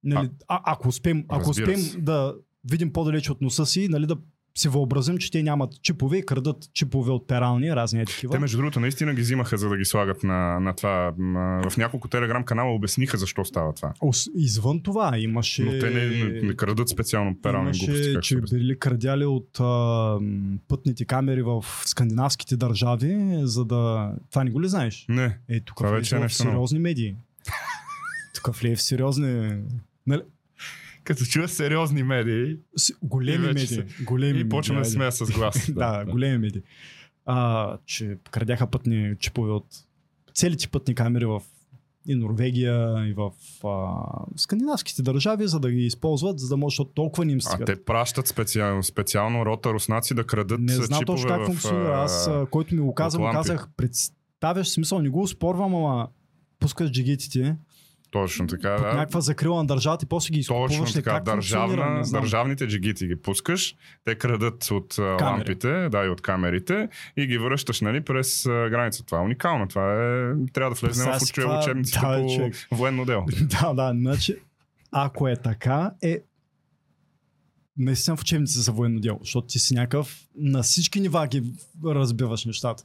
Нали, 0.04 0.30
а, 0.48 0.62
ако 0.66 0.88
успеем, 0.88 1.26
ако 1.30 1.50
успеем 1.50 1.80
да 1.98 2.36
видим 2.70 2.94
по-далеч 2.94 3.30
от 3.30 3.42
носа 3.42 3.66
си, 3.66 3.88
нали, 3.90 4.06
да 4.06 4.18
си 4.56 4.70
въобразим, 4.70 5.18
че 5.18 5.32
те 5.32 5.44
нямат 5.44 5.82
чипове 5.82 6.18
и 6.18 6.26
крадат 6.26 6.74
чипове 6.74 7.12
от 7.12 7.28
перални, 7.28 7.76
разни 7.76 8.02
е 8.02 8.06
такива. 8.06 8.32
Те, 8.34 8.40
между 8.40 8.58
другото, 8.58 8.80
наистина 8.80 9.14
ги 9.14 9.22
взимаха, 9.22 9.58
за 9.58 9.70
да 9.70 9.78
ги 9.78 9.86
слагат 9.86 10.24
на, 10.24 10.60
на 10.60 10.76
това. 10.76 11.14
В 11.70 11.78
няколко 11.78 12.08
телеграм 12.08 12.44
канала 12.44 12.76
обясниха 12.76 13.18
защо 13.18 13.46
става 13.46 13.74
това. 13.74 13.94
Ос- 14.02 14.32
Извън 14.36 14.82
това 14.82 15.18
имаше... 15.18 15.64
Но 15.64 15.72
те 15.72 15.90
не, 15.90 16.06
не, 16.08 16.42
не 16.42 16.54
крадат 16.56 16.90
специално 16.90 17.42
перални 17.42 17.72
глупости. 17.72 17.92
Имаше, 17.92 18.14
как 18.14 18.24
че 18.24 18.36
се 18.48 18.58
били 18.58 18.80
крадяли 18.80 19.26
от 19.26 19.60
а, 19.60 20.18
пътните 20.68 21.06
камери 21.06 21.42
в 21.42 21.66
скандинавските 21.86 22.58
държави, 22.58 23.40
за 23.42 23.66
да... 23.66 24.12
Това 24.30 24.44
не 24.44 24.52
го 24.52 24.62
ли 24.62 24.68
знаеш? 24.68 25.06
Не, 25.10 25.38
Е, 25.50 25.60
тук 25.60 25.78
Това 25.78 25.90
вече 25.92 26.16
е 26.16 26.28
в 26.28 26.34
сериозни 26.34 26.80
медии. 26.80 27.16
тук 28.36 28.56
влезе 28.56 28.76
в 28.76 28.82
сериозни... 28.82 29.58
Нали, 30.08 30.22
като 31.04 31.24
чуя 31.24 31.48
сериозни 31.48 32.04
медии 32.04 32.56
с- 32.76 32.94
големи 33.04 33.46
И 33.46 33.48
медии. 33.48 33.84
Големи 34.02 34.40
и 34.40 34.50
почваме 34.50 34.78
да 34.78 34.82
медии, 34.82 34.92
смея 34.92 35.12
с 35.12 35.32
глас. 35.32 35.72
да, 35.76 36.06
големи 36.06 36.38
медии. 36.38 36.62
А, 37.26 37.78
че 37.86 38.18
крадяха 38.32 38.68
пътни 38.68 39.16
чипове 39.20 39.52
от 39.52 39.66
целите 40.34 40.68
пътни 40.68 40.96
камери 40.96 41.26
в 41.26 41.42
и 42.08 42.16
Норвегия, 42.16 43.08
и 43.08 43.14
в 43.14 43.32
а, 43.64 43.94
скандинавските 44.36 45.02
държави, 45.02 45.48
за 45.48 45.60
да 45.60 45.72
ги 45.72 45.82
използват, 45.82 46.40
за 46.40 46.48
да 46.48 46.58
може, 46.58 46.72
защото 46.72 46.92
толкова 46.92 47.26
ни 47.26 47.32
им 47.32 47.38
А 47.38 47.42
стигат. 47.42 47.66
те 47.66 47.84
пращат 47.84 48.28
специално, 48.28 48.84
специално 48.84 49.46
рота 49.46 49.74
руснаци 49.74 50.14
да 50.14 50.24
крадат 50.24 50.60
Не 50.60 50.74
знам 50.74 51.04
точно 51.06 51.28
как 51.28 51.46
функционира. 51.46 51.94
Аз, 51.94 52.28
а, 52.28 52.48
който 52.52 52.76
ми 52.76 52.82
го 52.82 52.94
лампи. 52.98 53.38
казах, 53.38 53.68
представяш 53.78 54.70
смисъл, 54.70 55.00
не 55.00 55.10
го 55.10 55.28
спорвам, 55.28 55.76
ама 55.76 56.08
пускаш 56.60 56.92
джигитите 56.92 57.56
Точно 58.12 58.48
така. 58.48 58.76
под 58.76 58.84
Да. 58.84 58.94
някаква 58.94 59.22
закрила 59.22 59.58
на 59.58 59.66
държавата 59.66 60.06
и 60.06 60.10
после 60.10 60.32
ги 60.32 60.40
Точно 60.40 60.66
изкупуваш. 60.66 60.92
Е, 60.92 60.94
така. 60.94 61.12
как 61.12 61.24
Държавна, 61.26 61.90
не 61.90 62.12
държавните 62.12 62.68
джигити 62.68 63.08
ги 63.08 63.16
пускаш, 63.16 63.76
те 64.04 64.16
крадат 64.16 64.72
от 64.72 64.96
Камери. 64.96 65.24
лампите, 65.24 65.90
да, 65.90 66.06
и 66.06 66.10
от 66.10 66.22
камерите 66.22 66.90
и 67.18 67.28
ги 67.28 67.38
връщаш 67.38 67.82
нали, 67.82 68.02
през 68.02 68.44
граница. 68.46 69.06
Това 69.06 69.18
е 69.18 69.22
уникално. 69.22 69.68
Това 69.68 69.94
е... 69.94 69.98
Трябва 70.54 70.76
да 70.76 70.80
влезе 70.80 71.04
в 71.04 71.06
Представя 71.06 71.20
си 71.20 71.26
уче- 71.26 71.42
това, 71.42 71.60
учебниците 71.60 72.00
да, 72.00 72.18
по 72.18 72.30
човек. 72.30 72.68
военно 72.72 73.06
дело. 73.06 73.26
да, 73.42 73.74
да, 73.74 73.92
значи, 73.96 74.36
ако 74.92 75.28
е 75.28 75.36
така, 75.36 75.92
е 76.02 76.20
наистина 77.78 78.18
в 78.18 78.22
учебници 78.22 78.60
за 78.60 78.72
военно 78.72 79.00
дело, 79.00 79.18
защото 79.22 79.48
ти 79.48 79.60
си 79.60 79.74
някакъв 79.74 80.28
на 80.36 80.64
всички 80.64 81.00
нива 81.00 81.28
ги 81.28 81.44
разбиваш 81.86 82.46
нещата. 82.46 82.84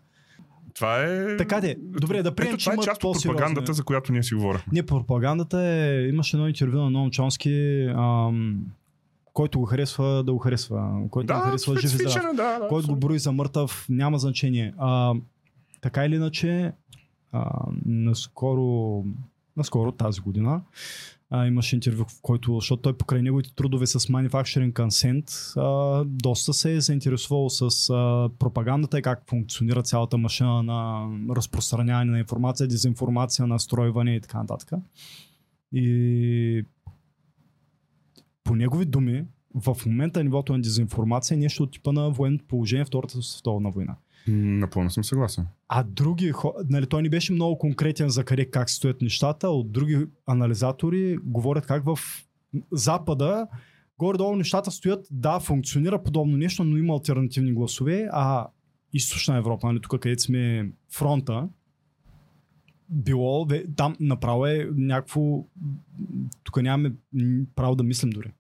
Това 0.77 1.03
е... 1.03 1.37
Така 1.37 1.61
де, 1.61 1.77
добре, 1.79 2.23
да 2.23 2.35
приемем, 2.35 2.55
Ето, 2.55 2.65
това 2.65 2.75
е 2.75 2.85
част 2.85 3.05
от 3.05 3.23
пропагандата, 3.23 3.73
за 3.73 3.85
която 3.85 4.13
ние 4.13 4.23
си 4.23 4.35
говорихме. 4.35 4.73
Не, 4.73 4.87
пропагандата 4.87 5.63
е... 5.63 6.03
Имаше 6.09 6.37
едно 6.37 6.49
интервю 6.49 6.79
на 6.79 6.91
Ноам 6.91 7.11
Чомски, 7.11 7.87
ам, 7.97 8.67
който 9.33 9.59
го 9.59 9.65
харесва 9.65 10.25
да 10.25 10.33
го 10.33 10.39
харесва, 10.39 11.01
който 11.11 11.35
го 11.35 11.39
Да, 11.39 11.45
харесва 11.45 11.77
жив 11.81 11.85
и 11.85 11.97
здрав. 11.97 12.37
да, 12.37 12.59
да. 12.59 12.69
който 12.69 12.89
го 12.89 12.97
брои 12.97 13.19
за 13.19 13.33
мъртъв, 13.33 13.87
няма 13.89 14.19
значение. 14.19 14.75
А, 14.79 15.15
така 15.81 16.05
или 16.05 16.15
иначе, 16.15 16.73
а, 17.33 17.51
наскоро, 17.87 19.05
наскоро 19.57 19.93
тази 19.93 20.21
година 20.21 20.63
а, 21.31 21.47
имаше 21.47 21.77
интервю, 21.77 22.05
в 22.05 22.21
който, 22.23 22.55
защото 22.55 22.83
той 22.83 22.97
покрай 22.97 23.23
неговите 23.23 23.55
трудове 23.55 23.87
с 23.87 24.01
Manufacturing 24.01 24.73
Consent, 24.73 25.57
а, 25.61 26.05
доста 26.05 26.55
се 26.55 26.75
е 26.75 26.81
заинтересувал 26.81 27.51
с 27.51 27.91
а, 27.91 28.31
пропагандата 28.39 28.99
и 28.99 29.03
как 29.03 29.23
функционира 29.29 29.83
цялата 29.83 30.19
машина 30.19 30.63
на 30.63 31.09
разпространяване 31.31 32.11
на 32.11 32.19
информация, 32.19 32.69
дезинформация, 32.69 33.47
настройване 33.47 34.17
и 34.17 34.21
така 34.21 34.39
нататък. 34.39 34.73
И 35.73 36.65
по 38.45 38.55
негови 38.55 38.85
думи, 38.85 39.25
в 39.55 39.77
момента 39.87 40.25
нивото 40.25 40.53
на 40.53 40.61
дезинформация 40.61 41.35
е 41.35 41.39
нещо 41.39 41.63
от 41.63 41.73
типа 41.73 41.93
на 41.93 42.11
военното 42.11 42.45
положение 42.49 42.85
Втората 42.85 43.23
световна 43.23 43.71
война. 43.71 43.97
Напълно 44.29 44.91
съм 44.91 45.05
съгласен. 45.05 45.47
А 45.69 45.83
други 45.83 46.31
хора, 46.31 46.55
нали, 46.69 46.87
той 46.87 47.03
не 47.03 47.09
беше 47.09 47.33
много 47.33 47.59
конкретен 47.59 48.09
за 48.09 48.25
къде 48.25 48.51
как 48.51 48.71
стоят 48.71 49.03
нещата, 49.03 49.49
от 49.49 49.73
други 49.73 50.07
анализатори 50.27 51.19
говорят 51.25 51.67
как 51.67 51.85
в 51.85 51.99
Запада 52.73 53.47
горе-долу 53.99 54.37
нещата 54.37 54.71
стоят, 54.71 55.07
да, 55.11 55.41
функционира 55.41 56.03
подобно 56.03 56.37
нещо, 56.37 56.65
но 56.65 56.77
има 56.77 56.95
альтернативни 56.95 57.53
гласове, 57.53 58.09
а 58.13 58.47
източна 58.93 59.37
Европа, 59.37 59.67
нали, 59.67 59.81
тук 59.81 60.01
където 60.01 60.23
сме 60.23 60.73
фронта, 60.93 61.49
било, 62.89 63.47
там 63.77 63.97
направо 64.01 64.47
е 64.47 64.69
някакво, 64.77 65.45
тук 66.45 66.63
нямаме 66.63 66.93
право 67.57 67.75
да 67.75 67.83
мислим 67.83 68.11
дори. 68.11 68.33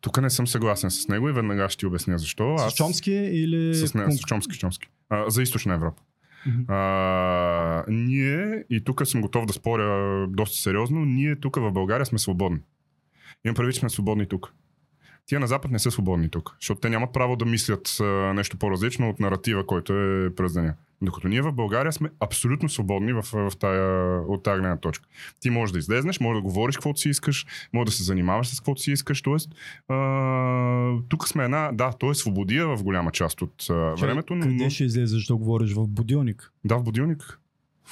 Тук 0.00 0.22
не 0.22 0.30
съм 0.30 0.46
съгласен 0.46 0.90
с 0.90 1.08
него 1.08 1.28
и 1.28 1.32
веднага 1.32 1.68
ще 1.68 1.78
ти 1.78 1.86
обясня 1.86 2.18
защо. 2.18 2.58
С 2.58 2.74
Чомски 2.74 3.12
или... 3.12 3.74
С, 3.74 3.94
не, 3.94 4.12
с 4.12 4.20
Чомски, 4.20 4.58
Чомски. 4.58 4.88
А, 5.10 5.30
за 5.30 5.42
източна 5.42 5.74
Европа. 5.74 6.02
Мгм. 6.46 6.72
А, 6.72 7.84
ние, 7.88 8.64
и 8.70 8.84
тук 8.84 9.06
съм 9.06 9.20
готов 9.20 9.46
да 9.46 9.52
споря 9.52 10.26
доста 10.28 10.56
сериозно, 10.56 11.04
ние 11.04 11.36
тук 11.36 11.56
в 11.56 11.72
България 11.72 12.06
сме 12.06 12.18
свободни. 12.18 12.58
Имам 13.44 13.54
предвид, 13.54 13.74
че 13.74 13.80
сме 13.80 13.90
свободни 13.90 14.26
тук. 14.26 14.52
Тия 15.28 15.40
на 15.40 15.46
Запад 15.46 15.70
не 15.70 15.78
са 15.78 15.90
свободни 15.90 16.28
тук, 16.28 16.56
защото 16.60 16.80
те 16.80 16.88
нямат 16.88 17.12
право 17.12 17.36
да 17.36 17.44
мислят 17.44 17.98
нещо 18.34 18.56
по-различно 18.56 19.10
от 19.10 19.20
наратива, 19.20 19.66
който 19.66 19.92
е 19.92 20.34
през 20.34 20.52
деня. 20.52 20.74
Докато 21.02 21.28
ние 21.28 21.42
в 21.42 21.52
България 21.52 21.92
сме 21.92 22.10
абсолютно 22.20 22.68
свободни 22.68 23.12
в, 23.12 23.22
в 23.32 23.52
тая, 23.60 24.20
от 24.20 24.42
тази 24.42 24.60
гледна 24.60 24.76
точка. 24.76 25.08
Ти 25.40 25.50
можеш 25.50 25.72
да 25.72 25.78
излезнеш, 25.78 26.20
можеш 26.20 26.38
да 26.38 26.42
говориш 26.42 26.76
каквото 26.76 27.00
си 27.00 27.08
искаш, 27.08 27.46
можеш 27.72 27.94
да 27.94 27.96
се 27.96 28.02
занимаваш 28.02 28.48
с 28.48 28.60
каквото 28.60 28.82
си 28.82 28.92
искаш. 28.92 29.22
Тоест, 29.22 29.50
а, 29.88 30.92
тук 31.08 31.28
сме 31.28 31.44
една, 31.44 31.70
да, 31.72 31.92
то 31.92 32.10
е 32.10 32.14
свободия 32.14 32.66
в 32.66 32.82
голяма 32.82 33.10
част 33.10 33.42
от 33.42 33.66
а, 33.70 33.74
времето, 33.74 34.34
но, 34.34 34.46
Къде 34.46 34.70
ще 34.70 34.84
излезеш 34.84 35.26
да 35.26 35.36
говориш? 35.36 35.74
В 35.74 35.88
будилник? 35.88 36.52
да, 36.64 36.76
в 36.76 36.82
будилник. 36.82 37.38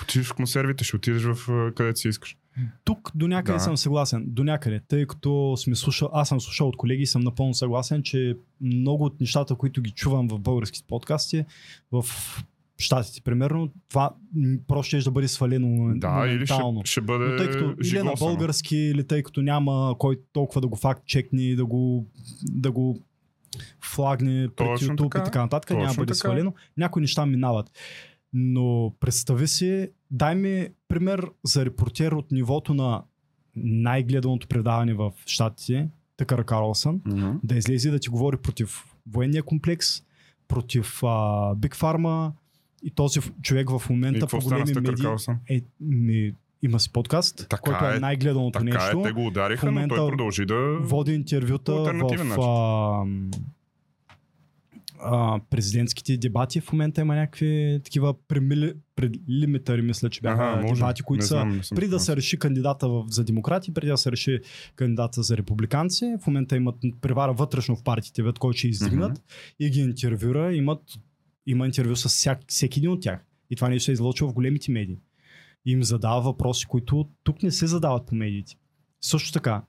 Отидеш 0.02 0.26
в 0.26 0.34
консервите, 0.34 0.84
ще 0.84 0.96
отидеш 0.96 1.22
в 1.22 1.72
където 1.74 2.00
си 2.00 2.08
искаш. 2.08 2.36
Тук 2.84 3.12
до 3.14 3.28
някъде 3.28 3.56
Да. 3.56 3.60
съм 3.60 3.76
съгласен. 3.76 4.24
До 4.26 4.44
някъде. 4.44 4.80
Тъй 4.88 5.06
като 5.06 5.54
сме 5.56 5.74
слушал, 5.74 6.10
аз 6.12 6.28
съм 6.28 6.40
слушал 6.40 6.68
от 6.68 6.76
колеги 6.76 7.02
и 7.02 7.06
съм 7.06 7.22
напълно 7.22 7.54
съгласен, 7.54 8.02
че 8.02 8.36
много 8.60 9.04
от 9.04 9.20
нещата, 9.20 9.54
които 9.54 9.82
ги 9.82 9.90
чувам 9.90 10.28
в 10.28 10.38
българските 10.38 10.86
подкасти, 10.88 11.44
в 11.92 12.04
Штатите, 12.78 13.20
примерно, 13.20 13.72
това 13.88 14.14
просто 14.68 14.88
ще 14.88 15.04
да 15.04 15.10
бъде 15.10 15.28
свалено 15.28 15.94
Да, 15.98 16.26
или 16.28 16.46
ще, 16.46 16.62
ще 16.84 17.00
бъде 17.00 17.24
Но 17.24 17.36
тъй 17.36 17.46
като 17.46 17.74
или 17.84 18.02
на 18.02 18.12
български, 18.18 18.76
или 18.76 19.06
тъй 19.06 19.22
като 19.22 19.42
няма 19.42 19.94
кой 19.98 20.20
толкова 20.32 20.60
да 20.60 20.68
го 20.68 20.76
факт 20.76 21.06
чекне, 21.06 21.54
да 21.54 21.66
го, 21.66 22.06
да 22.42 22.70
го 22.70 22.98
флагне 23.80 24.48
пред 24.56 24.66
YouTube 24.66 25.02
така. 25.02 25.18
и 25.18 25.24
така 25.24 25.42
нататък, 25.42 25.70
няма 25.70 25.88
да 25.88 25.94
бъде 25.94 26.06
така. 26.06 26.14
свалено. 26.14 26.54
Някои 26.76 27.02
неща 27.02 27.26
минават. 27.26 27.70
Но 28.38 28.92
представи 29.00 29.48
си, 29.48 29.88
дай 30.10 30.34
ми 30.34 30.68
пример 30.88 31.30
за 31.44 31.64
репортер 31.64 32.12
от 32.12 32.32
нивото 32.32 32.74
на 32.74 33.02
най-гледаното 33.56 34.48
предаване 34.48 34.94
в 34.94 35.12
Штатите, 35.26 35.88
Тъкър 36.16 36.44
Карлсън, 36.44 37.00
Мгм. 37.06 37.30
да 37.44 37.56
излезе 37.56 37.90
да 37.90 37.98
ти 37.98 38.08
говори 38.08 38.36
против 38.36 38.84
военния 39.10 39.42
комплекс, 39.42 39.86
против 40.48 41.00
а, 41.02 41.54
Биг 41.54 41.74
Фарма 41.74 42.32
и 42.82 42.90
този 42.90 43.20
човек 43.42 43.70
в 43.70 43.82
момента 43.90 44.26
по 44.26 44.38
големи 44.38 44.72
медии. 44.74 45.06
Е, 45.50 45.60
ми, 45.80 46.32
има 46.62 46.80
си 46.80 46.92
подкаст, 46.92 47.46
Така 47.50 47.62
който 47.62 47.84
е, 47.84 47.96
е, 47.96 48.00
най-гледаното 48.00 48.58
Така 48.58 48.64
нещо. 48.64 49.00
е, 49.00 49.02
те 49.02 49.12
го 49.12 49.26
удариха, 49.26 49.60
в 49.60 49.64
но 49.64 49.72
момента 49.72 49.94
той 49.94 50.10
продължи 50.10 50.46
да... 50.46 50.78
Води 50.80 51.12
интервюта 51.14 51.72
в 51.72 52.40
а, 52.40 53.04
а, 55.00 55.40
президентските 55.50 56.16
дебати. 56.16 56.60
В 56.60 56.72
момента 56.72 57.00
има 57.00 57.14
някакви 57.14 57.80
такива 57.84 58.14
премили, 58.28 58.74
прелимитари, 58.96 59.82
мисля, 59.82 60.10
че 60.10 60.20
бяха 60.20 60.42
Ага, 60.44 60.62
може. 60.62 60.74
дебати, 60.74 61.02
които 61.02 61.22
Не 61.22 61.26
са 61.26 61.34
знам, 61.34 61.60
преди 61.74 61.88
да 61.90 62.00
се 62.00 62.16
реши 62.16 62.38
кандидата 62.38 62.88
в, 62.88 63.04
за 63.08 63.24
демократи, 63.24 63.74
преди 63.74 63.90
да 63.90 63.96
се 63.96 64.12
реши 64.12 64.40
кандидата 64.76 65.22
за 65.22 65.36
републиканци, 65.36 66.16
в 66.22 66.26
момента 66.26 66.56
имат 66.56 66.76
превара 67.00 67.32
вътрешно 67.32 67.76
в 67.76 67.82
партиите, 67.82 68.22
вед 68.22 68.38
кой 68.38 68.52
ще 68.54 68.68
издигнат 68.68 69.10
Мгм. 69.12 69.20
и 69.60 69.70
ги 69.70 69.80
интервюра. 69.80 70.54
Имат, 70.54 70.80
има 71.46 71.66
интервю 71.66 71.96
с 71.96 72.08
всяк, 72.08 72.38
всеки 72.48 72.78
един 72.80 72.90
от 72.90 73.02
тях. 73.02 73.20
И 73.50 73.56
това 73.56 73.68
нещо 73.68 73.84
се 73.84 73.90
е 73.90 73.94
излъчва 73.94 74.28
в 74.28 74.32
големите 74.32 74.72
медии. 74.72 74.98
Им 75.66 75.82
задава 75.82 76.20
въпроси, 76.20 76.66
които 76.66 77.08
тук 77.24 77.42
не 77.42 77.50
се 77.50 77.66
задават 77.66 78.06
по 78.06 78.14
медиите. 78.14 78.54
Също 79.00 79.32
така, 79.32 79.62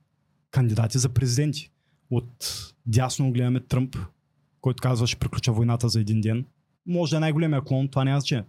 кандидати 0.52 0.98
за 0.98 1.10
президенти. 1.10 1.72
От 2.12 2.64
дясно 2.86 3.32
гледаме 3.32 3.60
Тръмп, 3.60 3.96
който 4.68 4.82
казва, 4.82 5.08
ще 5.08 5.20
приключа 5.20 5.52
войната 5.52 5.90
за 5.90 6.00
един 6.00 6.22
ден. 6.22 6.46
може 6.88 7.10
да 7.10 7.18
е 7.18 7.20
най-големия 7.20 7.62
клон, 7.62 7.88
това 7.88 8.04
няма 8.04 8.20
значение. 8.20 8.44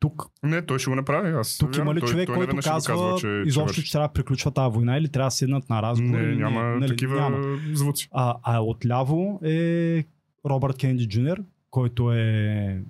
Тук, 0.00 0.26
Не, 0.42 0.62
той 0.62 0.78
ще 0.78 0.90
го 0.90 0.96
направи. 0.96 1.30
Аз 1.30 1.58
тук 1.58 1.76
има 1.76 1.94
ли 1.94 2.00
той, 2.00 2.08
човек, 2.08 2.26
той 2.26 2.36
който 2.36 2.56
казва, 2.56 2.92
казва, 2.92 3.16
че, 3.20 3.42
изобщо, 3.46 3.80
че 3.80 3.86
че 3.86 3.92
трябва 3.92 4.08
да 4.08 4.12
приключва 4.12 4.50
тази 4.50 4.74
война 4.74 4.98
или 4.98 5.08
трябва 5.08 5.26
да 5.26 5.30
седнат 5.30 5.70
на 5.70 5.82
разговор? 5.82 6.18
Не, 6.18 6.34
няма 6.34 6.62
нали, 6.62 6.88
такива 6.88 7.20
няма. 7.20 7.58
звуци. 7.72 8.08
А, 8.12 8.34
а 8.42 8.60
отляво 8.60 9.40
е 9.44 10.04
Робърт 10.46 10.78
Кенди 10.78 11.08
Джуниор, 11.08 11.38
който 11.70 12.12
е, 12.12 12.82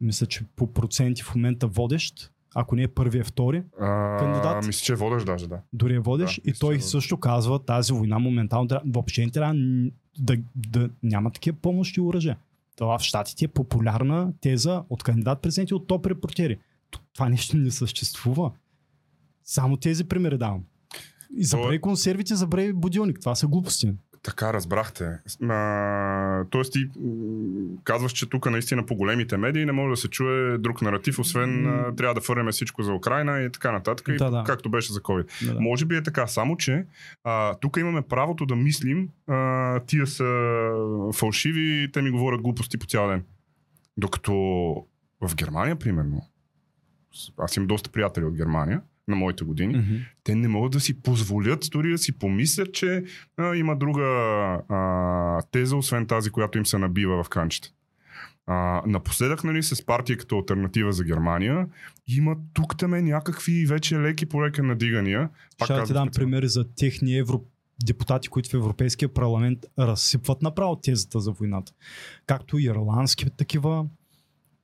мисля, 0.00 0.26
че 0.26 0.44
по 0.56 0.72
проценти 0.72 1.22
в 1.22 1.34
момента 1.34 1.66
водещ. 1.66 2.32
Ако 2.54 2.76
не 2.76 2.82
е 2.82 2.88
първи, 2.88 3.18
е 3.18 3.24
втори. 3.24 3.62
А, 3.80 4.16
Кандидат? 4.18 4.66
Мисля, 4.66 4.84
че 4.84 4.94
водеш 4.94 5.24
даже, 5.24 5.48
да. 5.48 5.60
Дори 5.72 5.94
е 5.94 5.98
водещ. 5.98 6.36
Да, 6.36 6.48
и 6.48 6.50
мисля, 6.50 6.60
той 6.60 6.74
е 6.74 6.80
също 6.80 7.16
казва, 7.16 7.64
тази 7.64 7.92
война 7.92 8.18
моментално 8.18 8.68
въобще 8.86 9.24
не 9.24 9.30
трябва 9.30 9.54
да, 10.18 10.38
да 10.54 10.90
няма 11.02 11.30
такива 11.30 11.56
помощи 11.56 12.00
и 12.00 12.02
оръжия. 12.02 12.38
Това 12.76 12.98
в 12.98 13.02
Штатите 13.02 13.44
е 13.44 13.48
популярна 13.48 14.32
теза 14.40 14.84
от 14.90 15.02
кандидат 15.02 15.42
президенти 15.42 15.74
от 15.74 15.86
топ 15.86 16.06
репортери. 16.06 16.58
Това 17.14 17.28
нещо 17.28 17.56
не 17.56 17.70
съществува. 17.70 18.52
Само 19.44 19.76
тези 19.76 20.04
примери 20.04 20.38
давам. 20.38 20.64
И 21.36 21.44
забрави 21.44 21.80
консервите, 21.80 22.34
забрави 22.34 22.72
будилник. 22.72 23.20
Това 23.20 23.34
са 23.34 23.46
глупости. 23.46 23.92
Така, 24.22 24.52
разбрахте. 24.52 25.18
А, 25.48 26.44
тоест 26.50 26.72
ти 26.72 26.90
казваш, 27.84 28.12
че 28.12 28.28
тук 28.28 28.50
наистина 28.50 28.86
по 28.86 28.94
големите 28.94 29.36
медии 29.36 29.64
не 29.64 29.72
може 29.72 29.90
да 29.90 29.96
се 29.96 30.08
чуе 30.08 30.58
друг 30.58 30.82
наратив, 30.82 31.18
освен 31.18 31.66
а, 31.66 31.94
трябва 31.94 32.14
да 32.14 32.20
фърнем 32.20 32.52
всичко 32.52 32.82
за 32.82 32.92
Украина 32.92 33.40
и 33.40 33.52
така 33.52 33.72
нататък, 33.72 34.08
и 34.08 34.16
Да, 34.16 34.30
да. 34.30 34.44
както 34.46 34.70
беше 34.70 34.92
за 34.92 35.00
COVID. 35.00 35.46
Да, 35.46 35.54
да. 35.54 35.60
Може 35.60 35.84
би 35.84 35.96
е 35.96 36.02
така, 36.02 36.26
само 36.26 36.56
че 36.56 36.86
а, 37.24 37.54
тук 37.54 37.76
имаме 37.76 38.02
правото 38.02 38.46
да 38.46 38.56
мислим, 38.56 39.08
а, 39.26 39.80
тия 39.80 40.06
са 40.06 40.70
фалшиви, 41.14 41.92
те 41.92 42.02
ми 42.02 42.10
говорят 42.10 42.42
глупости 42.42 42.78
по 42.78 42.86
цял 42.86 43.08
ден. 43.08 43.24
Докато 43.96 44.32
в 45.20 45.34
Германия, 45.36 45.76
примерно, 45.76 46.22
аз 47.38 47.56
имам 47.56 47.66
доста 47.66 47.90
приятели 47.90 48.24
от 48.24 48.34
Германия, 48.36 48.80
на 49.10 49.16
моите 49.16 49.44
години, 49.44 49.76
Мгм. 49.76 49.94
те 50.24 50.34
не 50.34 50.48
могат 50.48 50.72
да 50.72 50.80
си 50.80 51.02
позволят 51.02 51.68
дори 51.72 51.90
да 51.90 51.98
си 51.98 52.18
помислят, 52.18 52.72
че 52.74 53.04
а, 53.36 53.56
има 53.56 53.76
друга 53.76 54.02
а, 54.68 55.42
теза, 55.42 55.76
освен 55.76 56.06
тази, 56.06 56.30
която 56.30 56.58
им 56.58 56.66
се 56.66 56.78
набива 56.78 57.24
в 57.24 57.28
канчета. 57.28 57.68
А, 58.46 58.82
напоследък, 58.86 59.44
нали, 59.44 59.62
с 59.62 59.86
партия 59.86 60.16
като 60.16 60.38
альтернатива 60.38 60.92
за 60.92 61.04
Германия, 61.04 61.66
има 62.08 62.36
тук 62.52 62.78
там 62.78 62.90
някакви 62.90 63.66
вече 63.66 63.98
леки 63.98 64.26
полека 64.26 64.62
надигания. 64.62 65.28
Пак 65.58 65.66
Ще 65.66 65.74
да 65.74 65.84
ти 65.84 65.92
дам 65.92 66.06
специално. 66.06 66.10
примери 66.30 66.48
за 66.48 66.68
техни 66.74 67.18
евродепутати, 67.18 68.28
които 68.28 68.50
в 68.50 68.54
Европейския 68.54 69.08
парламент 69.08 69.58
разсипват 69.78 70.42
направо 70.42 70.76
тезата 70.76 71.20
за 71.20 71.32
войната. 71.32 71.72
Както 72.26 72.58
и 72.58 72.64
ирландски 72.64 73.30
такива. 73.36 73.86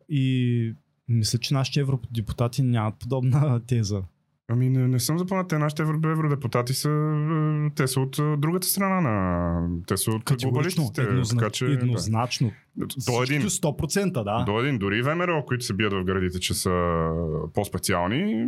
И 0.09 0.75
мисля, 1.09 1.39
че 1.39 1.55
нашите 1.55 1.81
евродепутати 1.81 2.63
нямат 2.63 2.95
подобна 2.99 3.61
теза. 3.67 4.03
Ами 4.49 4.71
не, 4.71 4.89
не 4.89 5.01
съм 5.01 5.19
запознат. 5.19 5.49
Те 5.49 5.59
нашите 5.59 5.83
евро, 5.83 6.11
евродепутати 6.11 6.75
са, 6.75 6.91
е, 6.91 7.71
те 7.75 7.87
са 7.87 8.01
от 8.01 8.19
е, 8.19 8.37
другата 8.37 8.67
страна 8.67 9.01
на... 9.01 9.69
Те 9.87 9.97
са 9.97 10.11
от 10.11 10.23
глобалистите. 10.43 11.03
еднозна, 11.03 11.39
Така, 11.39 11.51
че, 11.51 11.65
еднозначно. 11.65 12.53
да. 12.77 12.87
До 13.07 13.23
един, 13.23 13.43
100%, 13.43 14.25
да. 14.25 14.45
До 14.45 14.61
един, 14.61 14.79
дори 14.79 15.03
ВМРО, 15.03 15.45
които 15.47 15.65
се 15.65 15.73
бият 15.75 15.93
в 15.93 16.05
градите, 16.05 16.41
че 16.41 16.55
са 16.55 17.11
по-специални, 17.55 18.47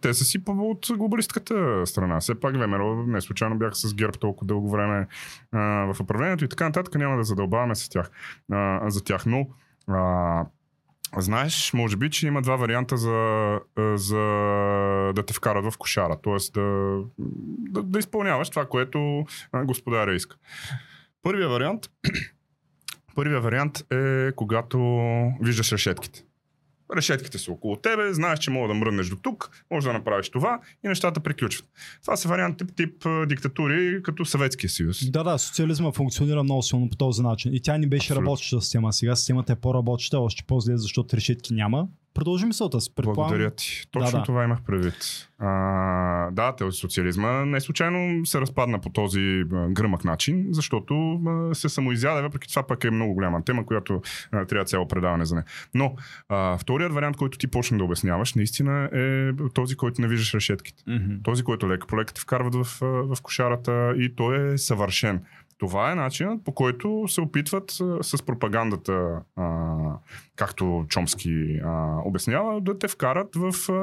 те 0.00 0.14
са 0.14 0.24
си 0.24 0.42
от 0.46 0.86
глобалистката 0.96 1.86
страна. 1.86 2.20
Все 2.20 2.40
пак 2.40 2.56
ВМРО 2.56 3.06
не 3.06 3.20
случайно 3.20 3.58
бяха 3.58 3.74
с 3.74 3.94
ГЕРБ 3.94 4.12
толкова 4.12 4.46
дълго 4.46 4.70
време 4.70 5.06
а, 5.52 5.58
в 5.92 6.00
управлението 6.00 6.44
и 6.44 6.48
така 6.48 6.64
нататък. 6.64 6.94
Няма 6.94 7.16
да 7.16 7.24
задълбаваме 7.24 7.74
с 7.74 7.88
тях, 7.88 8.10
а, 8.52 8.90
за 8.90 9.04
тях. 9.04 9.26
Но 9.26 9.48
а, 9.86 10.44
знаеш, 11.16 11.72
може 11.72 11.96
би, 11.96 12.10
че 12.10 12.26
има 12.26 12.42
два 12.42 12.56
варианта 12.56 12.96
за, 12.96 13.10
а, 13.76 13.98
за 13.98 14.16
да 15.14 15.22
те 15.26 15.32
вкарат 15.32 15.72
в 15.72 15.78
кошара. 15.78 16.16
Тоест 16.22 16.52
да, 16.54 17.00
да, 17.58 17.82
да 17.82 17.98
изпълняваш 17.98 18.50
това, 18.50 18.66
което 18.66 19.24
а, 19.52 19.64
господаря 19.64 20.14
иска. 20.14 20.36
Първия 21.22 21.48
вариант 21.48 21.90
Първия 23.14 23.40
вариант 23.40 23.92
е 23.92 24.32
когато 24.36 24.78
виждаш 25.40 25.72
решетките. 25.72 26.24
Решетките 26.96 27.38
са 27.38 27.52
около 27.52 27.76
тебе, 27.76 28.12
знаеш, 28.12 28.38
че 28.38 28.50
мога 28.50 28.68
да 28.68 28.74
мръднеш 28.74 29.08
до 29.08 29.16
тук, 29.16 29.50
можеш 29.70 29.86
да 29.86 29.92
направиш 29.92 30.28
това 30.28 30.60
и 30.84 30.88
нещата 30.88 31.20
приключват. 31.20 31.68
Това 32.02 32.16
са 32.16 32.28
варианти 32.28 32.66
тип, 32.66 32.76
тип 32.76 33.06
диктатури, 33.28 34.02
като 34.02 34.24
Съветския 34.24 34.70
съюз. 34.70 35.10
Да, 35.10 35.22
да, 35.22 35.38
социализма 35.38 35.92
функционира 35.92 36.42
много 36.42 36.62
силно 36.62 36.90
по 36.90 36.96
този 36.96 37.22
начин. 37.22 37.54
И 37.54 37.60
тя 37.62 37.78
не 37.78 37.86
беше 37.86 38.12
Абсолютно. 38.12 38.26
работеща 38.26 38.60
система. 38.60 38.92
Сега 38.92 39.16
системата 39.16 39.52
е 39.52 39.56
по-работеща, 39.56 40.18
още 40.18 40.44
по-зле, 40.46 40.76
защото 40.76 41.16
решетки 41.16 41.54
няма. 41.54 41.88
Продължи 42.18 42.46
мисълта 42.46 42.80
си. 42.80 42.94
Предполагам, 42.94 43.28
Благодаря 43.28 43.50
ти. 43.50 43.82
Точно 43.90 44.10
Да, 44.10 44.18
да. 44.18 44.24
това 44.24 44.44
имах 44.44 44.62
предвид. 44.62 45.28
А, 45.38 46.30
да, 46.30 46.56
този 46.56 46.78
социализма 46.78 47.44
не 47.44 47.60
случайно 47.60 48.26
се 48.26 48.40
разпадна 48.40 48.80
по 48.80 48.90
този 48.90 49.44
гръмък 49.70 50.04
начин, 50.04 50.46
защото 50.50 51.20
се 51.52 51.68
самоизяде, 51.68 52.22
въпреки 52.22 52.48
това 52.48 52.62
пък 52.62 52.84
е 52.84 52.90
много 52.90 53.14
голяма 53.14 53.44
тема, 53.44 53.66
която 53.66 54.02
а, 54.32 54.44
трябва 54.44 54.64
цяло 54.64 54.88
предаване 54.88 55.24
за 55.24 55.34
нея. 55.34 55.44
Но 55.74 55.94
а, 56.28 56.58
вторият 56.58 56.92
вариант, 56.92 57.16
който 57.16 57.38
ти 57.38 57.46
почна 57.46 57.78
да 57.78 57.84
обясняваш, 57.84 58.34
наистина 58.34 58.90
е 58.92 59.30
този, 59.54 59.76
който 59.76 60.00
не 60.00 60.08
виждаш 60.08 60.34
решетките. 60.34 60.82
Мгм. 60.86 61.14
Този, 61.22 61.42
който 61.42 61.68
лека 61.68 61.86
по 61.86 61.98
лека 61.98 62.14
те 62.14 62.20
вкарват 62.20 62.54
в, 62.54 62.78
в 62.80 63.16
кошарата 63.22 63.94
и 63.98 64.14
той 64.16 64.52
е 64.52 64.58
съвършен. 64.58 65.22
Това 65.58 65.92
е 65.92 65.94
начинът, 65.94 66.44
по 66.44 66.54
който 66.54 67.04
се 67.08 67.20
опитват 67.20 67.70
с 68.00 68.22
пропагандата, 68.26 69.20
а, 69.36 69.74
както 70.36 70.84
Чомски 70.88 71.60
а, 71.64 72.00
обяснява, 72.04 72.60
да 72.60 72.78
те 72.78 72.88
вкарат 72.88 73.36
в 73.36 73.72
а, 73.72 73.74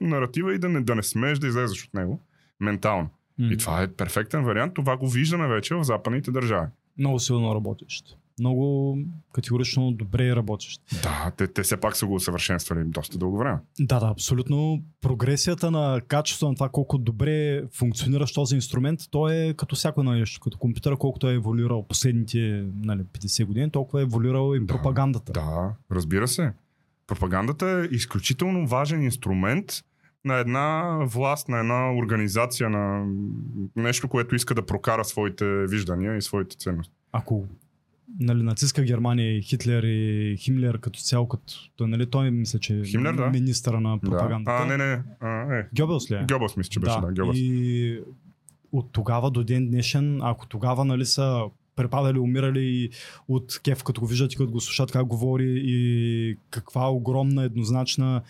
наратива 0.00 0.54
и 0.54 0.58
да 0.58 0.68
не, 0.68 0.80
да 0.80 0.94
не 0.94 1.02
смееш 1.02 1.38
да 1.38 1.46
излезеш 1.46 1.84
от 1.84 1.94
него 1.94 2.20
ментално. 2.60 3.08
Мгм. 3.38 3.52
И 3.52 3.56
това 3.56 3.82
е 3.82 3.92
перфектен 3.92 4.44
вариант. 4.44 4.74
Това 4.74 4.96
го 4.96 5.08
виждаме 5.08 5.48
вече 5.48 5.74
в 5.74 5.84
западните 5.84 6.30
държави. 6.30 6.68
Много 6.98 7.18
силно 7.18 7.54
работещ. 7.54 8.18
Много 8.38 8.98
категорично 9.32 9.92
добре 9.92 10.36
работещ. 10.36 10.82
Да, 11.02 11.32
те, 11.36 11.46
те 11.46 11.62
все 11.62 11.76
пак 11.76 11.96
са 11.96 12.06
го 12.06 12.14
усъвършенствали 12.14 12.84
доста 12.84 13.18
дълго 13.18 13.38
време. 13.38 13.58
Да, 13.80 14.00
да, 14.00 14.06
абсолютно. 14.06 14.82
Прогресията 15.00 15.70
на 15.70 16.00
качеството 16.08 16.48
на 16.48 16.54
това 16.54 16.68
колко 16.68 16.98
добре 16.98 17.62
функциониращ 17.72 18.34
този 18.34 18.54
инструмент, 18.54 19.00
то 19.10 19.28
е 19.28 19.54
като 19.56 19.76
всяко 19.76 20.02
нещо. 20.02 20.40
Като 20.40 20.58
компютъра, 20.58 20.96
колкото 20.96 21.30
е 21.30 21.34
еволюирал 21.34 21.86
последните 21.88 22.66
нали, 22.82 23.00
50 23.02 23.44
години, 23.44 23.70
толкова 23.70 24.00
е 24.00 24.02
еволюирал 24.02 24.54
и 24.56 24.60
Да, 24.60 24.66
пропагандата. 24.66 25.32
Да, 25.32 25.74
разбира 25.90 26.28
се. 26.28 26.52
Пропагандата 27.06 27.66
е 27.66 27.94
изключително 27.94 28.66
важен 28.66 29.02
инструмент 29.02 29.72
на 30.24 30.34
една 30.34 30.98
власт, 31.04 31.48
на 31.48 31.58
една 31.58 31.94
организация, 31.96 32.70
на 32.70 33.06
нещо, 33.76 34.08
което 34.08 34.34
иска 34.34 34.54
да 34.54 34.66
прокара 34.66 35.04
своите 35.04 35.66
виждания 35.66 36.16
и 36.16 36.22
своите 36.22 36.56
ценности. 36.56 36.94
Ако 37.12 37.44
нали, 38.20 38.42
нацистска 38.42 38.82
Германия 38.82 39.36
и 39.36 39.42
Хитлер 39.42 39.82
и 39.82 40.36
Химлер 40.38 40.78
като 40.78 41.00
цяло, 41.00 41.28
като 41.28 41.54
той, 41.76 41.88
нали, 41.88 42.06
той 42.06 42.30
мисля, 42.30 42.58
че 42.58 42.78
е 42.80 42.84
Химлер, 42.84 43.14
да. 43.14 43.26
министъра 43.30 43.80
на 43.80 43.98
пропагандата. 43.98 44.66
Да. 44.66 44.74
А, 44.74 44.76
не, 44.76 44.86
не. 44.86 45.02
А, 45.20 45.56
е. 45.56 45.66
Гьобелс 45.74 46.10
ли 46.10 46.14
е? 46.14 46.24
Гьобелс 46.28 46.56
мисля, 46.56 46.70
че 46.70 46.80
беше, 46.80 47.00
да. 47.00 47.12
Гьобелс. 47.12 47.36
и 47.38 48.00
от 48.72 48.92
тогава 48.92 49.30
до 49.30 49.44
ден 49.44 49.68
днешен, 49.68 50.20
ако 50.22 50.46
тогава 50.46 50.84
нали, 50.84 51.06
са 51.06 51.42
препадали, 51.76 52.18
умирали 52.18 52.60
и 52.60 52.90
от 53.28 53.60
кеф, 53.64 53.84
като 53.84 54.00
го 54.00 54.06
виждат 54.06 54.32
и 54.32 54.36
като 54.36 54.50
го 54.50 54.60
слушат 54.60 54.92
как 54.92 55.06
говори 55.06 55.62
и 55.64 56.36
каква 56.50 56.90
огромна 56.90 57.44
еднозначна 57.44 58.22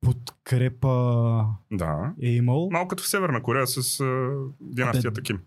подкрепа 0.00 1.44
Да. 1.72 2.12
е 2.22 2.30
имал. 2.30 2.68
Малко 2.72 2.88
като 2.88 3.02
в 3.02 3.08
Северна 3.08 3.42
Корея 3.42 3.66
с 3.66 4.00
а, 4.00 4.30
династията 4.60 5.22
Ким. 5.22 5.38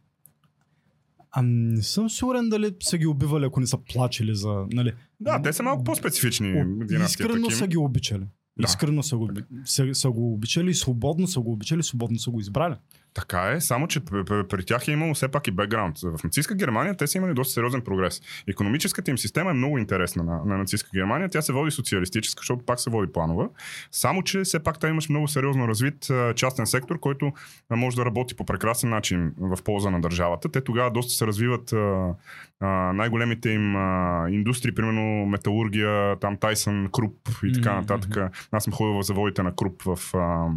А 1.37 1.41
не 1.43 1.81
съм 1.81 2.09
сигурен 2.09 2.49
дали 2.49 2.71
са 2.83 2.97
ги 2.97 3.07
убивали, 3.07 3.45
ако 3.45 3.59
не 3.59 3.67
са 3.67 3.77
плачели 3.93 4.35
за... 4.35 4.65
Нали, 4.71 4.93
Да, 5.19 5.41
те 5.41 5.53
са 5.53 5.63
малко 5.63 5.83
по-специфични 5.83 6.63
Искрено 7.05 7.49
са 7.49 7.67
ги 7.67 7.77
обичали. 7.77 8.23
Да. 8.59 8.65
Искрено 8.65 9.03
са 9.03 9.17
го, 9.17 9.29
са, 9.65 9.89
са 9.93 10.11
го 10.11 10.33
обичали, 10.33 10.73
свободно 10.73 11.27
са 11.27 11.39
го 11.39 11.51
обичали, 11.51 11.83
свободно 11.83 12.19
са 12.19 12.31
го 12.31 12.39
избрали. 12.39 12.75
Така 13.15 13.51
е, 13.51 13.61
само 13.61 13.87
че 13.87 14.05
при 14.49 14.65
тях 14.65 14.87
е 14.87 14.91
имало 14.91 15.13
все 15.13 15.27
пак 15.27 15.47
и 15.47 15.51
бекграунд. 15.51 15.99
В 15.99 16.23
нацистска 16.23 16.55
Германия 16.55 16.97
те 16.97 17.07
са 17.07 17.17
имали 17.17 17.33
доста 17.33 17.53
сериозен 17.53 17.81
прогрес. 17.81 18.21
Економическата 18.47 19.11
им 19.11 19.17
система 19.17 19.51
е 19.51 19.53
много 19.53 19.77
интересна 19.77 20.23
на, 20.23 20.45
на 20.45 20.57
нацистска 20.57 20.89
Германия. 20.93 21.29
Тя 21.29 21.41
се 21.41 21.53
води 21.53 21.71
социалистическа, 21.71 22.41
защото 22.41 22.65
пак 22.65 22.79
се 22.79 22.89
води 22.89 23.11
планова. 23.11 23.49
Само, 23.91 24.23
че 24.23 24.41
все 24.41 24.63
пак 24.63 24.79
там 24.79 24.89
имаш 24.89 25.09
много 25.09 25.27
сериозно 25.27 25.67
развит 25.67 26.11
частен 26.35 26.67
сектор, 26.67 26.99
който 26.99 27.31
може 27.69 27.95
да 27.95 28.05
работи 28.05 28.35
по 28.35 28.45
прекрасен 28.45 28.89
начин 28.89 29.33
в 29.37 29.63
полза 29.63 29.89
на 29.89 30.01
държавата. 30.01 30.51
Те 30.51 30.61
тогава 30.61 30.91
доста 30.91 31.13
се 31.13 31.27
развиват 31.27 31.73
а, 31.73 32.13
а, 32.59 32.67
най-големите 32.93 33.49
им 33.49 33.75
а, 33.75 34.25
индустрии, 34.29 34.75
примерно 34.75 35.25
металургия, 35.25 36.15
там 36.19 36.37
Тайсън, 36.37 36.89
Круп 36.91 37.29
и 37.43 37.53
така 37.53 37.75
нататък. 37.75 38.17
Аз 38.51 38.63
съм 38.63 38.73
ходил 38.73 38.93
в 38.93 39.03
заводите 39.03 39.43
на 39.43 39.55
Круп 39.55 39.83
в... 39.83 40.15
А, 40.15 40.47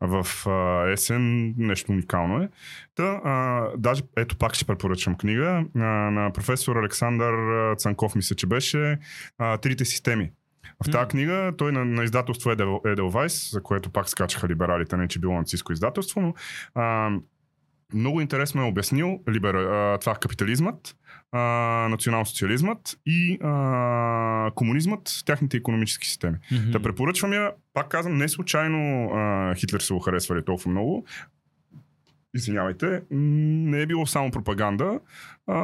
в 0.00 0.46
а, 0.46 0.90
есен. 0.90 1.54
Нещо 1.58 1.92
уникално 1.92 2.42
е. 2.42 2.48
Та, 2.94 3.20
а, 3.24 3.66
даже, 3.78 4.02
ето 4.16 4.36
пак 4.36 4.54
ще 4.54 4.64
препоръчам 4.64 5.16
книга 5.16 5.64
а, 5.76 5.80
на 6.10 6.32
професор 6.32 6.76
Александър 6.76 7.34
Цанков, 7.76 8.14
мисля, 8.14 8.36
че 8.36 8.46
беше 8.46 8.98
а, 9.38 9.58
Трите 9.58 9.84
системи. 9.84 10.30
В 10.86 10.90
тази 10.90 11.08
книга 11.08 11.52
той 11.58 11.72
на, 11.72 11.84
на 11.84 12.04
издателство 12.04 12.50
Едел, 12.50 12.80
Edelweiss, 12.84 13.52
за 13.52 13.62
което 13.62 13.90
пак 13.90 14.08
скачаха 14.08 14.48
либералите, 14.48 14.96
не 14.96 15.08
че 15.08 15.18
било 15.18 15.34
нацистско 15.34 15.72
издателство, 15.72 16.20
но 16.20 16.34
а, 16.74 17.10
много 17.94 18.20
интересно 18.20 18.62
е 18.62 18.68
обяснил 18.68 19.20
либер, 19.28 19.54
а, 19.54 19.98
това 19.98 20.14
капитализмът, 20.14 20.96
а, 21.32 21.38
национал-социализмът 21.90 22.98
и 23.06 23.38
а, 23.42 24.50
комунизмът, 24.54 25.22
тяхните 25.26 25.56
економически 25.56 26.08
системи. 26.08 26.36
Мгм. 26.52 26.70
Да 26.70 26.82
препоръчвам 26.82 27.32
я, 27.32 27.52
пак 27.74 27.88
казвам, 27.88 28.18
не 28.18 28.28
случайно 28.28 28.78
а, 29.06 29.54
Хитлер 29.54 29.80
се 29.80 29.94
го 29.94 30.00
харесвали 30.00 30.44
толкова 30.44 30.70
много. 30.70 31.04
Извинявайте, 32.34 33.02
не 33.10 33.80
е 33.80 33.86
било 33.86 34.06
само 34.06 34.30
пропаганда. 34.30 35.00
А, 35.46 35.54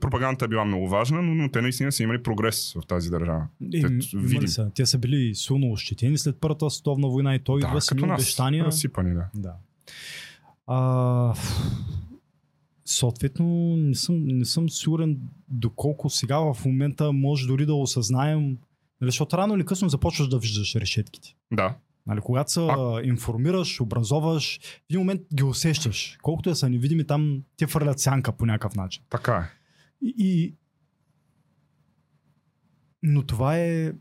пропагандата 0.00 0.44
е 0.44 0.48
била 0.48 0.64
много 0.64 0.88
важна, 0.88 1.22
но, 1.22 1.34
но 1.34 1.50
те 1.50 1.62
наистина 1.62 1.92
са 1.92 2.02
имали 2.02 2.22
прогрес 2.22 2.72
в 2.72 2.86
тази 2.86 3.10
държава. 3.10 3.46
Е, 3.74 3.80
Те- 3.80 3.88
видим. 4.14 4.48
са. 4.48 4.70
Те 4.74 4.86
са 4.86 4.98
били 4.98 5.34
силно 5.34 5.72
ощетени 5.72 6.18
след 6.18 6.36
Първата 6.40 6.70
световна 6.70 7.08
война 7.08 7.34
и 7.34 7.38
той 7.38 7.58
идва 7.60 7.80
с 7.80 7.92
обещания. 7.92 8.64
разсипани, 8.64 9.14
да. 9.14 9.24
Да. 9.34 9.52
А, 10.66 11.34
съответно, 12.90 13.76
не 13.76 13.94
съм, 13.94 14.24
не 14.26 14.44
съм 14.44 14.70
сигурен 14.70 15.18
доколко 15.48 16.10
сега 16.10 16.38
в 16.38 16.64
момента 16.64 17.12
може 17.12 17.46
дори 17.46 17.66
да 17.66 17.74
осъзнаем, 17.74 18.58
нали, 19.00 19.08
защото 19.08 19.38
рано 19.38 19.54
или 19.54 19.64
късно 19.64 19.88
започваш 19.88 20.28
да 20.28 20.38
виждаш 20.38 20.74
решетките. 20.74 21.34
Да, 21.52 21.76
Нали, 22.06 22.20
когато 22.20 22.50
се 22.50 22.60
информираш, 23.04 23.80
образоваш, 23.80 24.60
в 24.62 24.82
един 24.90 25.00
момент 25.00 25.22
ги 25.34 25.44
усещаш. 25.44 26.18
Колкото 26.22 26.50
да 26.50 26.56
са 26.56 26.70
невидими, 26.70 27.06
там 27.06 27.42
те 27.56 27.66
фърлят 27.66 28.00
сянка 28.00 28.32
по 28.32 28.46
някакъв 28.46 28.74
начин. 28.74 29.02
така 29.10 29.36
е. 29.36 29.44
И, 30.02 30.14
и... 30.18 30.54
Но 33.02 33.22
това 33.22 33.58
е 33.58 33.92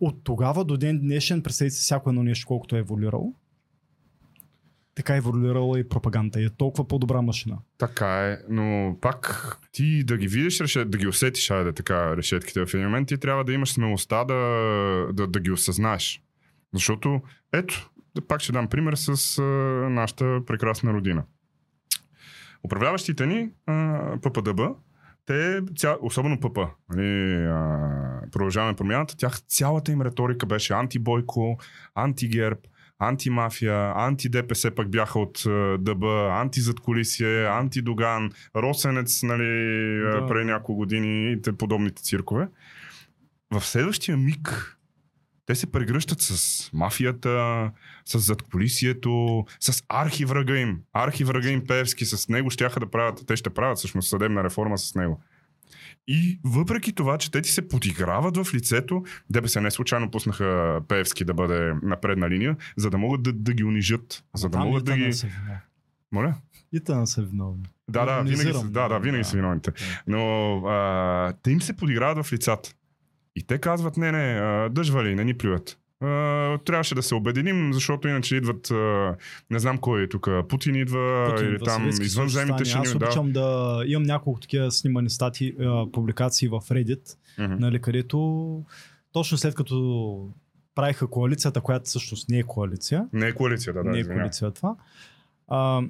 от 0.00 0.24
тогава 0.24 0.64
до 0.64 0.76
ден 0.76 1.00
днешен, 1.00 1.42
представете 1.42 1.74
си 1.74 1.82
всяко 1.82 2.10
едно 2.10 2.22
нещо, 2.22 2.46
колкото 2.46 2.76
е 2.76 2.78
еволюирало. 2.78 3.34
Така 4.94 5.14
е 5.14 5.18
еволюирала 5.18 5.78
и 5.78 5.88
пропаганда. 5.88 6.40
И 6.40 6.44
е 6.44 6.50
толкова 6.50 6.88
по-добра 6.88 7.22
машина. 7.22 7.58
Така 7.78 8.26
е, 8.26 8.38
но 8.48 8.96
пак 9.00 9.56
ти 9.72 10.04
да 10.04 10.16
ги 10.16 10.28
видиш, 10.28 10.72
да 10.72 10.98
ги 10.98 11.08
усетиш, 11.08 11.50
айде 11.50 11.72
така, 11.72 12.16
решетките 12.16 12.66
в 12.66 12.74
един 12.74 12.86
момент, 12.86 13.08
ти 13.08 13.18
трябва 13.18 13.44
да 13.44 13.52
имаш 13.52 13.72
смелостта 13.72 14.24
да, 14.24 14.34
да, 15.12 15.26
да 15.26 15.40
ги 15.40 15.50
осъзнаеш. 15.50 16.22
Защото, 16.74 17.22
ето, 17.52 17.90
пак 18.28 18.40
ще 18.40 18.52
дам 18.52 18.68
пример 18.68 18.94
с 18.94 19.38
а, 19.38 19.42
нашата 19.90 20.40
прекрасна 20.46 20.92
родина. 20.92 21.24
Управляващите 22.64 23.26
ни, 23.26 23.50
а, 23.66 24.18
ППДБ, 24.22 24.60
те, 25.26 25.60
ця, 25.76 25.96
особено 26.02 26.40
ПП, 26.40 26.58
нали, 26.88 27.34
а, 27.34 28.20
продължаваме 28.32 28.76
промяната, 28.76 29.16
тях 29.16 29.40
цялата 29.40 29.92
им 29.92 30.02
риторика 30.02 30.46
беше 30.46 30.72
антибойко, 30.72 31.58
антигерб, 31.94 32.58
антимафия, 32.98 33.92
анти-ДПС 33.96 34.70
пък 34.70 34.90
бяха 34.90 35.18
от 35.18 35.46
а, 35.46 35.78
ДБ, 35.78 36.04
антизадколисие, 36.30 37.46
антидоган, 37.46 38.30
Росенец, 38.56 39.22
нали, 39.22 39.98
Да. 39.98 40.20
да. 40.20 40.26
преди 40.26 40.44
няколко 40.44 40.74
години 40.74 41.32
и 41.32 41.42
те 41.42 41.52
подобните 41.52 42.02
циркове. 42.02 42.48
В 43.50 43.64
следващия 43.64 44.16
миг 44.16 44.70
те 45.46 45.54
се 45.54 45.72
прегръщат 45.72 46.20
с 46.20 46.70
мафията, 46.72 47.70
с 48.04 48.18
задколисието, 48.18 49.44
с 49.60 49.82
архиврага 49.88 50.58
им. 50.58 50.80
Архиврага 50.92 51.48
им 51.50 51.66
Певски, 51.66 52.04
с 52.04 52.28
него 52.28 52.50
щяха 52.50 52.80
да 52.80 52.90
правят, 52.90 53.24
те 53.26 53.36
ще 53.36 53.50
правят 53.50 53.78
всъщност 53.78 54.08
съдебна 54.08 54.44
реформа 54.44 54.78
с 54.78 54.94
него. 54.94 55.22
И 56.08 56.40
въпреки 56.44 56.92
това, 56.92 57.18
че 57.18 57.30
те 57.30 57.42
ти 57.42 57.50
се 57.50 57.68
подиграват 57.68 58.36
в 58.36 58.54
лицето, 58.54 59.02
ДПС 59.30 59.60
не 59.60 59.70
случайно 59.70 60.10
пуснаха 60.10 60.80
Певски 60.88 61.24
да 61.24 61.34
бъде 61.34 61.74
на 61.82 62.00
предна 62.00 62.30
линия, 62.30 62.56
за 62.76 62.90
да 62.90 62.98
могат 62.98 63.22
да, 63.22 63.32
да 63.32 63.52
ги 63.52 63.64
унижат. 63.64 64.24
За 64.34 64.48
да 64.48 64.58
Там 64.58 64.66
могат 64.66 64.84
да 64.84 64.96
ги... 64.96 65.02
виновни. 65.02 65.58
Моля? 66.12 66.34
И 66.72 66.80
тъна 66.80 67.06
са 67.06 67.22
виновни. 67.22 67.64
Да, 67.88 68.04
да, 68.04 68.22
винаги, 68.22 68.52
са, 68.52 68.64
да, 68.64 68.68
да, 68.68 68.88
да, 68.88 68.98
винаги 68.98 69.22
да. 69.22 69.28
са 69.28 69.36
виновните. 69.36 69.72
Но 70.06 70.56
а, 70.66 71.32
те 71.42 71.50
им 71.50 71.60
се 71.60 71.76
подиграват 71.76 72.26
в 72.26 72.32
лицата. 72.32 72.74
И 73.36 73.42
те 73.42 73.58
казват, 73.58 73.96
не, 73.96 74.12
не, 74.12 74.68
дъжвали, 74.68 75.14
не 75.14 75.24
ни 75.24 75.38
плюят. 75.38 75.78
Трябваше 76.64 76.94
да 76.94 77.02
се 77.02 77.14
обединим, 77.14 77.72
защото 77.72 78.08
иначе 78.08 78.36
идват, 78.36 78.70
не 79.50 79.58
знам 79.58 79.78
кой 79.78 80.02
е 80.02 80.08
тук, 80.08 80.28
Путин 80.48 80.74
идва, 80.74 81.26
Путин 81.30 81.48
или 81.48 81.58
там 81.64 81.88
извънземните 81.88 82.64
ще 82.64 82.78
ни 82.78 82.82
Аз 82.82 82.90
да. 82.90 82.96
обичам 82.96 83.32
да 83.32 83.82
имам 83.86 84.02
няколко 84.02 84.40
такива 84.40 84.70
снимани 84.70 85.10
стати, 85.10 85.54
публикации 85.92 86.48
в 86.48 86.60
Reddit, 86.60 87.16
Мгм. 87.38 87.54
нали, 87.58 87.80
където 87.80 88.62
точно 89.12 89.38
след 89.38 89.54
като 89.54 90.28
правиха 90.74 91.06
коалицията, 91.06 91.60
която 91.60 91.84
всъщност 91.84 92.28
не 92.28 92.38
е 92.38 92.42
коалиция, 92.42 93.08
Не 93.12 93.26
е 93.26 93.32
коалиция, 93.32 93.72
да, 93.72 93.82
да, 93.82 93.90
не 93.90 93.96
е 93.96 94.00
извинявай. 94.00 94.22
коалиция 94.22 94.50
това, 94.50 94.76
а, 95.48 95.82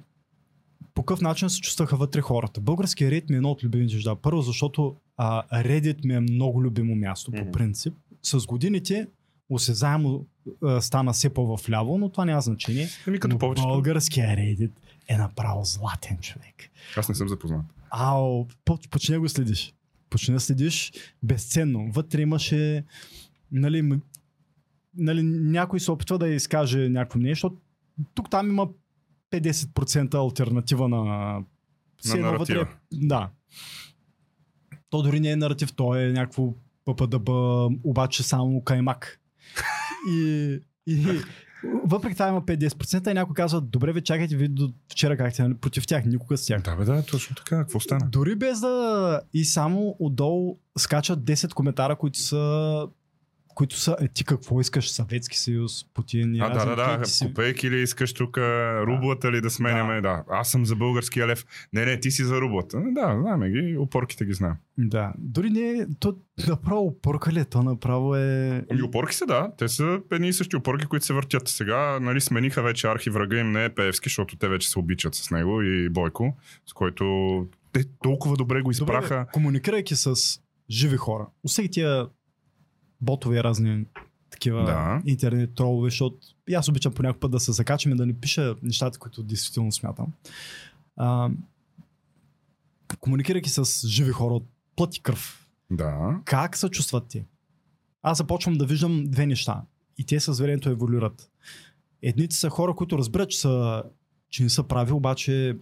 по 0.95 1.03
какъв 1.03 1.21
начин 1.21 1.51
се 1.51 1.61
чувстваха 1.61 1.97
вътре 1.97 2.21
хората. 2.21 2.61
Българския 2.61 3.11
Reddit 3.11 3.31
ми 3.31 3.35
е 3.35 3.37
едно 3.37 3.51
от 3.51 3.65
любимите 3.65 3.95
неща. 3.95 4.15
Първо, 4.15 4.41
защото 4.41 4.97
а, 5.17 5.62
Reddit 5.62 6.07
ми 6.07 6.15
е 6.15 6.21
много 6.21 6.62
любимо 6.62 6.95
място 6.95 7.33
по 7.33 7.51
принцип. 7.53 7.95
С 8.23 8.47
годините 8.47 9.07
осезаемо 9.51 10.26
а, 10.62 10.80
стана 10.80 11.12
все 11.12 11.28
по-вляво, 11.30 11.99
но 11.99 12.09
това 12.09 12.24
няма 12.24 12.40
значение. 12.40 12.88
Еми 13.07 13.18
като 13.18 13.34
Но 13.34 13.38
повечето. 13.38 13.68
Българския 13.68 14.28
Reddit 14.28 14.70
е 15.09 15.16
направо 15.16 15.64
златен 15.64 16.18
човек. 16.18 16.55
Аз 16.97 17.09
не 17.09 17.14
съм 17.14 17.28
запознат. 17.28 17.66
Ао, 17.90 18.47
по- 18.64 18.78
почни 18.90 19.12
да 19.12 19.20
го 19.20 19.28
следиш. 19.28 19.74
Почни 20.11 20.34
да 20.34 20.40
следиш 20.40 20.92
безценно. 21.22 21.90
Вътре 21.92 22.20
имаше, 22.20 22.84
нали, 23.53 23.82
м- 23.82 23.99
нали, 24.97 25.22
някой 25.22 25.80
се 25.80 25.90
опитва 25.90 26.18
да 26.18 26.28
изкаже 26.28 26.88
някакво 26.88 27.18
защото 27.30 27.57
тук 28.14 28.30
там 28.30 28.49
има 28.49 28.68
50% 29.30 30.14
альтернатива 30.16 30.88
на... 30.88 31.05
наратива. 32.16 32.61
вътре- 32.61 32.68
Да. 32.92 33.30
То 34.90 35.03
дори 35.03 35.20
не 35.20 35.30
е 35.30 35.36
наратив, 35.36 35.72
то 35.72 35.95
е 35.97 36.07
някакво 36.07 36.53
ППДБ, 36.84 37.28
обаче 37.84 38.22
само 38.22 38.61
каймак. 38.62 39.20
И, 40.11 40.59
и 40.87 41.07
въпреки 41.85 42.15
това 42.15 42.29
има 42.29 42.43
50% 42.43 43.11
и 43.11 43.15
някой 43.15 43.35
казва, 43.35 43.61
добре 43.61 43.93
ви 43.93 44.01
чакайте, 44.01 44.37
ви 44.37 44.49
до 44.49 44.73
вчера 44.93 45.17
как 45.17 45.39
нали, 45.39 45.55
против 45.55 45.87
тях, 45.87 46.05
никога 46.05 46.37
с 46.37 46.47
тях. 46.47 46.63
Да, 46.63 46.77
бе, 46.77 46.85
да, 46.85 47.03
точно 47.03 47.37
така. 47.37 47.57
Какво 47.57 47.81
стана? 47.81 48.09
Дори 48.13 48.35
без 48.35 48.61
да 48.61 49.21
и 49.35 49.45
само 49.45 49.97
отдолу 49.99 50.59
скачат 50.79 51.19
10 51.19 51.53
коментара, 51.53 51.97
които 51.97 52.19
са 52.19 52.87
които 53.55 53.77
са, 53.77 53.97
е, 54.01 54.09
ти 54.09 54.25
какво 54.25 54.61
искаш, 54.61 54.91
Съветски 54.91 55.39
съюз, 55.39 55.85
Путин, 55.85 56.35
и 56.35 56.41
А, 56.41 56.49
да, 56.49 56.67
да, 56.67 56.77
да. 56.77 57.03
ти 57.03 57.11
си- 57.11 57.25
Копейки 57.27 57.71
ли 57.71 57.83
искаш 57.83 58.13
тук, 58.13 58.39
рублата 58.87 59.33
ли 59.33 59.41
да 59.41 59.51
сменяме? 59.51 60.01
Да. 60.01 60.25
Аз 60.31 60.51
съм 60.51 60.67
за 60.67 60.77
българския 60.77 61.27
лев. 61.27 61.47
Не, 61.73 61.85
не, 61.87 62.01
ти 62.01 62.11
си 62.11 62.25
за 62.25 62.41
рублата. 62.41 62.83
Да, 62.85 63.19
знаем 63.21 63.53
ги, 63.53 63.77
опорките 63.79 64.25
ги 64.25 64.33
знаем. 64.33 64.55
Да, 64.79 65.13
дори 65.19 65.51
не, 65.51 65.87
то 66.01 66.17
направо 66.49 66.99
порка 67.01 67.33
ли, 67.33 67.41
е? 67.41 67.45
то 67.45 67.63
направо 67.63 68.17
е... 68.17 68.65
Ами 68.71 68.83
опорки 68.83 69.15
са, 69.15 69.27
да. 69.27 69.51
Те 69.59 69.69
са 69.69 70.01
едни 70.13 70.29
и 70.29 70.33
същи 70.33 70.57
опорки, 70.57 70.87
които 70.87 71.07
се 71.07 71.13
въртят. 71.13 71.49
Сега, 71.49 72.01
нали, 72.01 72.21
смениха 72.21 72.63
вече 72.63 72.87
архиврага 72.87 73.39
им 73.39 73.53
не 73.53 73.65
е 73.65 73.69
Пеевски, 73.69 74.09
защото 74.09 74.37
те 74.37 74.49
вече 74.49 74.71
се 74.71 74.79
обичат 74.79 75.15
с 75.15 75.31
него 75.31 75.63
и 75.63 75.89
Бойко, 75.89 76.37
с 76.67 76.73
който 76.73 77.05
те 77.73 77.85
толкова 78.03 78.37
добре 78.37 78.63
го 78.63 78.71
изпраха. 78.71 79.15
Добре, 79.15 79.27
комуникирайки 79.33 79.97
с 79.97 80.15
живи 80.71 80.97
хора, 80.97 81.27
усети 81.45 81.69
тия 81.71 82.07
ботове 83.01 83.45
разни 83.45 83.84
такива 84.30 84.64
Да. 84.64 85.03
интернет 85.07 85.55
тролове, 85.55 85.90
защото 85.90 86.16
и 86.49 86.55
аз 86.55 86.68
обичам 86.68 86.92
по 86.92 87.03
някакъв 87.03 87.20
път 87.20 87.30
да 87.30 87.40
се 87.40 87.53
закачам 87.53 87.92
и 87.92 87.97
да 87.97 88.07
не 88.07 88.12
пиша 88.20 88.55
нещата, 88.62 88.99
които 88.99 89.22
действително 89.22 89.72
смятам. 89.72 90.07
А, 90.97 91.30
комуникирайки 93.01 93.51
с 93.51 93.88
живи 93.88 94.11
хора 94.12 94.34
от 94.34 94.47
плът 94.76 94.97
и 94.97 95.01
кръв, 95.01 95.49
Да. 95.70 96.20
как 96.24 96.57
се 96.57 96.68
чувстват 96.68 97.07
ти? 97.09 97.24
Аз 98.03 98.18
започвам 98.18 98.55
да 98.55 98.66
виждам 98.66 99.05
две 99.07 99.26
неща 99.26 99.62
и 99.99 100.05
те 100.07 100.20
с 100.20 100.32
времето 100.40 100.68
еволюират. 100.70 101.30
Едните 102.03 102.36
са 102.36 102.51
хора, 102.51 102.74
които 102.74 102.99
разбират, 102.99 103.30
че, 103.30 103.40
са, 103.40 103.82
че 104.30 104.42
не 104.42 104.51
са 104.51 104.62
прави, 104.62 104.92
обаче 104.92 105.57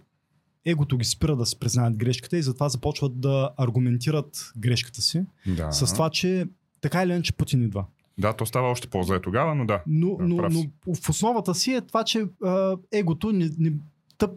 егото 0.65 0.97
ги 0.97 1.05
спира 1.05 1.35
да 1.35 1.45
се 1.45 1.59
признаят 1.59 1.97
грешката 1.97 2.37
и 2.37 2.43
затова 2.43 2.69
започват 2.69 3.19
да 3.19 3.49
аргументират 3.57 4.51
грешката 4.57 5.01
си 5.01 5.25
да. 5.47 5.71
с 5.71 5.93
това, 5.93 6.09
че 6.09 6.47
така 6.83 7.03
или 7.03 7.11
иначе 7.11 7.33
Путин 7.33 7.63
идва. 7.63 7.85
Да, 8.17 8.33
то 8.33 8.45
става 8.45 8.67
още 8.67 8.87
по-зле 8.87 9.21
тогава, 9.21 9.55
но 9.55 9.65
да. 9.65 9.83
Но, 9.87 10.15
Да, 10.17 10.23
но, 10.23 10.49
но 10.87 10.95
в 10.95 11.09
основата 11.09 11.55
си 11.55 11.73
е 11.73 11.81
това, 11.81 12.03
че 12.03 12.25
а, 12.43 12.77
егото 12.91 13.31
не, 13.31 13.49
не 13.57 13.73
тъп 14.17 14.31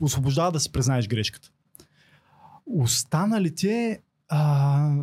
освобождава 0.00 0.52
да 0.52 0.60
си 0.60 0.72
признаеш 0.72 1.08
грешката. 1.08 1.50
Останалите 2.66 4.00
а, 4.28 4.94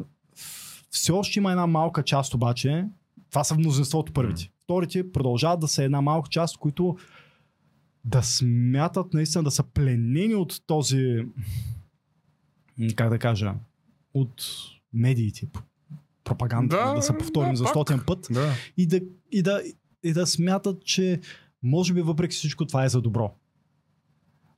все 0.89 1.11
още 1.11 1.39
има 1.39 1.51
една 1.51 1.67
малка 1.67 2.03
част 2.03 2.33
обаче, 2.33 2.85
това 3.29 3.43
са 3.43 3.55
мнозинството 3.55 4.13
първите. 4.13 4.51
Вторите 4.63 5.11
продължават 5.11 5.59
да 5.59 5.67
са 5.67 5.83
една 5.83 6.01
малка 6.01 6.29
част, 6.29 6.57
които 6.57 6.97
да 8.03 8.23
смятат 8.23 9.13
наистина 9.13 9.43
да 9.43 9.51
са 9.51 9.63
пленени 9.63 10.35
от 10.35 10.61
този, 10.67 11.25
как 12.95 13.09
да 13.09 13.19
кажа, 13.19 13.53
от 14.13 14.43
медиите. 14.93 15.47
Пропаганда, 16.25 16.75
да, 16.77 16.93
да 16.93 17.01
се 17.01 17.17
повторим 17.17 17.51
да, 17.51 17.55
за 17.55 17.65
стотен 17.65 18.01
път 18.07 18.27
Да. 18.31 18.53
и 18.77 18.87
да, 18.87 18.99
и, 19.31 19.41
да, 19.41 19.61
и 20.03 20.13
да 20.13 20.27
смятат, 20.27 20.85
че 20.85 21.21
може 21.63 21.93
би 21.93 22.01
въпреки 22.01 22.35
всичко 22.35 22.65
това 22.65 22.85
е 22.85 22.89
за 22.89 23.01
добро. 23.01 23.33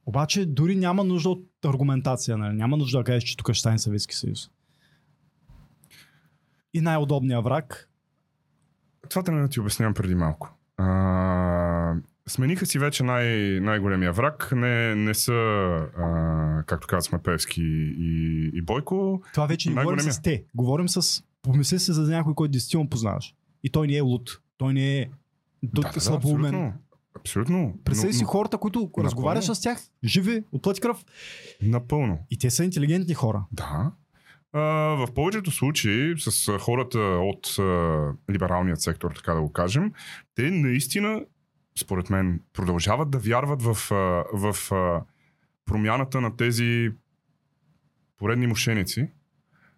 Обаче 0.06 0.46
дори 0.46 0.76
няма 0.76 1.04
нужда 1.04 1.30
от 1.30 1.50
аргументация, 1.66 2.38
нали? 2.38 2.56
няма 2.56 2.78
нужда 2.78 2.98
да 2.98 3.04
кажеш, 3.04 3.24
че 3.24 3.38
тук 3.38 3.52
ще 3.52 3.60
стане 3.60 3.80
Съветски 3.80 4.16
съюз. 4.16 4.50
И 6.74 6.82
най-удобният 6.82 7.44
враг 7.44 7.90
Това 9.10 9.24
трябва 9.24 9.42
да 9.42 9.48
ти 9.48 9.60
обяснявам 9.60 9.94
преди 9.94 10.16
малко. 10.16 10.54
А, 10.78 11.94
смениха 12.28 12.66
си 12.66 12.80
вече 12.80 13.04
най- 13.04 13.60
най-големия 13.62 14.14
враг. 14.14 14.52
Не, 14.52 14.96
не 14.96 15.14
са, 15.14 15.32
а, 15.98 16.64
както 16.66 16.88
казахме, 16.88 17.20
Певски 17.20 17.62
и, 17.98 18.52
и 18.54 18.62
Бойко. 18.62 19.22
Това 19.34 19.46
вече 19.46 19.70
не 19.70 19.76
говорим 19.76 20.00
с 20.12 20.22
те. 20.22 20.44
Говорим 20.56 20.90
с... 20.90 21.24
Помисли 21.48 21.80
се 21.80 21.94
за 21.94 22.12
някой, 22.12 22.34
който 22.34 22.52
действително 22.52 22.90
познаваш. 22.90 23.36
И 23.64 23.70
той 23.70 23.88
не 23.88 23.96
е 23.96 24.02
луд. 24.02 24.42
Той 24.58 24.74
не 24.74 24.98
е 25.00 25.06
Да, 25.64 25.82
да, 25.82 25.92
да, 25.92 26.02
слабоумен. 26.02 26.46
абсолютно. 26.56 26.74
Абсолютно. 27.16 27.80
Представи 27.84 28.14
си 28.14 28.24
хората, 28.24 28.58
които 28.58 28.80
Напълно. 28.80 29.06
разговаряш 29.06 29.46
с 29.46 29.62
тях, 29.62 29.80
живи, 30.04 30.44
от 30.52 30.62
плът 30.62 30.80
кръв. 30.80 31.06
Напълно. 31.62 32.20
И 32.30 32.38
те 32.38 32.50
са 32.50 32.64
интелигентни 32.64 33.14
хора. 33.14 33.46
Да. 33.52 33.92
А, 34.54 34.60
в 34.96 35.08
повечето 35.16 35.52
случаи 35.52 36.14
с 36.18 36.58
хората 36.60 37.00
от 37.00 37.56
а, 37.60 37.64
либералният 38.32 38.82
сектор, 38.82 39.12
така 39.16 39.34
да 39.34 39.42
го 39.42 39.52
кажем, 39.52 39.94
те 40.36 40.52
наистина, 40.52 41.22
според 41.80 42.10
мен, 42.10 42.42
продължават 42.54 43.10
да 43.10 43.20
вярват 43.20 43.62
в, 43.62 43.92
а, 43.92 43.96
в 44.34 44.72
а, 44.72 45.02
промяната 45.66 46.22
на 46.22 46.36
тези 46.36 46.92
поредни 48.18 48.48
мошеници, 48.48 49.10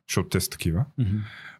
защото 0.08 0.30
те 0.30 0.40
са 0.40 0.50
такива. 0.50 0.86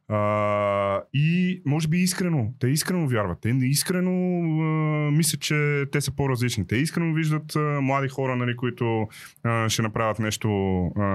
А, 0.10 1.02
и 1.14 1.62
може 1.66 1.88
би 1.88 1.98
искрено, 1.98 2.54
те 2.60 2.68
искрено 2.68 3.08
вярват. 3.08 3.38
Те 3.42 3.54
неискрено 3.54 4.12
а, 4.12 5.12
мислят, 5.12 5.42
че 5.42 5.86
те 5.92 6.02
са 6.02 6.16
по-различни. 6.16 6.68
Те 6.68 6.76
искрено 6.76 7.14
виждат 7.14 7.56
а, 7.56 7.82
млади 7.82 8.08
хора, 8.08 8.36
нали, 8.36 8.56
които 8.56 9.08
а, 9.44 9.70
ще 9.70 9.82
направят 9.82 10.20
нещо, 10.20 10.50
а, 10.86 11.06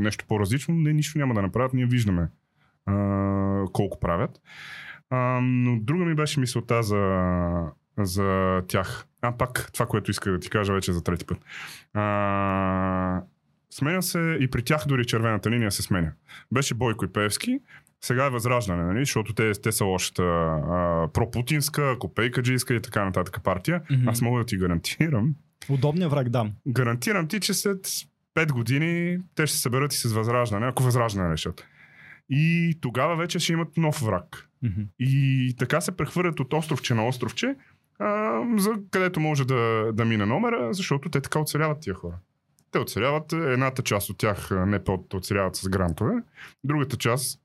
нещо 0.00 0.24
по-различно. 0.28 0.74
Не, 0.74 0.92
нищо 0.92 1.18
няма 1.18 1.34
да 1.34 1.42
направят. 1.42 1.74
Ние 1.74 1.86
виждаме 1.86 2.28
а, 2.86 3.64
колко 3.72 4.00
правят. 4.00 4.40
А, 5.10 5.40
но 5.42 5.80
друга 5.80 6.04
ми 6.04 6.14
беше 6.14 6.40
мисълта 6.40 6.82
за, 6.82 7.30
за 7.98 8.62
тях. 8.68 9.06
А, 9.22 9.36
пак 9.36 9.70
това, 9.72 9.86
което 9.86 10.10
исках 10.10 10.32
да 10.32 10.40
ти 10.40 10.50
кажа 10.50 10.72
вече 10.72 10.92
за 10.92 11.04
трети 11.04 11.26
път. 11.26 11.38
А, 11.94 13.22
сменя 13.70 14.02
се 14.02 14.36
и 14.40 14.50
при 14.50 14.62
тях 14.62 14.84
дори 14.86 15.06
червената 15.06 15.50
линия 15.50 15.70
се 15.70 15.82
сменя. 15.82 16.12
Беше 16.52 16.74
Бойко 16.74 17.04
и 17.04 17.12
Певски, 17.12 17.60
сега 18.04 18.26
е 18.26 18.30
възраждане, 18.30 18.84
нали? 18.84 18.98
защото 18.98 19.34
те, 19.34 19.52
те 19.52 19.72
са 19.72 19.84
лошата 19.84 20.22
а, 20.22 21.08
пропутинска, 21.12 21.98
копейкаджийска 21.98 22.74
и 22.74 22.82
така 22.82 23.04
нататък 23.04 23.42
партия. 23.44 23.82
Мгм. 23.90 24.08
Аз 24.08 24.20
мога 24.20 24.38
да 24.38 24.46
ти 24.46 24.56
гарантирам, 24.56 25.34
Удобният 25.68 26.10
враг 26.10 26.28
дам. 26.28 26.52
гарантирам 26.68 27.28
ти, 27.28 27.40
че 27.40 27.54
след 27.54 27.86
5 28.34 28.52
години 28.52 29.18
те 29.34 29.46
ще 29.46 29.56
се 29.56 29.62
съберат 29.62 29.94
и 29.94 29.96
с 29.96 30.12
възраждане, 30.12 30.66
ако 30.66 30.82
възраждане 30.82 31.32
решат. 31.32 31.66
И 32.30 32.74
тогава 32.80 33.16
вече 33.16 33.38
ще 33.38 33.52
имат 33.52 33.76
нов 33.76 34.00
враг. 34.00 34.48
И 34.98 35.54
така 35.58 35.80
се 35.80 35.96
прехвърлят 35.96 36.40
от 36.40 36.52
островче 36.52 36.94
на 36.94 37.06
островче, 37.06 37.54
а, 37.98 38.40
за 38.56 38.70
където 38.90 39.20
може 39.20 39.44
да, 39.44 39.90
да 39.92 40.04
мине 40.04 40.26
номера, 40.26 40.74
защото 40.74 41.08
те 41.08 41.20
така 41.20 41.38
оцеляват 41.38 41.80
тия 41.80 41.94
хора. 41.94 42.14
Те 42.70 42.78
оцеляват, 42.78 43.32
едната 43.32 43.82
част 43.82 44.10
от 44.10 44.18
тях 44.18 44.50
не 44.66 44.80
оцеляват 45.14 45.56
с 45.56 45.68
грантове, 45.68 46.12
другата 46.64 46.96
част 46.96 47.40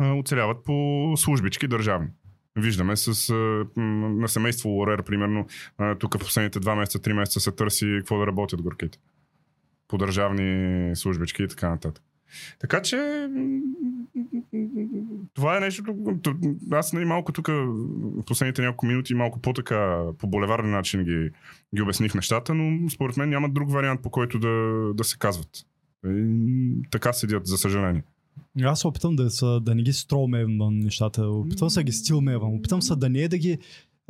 оцеляват 0.00 0.64
по 0.64 1.14
службички 1.16 1.68
държавни. 1.68 2.08
Виждаме 2.56 2.96
с, 2.96 3.34
на 3.76 4.28
семейство 4.28 4.68
Лорер, 4.68 5.02
примерно, 5.02 5.46
тук 5.98 6.14
в 6.14 6.18
последните 6.18 6.60
два 6.60 6.74
месеца, 6.74 7.02
три 7.02 7.12
месеца 7.12 7.40
се 7.40 7.52
търси 7.52 7.96
какво 7.98 8.18
да 8.18 8.26
работят 8.26 8.62
горките. 8.62 8.98
По 9.88 9.98
държавни 9.98 10.96
службички 10.96 11.42
и 11.42 11.48
така 11.48 11.68
нататък. 11.68 12.04
Така 12.58 12.82
че 12.82 13.28
това 15.34 15.56
е 15.56 15.60
нещо. 15.60 15.82
Аз 16.70 16.92
нали, 16.92 17.04
малко 17.04 17.32
тук 17.32 17.46
в 17.48 18.24
последните 18.26 18.62
няколко 18.62 18.86
минути 18.86 19.14
малко 19.14 19.40
по-така 19.40 20.02
по 20.18 20.26
булеварен 20.26 20.70
начин 20.70 21.04
ги, 21.04 21.30
ги 21.76 21.82
обясних 21.82 22.14
нещата, 22.14 22.54
но 22.54 22.90
според 22.90 23.16
мен 23.16 23.28
няма 23.28 23.48
друг 23.48 23.70
вариант 23.70 24.02
по 24.02 24.10
който 24.10 24.38
да, 24.38 24.84
да 24.94 25.04
се 25.04 25.18
казват. 25.18 25.48
И, 26.06 26.82
така 26.90 27.12
седят, 27.12 27.46
за 27.46 27.56
съжаление. 27.56 28.02
Аз 28.62 28.80
се 28.80 28.86
опитвам 28.86 29.16
да, 29.16 29.30
са, 29.30 29.60
да 29.60 29.74
не 29.74 29.82
ги 29.82 29.92
стромевам 29.92 30.78
нещата. 30.78 31.26
Опитвам 31.26 31.70
се 31.70 31.80
да 31.80 31.84
ги 31.84 31.92
стилмевам. 31.92 32.54
Опитвам 32.54 32.82
се 32.82 32.96
да 32.96 33.08
не 33.08 33.18
е 33.18 33.28
да 33.28 33.38
ги... 33.38 33.58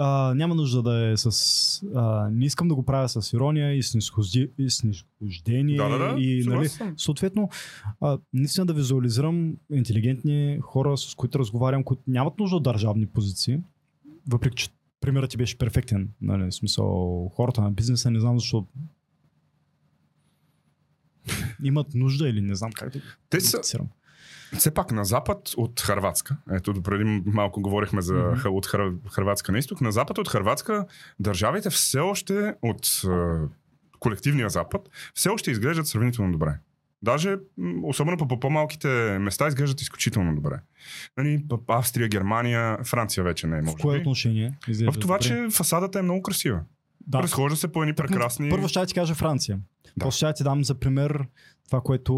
А, 0.00 0.34
няма 0.34 0.54
нужда 0.54 0.82
да 0.82 1.10
е 1.10 1.16
с... 1.16 1.82
А, 1.94 2.28
не 2.32 2.44
искам 2.44 2.68
да 2.68 2.74
го 2.74 2.82
правя 2.82 3.08
с 3.08 3.32
ирония 3.32 3.72
и 3.78 3.82
снисхождение. 3.82 5.76
Да, 5.76 5.88
да, 5.88 5.98
да. 5.98 6.20
И, 6.20 6.44
нали, 6.46 6.68
съответно, 6.96 7.48
а, 8.00 8.18
наистина 8.32 8.66
да 8.66 8.74
визуализирам 8.74 9.56
интелигентни 9.72 10.58
хора, 10.62 10.96
с 10.96 11.14
които 11.14 11.38
разговарям, 11.38 11.84
които 11.84 12.02
нямат 12.06 12.38
нужда 12.38 12.56
от 12.56 12.62
държавни 12.62 13.06
позиции. 13.06 13.58
Въпреки, 14.28 14.56
че 14.56 14.68
примерът 15.00 15.30
ти 15.30 15.36
беше 15.36 15.58
перфектен. 15.58 16.08
Нали, 16.20 16.50
в 16.50 16.54
смисъл, 16.54 17.28
хората 17.34 17.60
на 17.60 17.70
бизнеса, 17.70 18.10
не 18.10 18.20
знам 18.20 18.38
защо 18.38 18.66
имат 21.64 21.94
нужда 21.94 22.28
или 22.28 22.40
не 22.40 22.54
знам 22.54 22.72
как 22.72 22.92
да 22.92 23.00
Те 23.30 23.40
са. 23.40 23.60
Все 24.56 24.74
пак 24.74 24.92
на 24.92 25.04
запад 25.04 25.38
от 25.56 25.80
Харватска, 25.80 26.36
ето 26.52 26.72
допреди 26.72 27.22
малко 27.26 27.60
говорихме 27.60 28.02
за 28.02 28.14
mm-hmm. 28.14 28.48
от 28.48 28.66
Хар, 28.66 28.90
Харватска 29.12 29.52
на 29.52 29.58
изток, 29.58 29.80
на 29.80 29.92
запад 29.92 30.18
от 30.18 30.28
Харватска 30.28 30.86
държавите 31.20 31.70
все 31.70 31.98
още 31.98 32.54
от 32.62 33.02
е, 33.04 33.08
колективния 33.98 34.48
запад 34.48 34.88
все 35.14 35.28
още 35.28 35.50
изглеждат 35.50 35.86
сравнително 35.86 36.32
добре. 36.32 36.58
Даже, 37.02 37.36
особено 37.82 38.16
по 38.16 38.28
по- 38.28 38.40
по-малките 38.40 39.18
места, 39.20 39.48
изглеждат 39.48 39.80
изключително 39.80 40.34
добре. 40.34 40.60
Нали, 41.16 41.44
Австрия, 41.68 42.08
Германия, 42.08 42.78
Франция 42.84 43.24
вече 43.24 43.46
не 43.46 43.58
е, 43.58 43.62
може 43.62 43.76
В 43.76 43.80
кое 43.80 43.96
би. 43.96 44.00
отношение? 44.00 44.58
В 44.68 44.98
това, 44.98 45.18
добре? 45.18 45.18
че 45.18 45.48
фасадата 45.50 45.98
е 45.98 46.02
много 46.02 46.22
красива. 46.22 46.60
Да. 47.08 47.22
Разхожда 47.22 47.56
се 47.56 47.68
по 47.68 47.82
едни 47.82 47.94
прекрасни... 47.94 48.48
Първо 48.50 48.68
ще 48.68 48.86
ти 48.86 48.94
кажа 48.94 49.14
Франция. 49.14 49.60
Да. 49.96 50.04
После 50.04 50.26
ще 50.26 50.32
ти 50.32 50.42
дам 50.42 50.64
за 50.64 50.74
пример 50.74 51.24
това, 51.64 51.80
което 51.80 52.12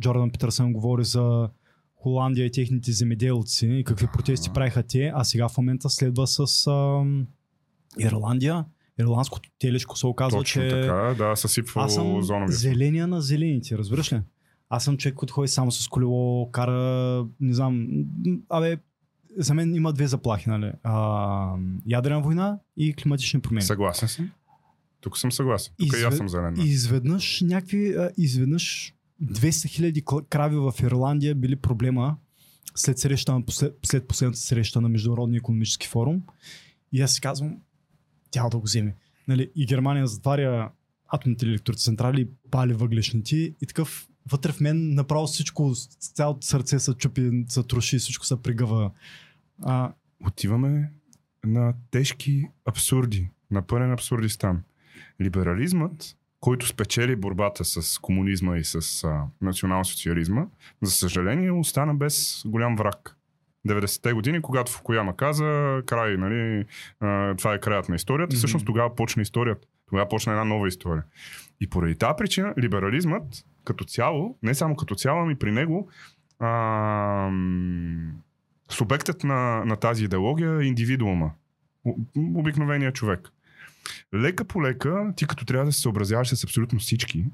Джордан 0.00 0.30
Питърсън 0.30 0.72
говори 0.72 1.04
за 1.04 1.48
Холандия 1.94 2.46
и 2.46 2.50
техните 2.50 2.92
земеделци 2.92 3.66
и 3.66 3.84
какви 3.84 4.06
протести 4.12 4.50
правиха 4.54 4.82
те, 4.82 5.12
а 5.14 5.24
сега 5.24 5.48
в 5.48 5.58
момента 5.58 5.90
следва 5.90 6.26
с 6.26 6.66
ам, 6.66 7.26
Ирландия. 7.98 8.64
Ирландското 9.00 9.50
телешко 9.58 9.98
се 9.98 10.06
оказва, 10.06 10.38
Точно 10.40 10.62
че 10.62 10.68
така, 10.68 11.14
да, 11.18 11.36
съсипва 11.36 11.84
аз 11.84 11.94
съм 11.94 12.16
озоновия. 12.16 12.56
зеления 12.56 13.06
на 13.06 13.20
зелените, 13.20 13.78
разбираш 13.78 14.12
ли? 14.12 14.20
Аз 14.68 14.84
съм 14.84 14.96
човек, 14.96 15.14
който 15.14 15.34
ходи 15.34 15.48
само 15.48 15.70
с 15.70 15.88
колело, 15.88 16.50
кара, 16.50 17.26
не 17.40 17.54
знам, 17.54 17.86
абе, 18.48 18.76
за 19.38 19.54
мен 19.54 19.74
има 19.74 19.92
две 19.92 20.06
заплахи, 20.06 20.50
нали? 20.50 20.72
А, 20.82 21.54
ядрена 21.86 22.20
война 22.20 22.58
и 22.76 22.94
климатични 22.94 23.40
промени. 23.40 23.62
Съгласен 23.66 24.08
съм. 24.08 24.30
Тук 25.00 25.18
съм 25.18 25.32
съгласен. 25.32 25.72
Тук 25.78 25.86
и 25.92 25.96
Извед- 25.96 26.04
аз 26.12 26.16
съм 26.16 26.28
зелен. 26.28 26.56
И 26.58 26.64
изведнъж 26.64 27.40
някакви, 27.40 27.94
а, 27.94 28.10
изведнъж 28.16 28.94
200 29.20 29.68
хиляди 29.68 30.04
крави 30.30 30.56
в 30.56 30.72
Ирландия 30.82 31.34
били 31.34 31.56
проблема 31.56 32.16
след, 32.74 32.98
среща, 32.98 33.32
на 33.32 33.44
послед, 33.44 33.78
след 33.86 34.08
последната 34.08 34.40
среща 34.40 34.80
на 34.80 34.88
Международния 34.88 35.38
економически 35.38 35.86
форум. 35.86 36.22
И 36.92 37.02
аз 37.02 37.12
си 37.14 37.20
казвам, 37.20 37.56
тя 38.30 38.48
да 38.48 38.58
го 38.58 38.64
вземе. 38.64 38.94
Нали, 39.28 39.50
и 39.56 39.66
Германия 39.66 40.06
затваря 40.06 40.70
атомните 41.08 41.46
електроцентрали 41.46 42.20
и 42.20 42.28
пали 42.50 42.72
въглешните 42.72 43.36
и 43.36 43.66
такъв 43.68 44.08
вътре 44.30 44.52
в 44.52 44.60
мен 44.60 44.94
направо 44.94 45.26
всичко, 45.26 45.72
цялото 46.14 46.46
сърце 46.46 46.78
се 46.78 46.94
чупи, 46.94 47.44
се 47.48 47.62
троши, 47.62 47.98
всичко 47.98 48.26
се 48.26 48.42
пригъва. 48.42 48.90
А, 49.64 49.92
отиваме 50.26 50.90
на 51.44 51.74
тежки 51.90 52.48
абсурди, 52.64 53.30
на 53.50 53.62
пълен 53.62 53.92
абсурдистан. 53.92 54.62
Либерализмът, 55.20 56.16
който 56.40 56.66
спечели 56.66 57.16
борбата 57.16 57.64
с 57.64 57.98
комунизма 57.98 58.56
и 58.58 58.64
с 58.64 59.04
а, 59.04 59.24
национал-социализма, 59.40 60.46
за 60.82 60.90
съжаление 60.90 61.50
остана 61.52 61.94
без 61.94 62.42
голям 62.46 62.76
враг. 62.76 63.14
90-те 63.68 64.12
години, 64.12 64.42
когато 64.42 64.72
Фукуяма 64.72 65.16
каза, 65.16 65.82
край, 65.86 66.16
нали, 66.16 66.64
а, 67.00 67.34
това 67.36 67.54
е 67.54 67.60
краят 67.60 67.88
на 67.88 67.94
историята, 67.96 68.34
Мгм. 68.34 68.38
всъщност 68.38 68.66
тогава 68.66 68.94
почна 68.94 69.22
историята. 69.22 69.66
Тогава 69.88 70.08
почна 70.08 70.32
една 70.32 70.44
нова 70.44 70.68
история. 70.68 71.04
И 71.60 71.70
поради 71.70 71.94
тази 71.94 72.14
причина, 72.18 72.54
либерализмът 72.58 73.24
като 73.64 73.84
цяло, 73.84 74.38
не 74.42 74.54
само 74.54 74.76
като 74.76 74.94
цяло, 74.94 75.22
ами 75.22 75.34
при 75.34 75.52
него, 75.52 75.88
а, 76.38 77.30
субектът 78.68 79.24
на, 79.24 79.64
на 79.64 79.76
тази 79.76 80.04
идеология 80.04 80.60
е 80.60 80.64
индивидуума. 80.64 81.30
Обикновеният 82.16 82.94
човек. 82.94 83.28
Лека 84.14 84.44
по 84.44 84.62
лека, 84.62 85.12
ти 85.16 85.26
като 85.26 85.44
трябва 85.44 85.66
да 85.66 85.72
се 85.72 85.80
съобразяваш 85.80 86.28
с 86.28 86.44
абсолютно 86.44 86.78
всички, 86.78 87.24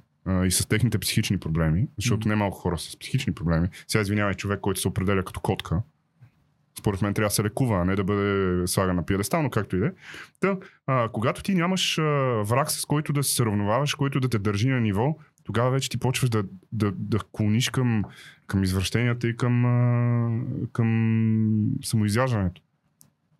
и 0.45 0.51
с 0.51 0.67
техните 0.67 0.99
психични 0.99 1.39
проблеми, 1.39 1.89
защото 1.99 2.21
Мгм. 2.21 2.29
не 2.29 2.37
малко 2.37 2.59
хора 2.59 2.79
с 2.79 2.99
психични 2.99 3.35
проблеми. 3.35 3.69
Сега 3.89 4.03
извинявай 4.03 4.35
човек, 4.35 4.61
който 4.61 4.81
се 4.81 4.89
определя 4.89 5.25
като 5.25 5.41
котка. 5.41 5.83
Според 6.79 7.03
мен 7.03 7.15
трябва 7.15 7.29
да 7.29 7.35
се 7.35 7.45
лекува, 7.45 7.81
а 7.81 7.85
не 7.85 7.97
да 7.97 8.05
бъде 8.05 8.67
слаган 8.67 8.97
на 8.97 9.07
пиедестал, 9.07 9.43
но 9.43 9.51
както 9.51 9.77
и 9.77 9.79
да 9.79 9.87
е. 9.87 9.91
Та, 10.41 10.57
а, 10.87 11.09
когато 11.09 11.43
ти 11.43 11.55
нямаш 11.55 11.99
а, 11.99 12.03
враг, 12.43 12.71
с 12.71 12.85
който 12.85 13.13
да 13.13 13.23
се 13.23 13.35
сравноваваш, 13.35 13.95
който 13.95 14.21
да 14.21 14.29
те 14.29 14.39
държи 14.39 14.69
на 14.69 14.81
ниво, 14.81 15.17
тогава 15.45 15.71
вече 15.71 15.91
ти 15.91 15.99
почваш 15.99 16.31
да, 16.31 16.45
да, 16.73 16.93
да 16.97 17.19
клониш 17.33 17.71
към, 17.71 18.05
към 18.47 18.63
извращенията 18.63 19.29
и 19.29 19.37
към, 19.37 19.63
към 20.73 21.71
самоизяждането. 21.83 22.63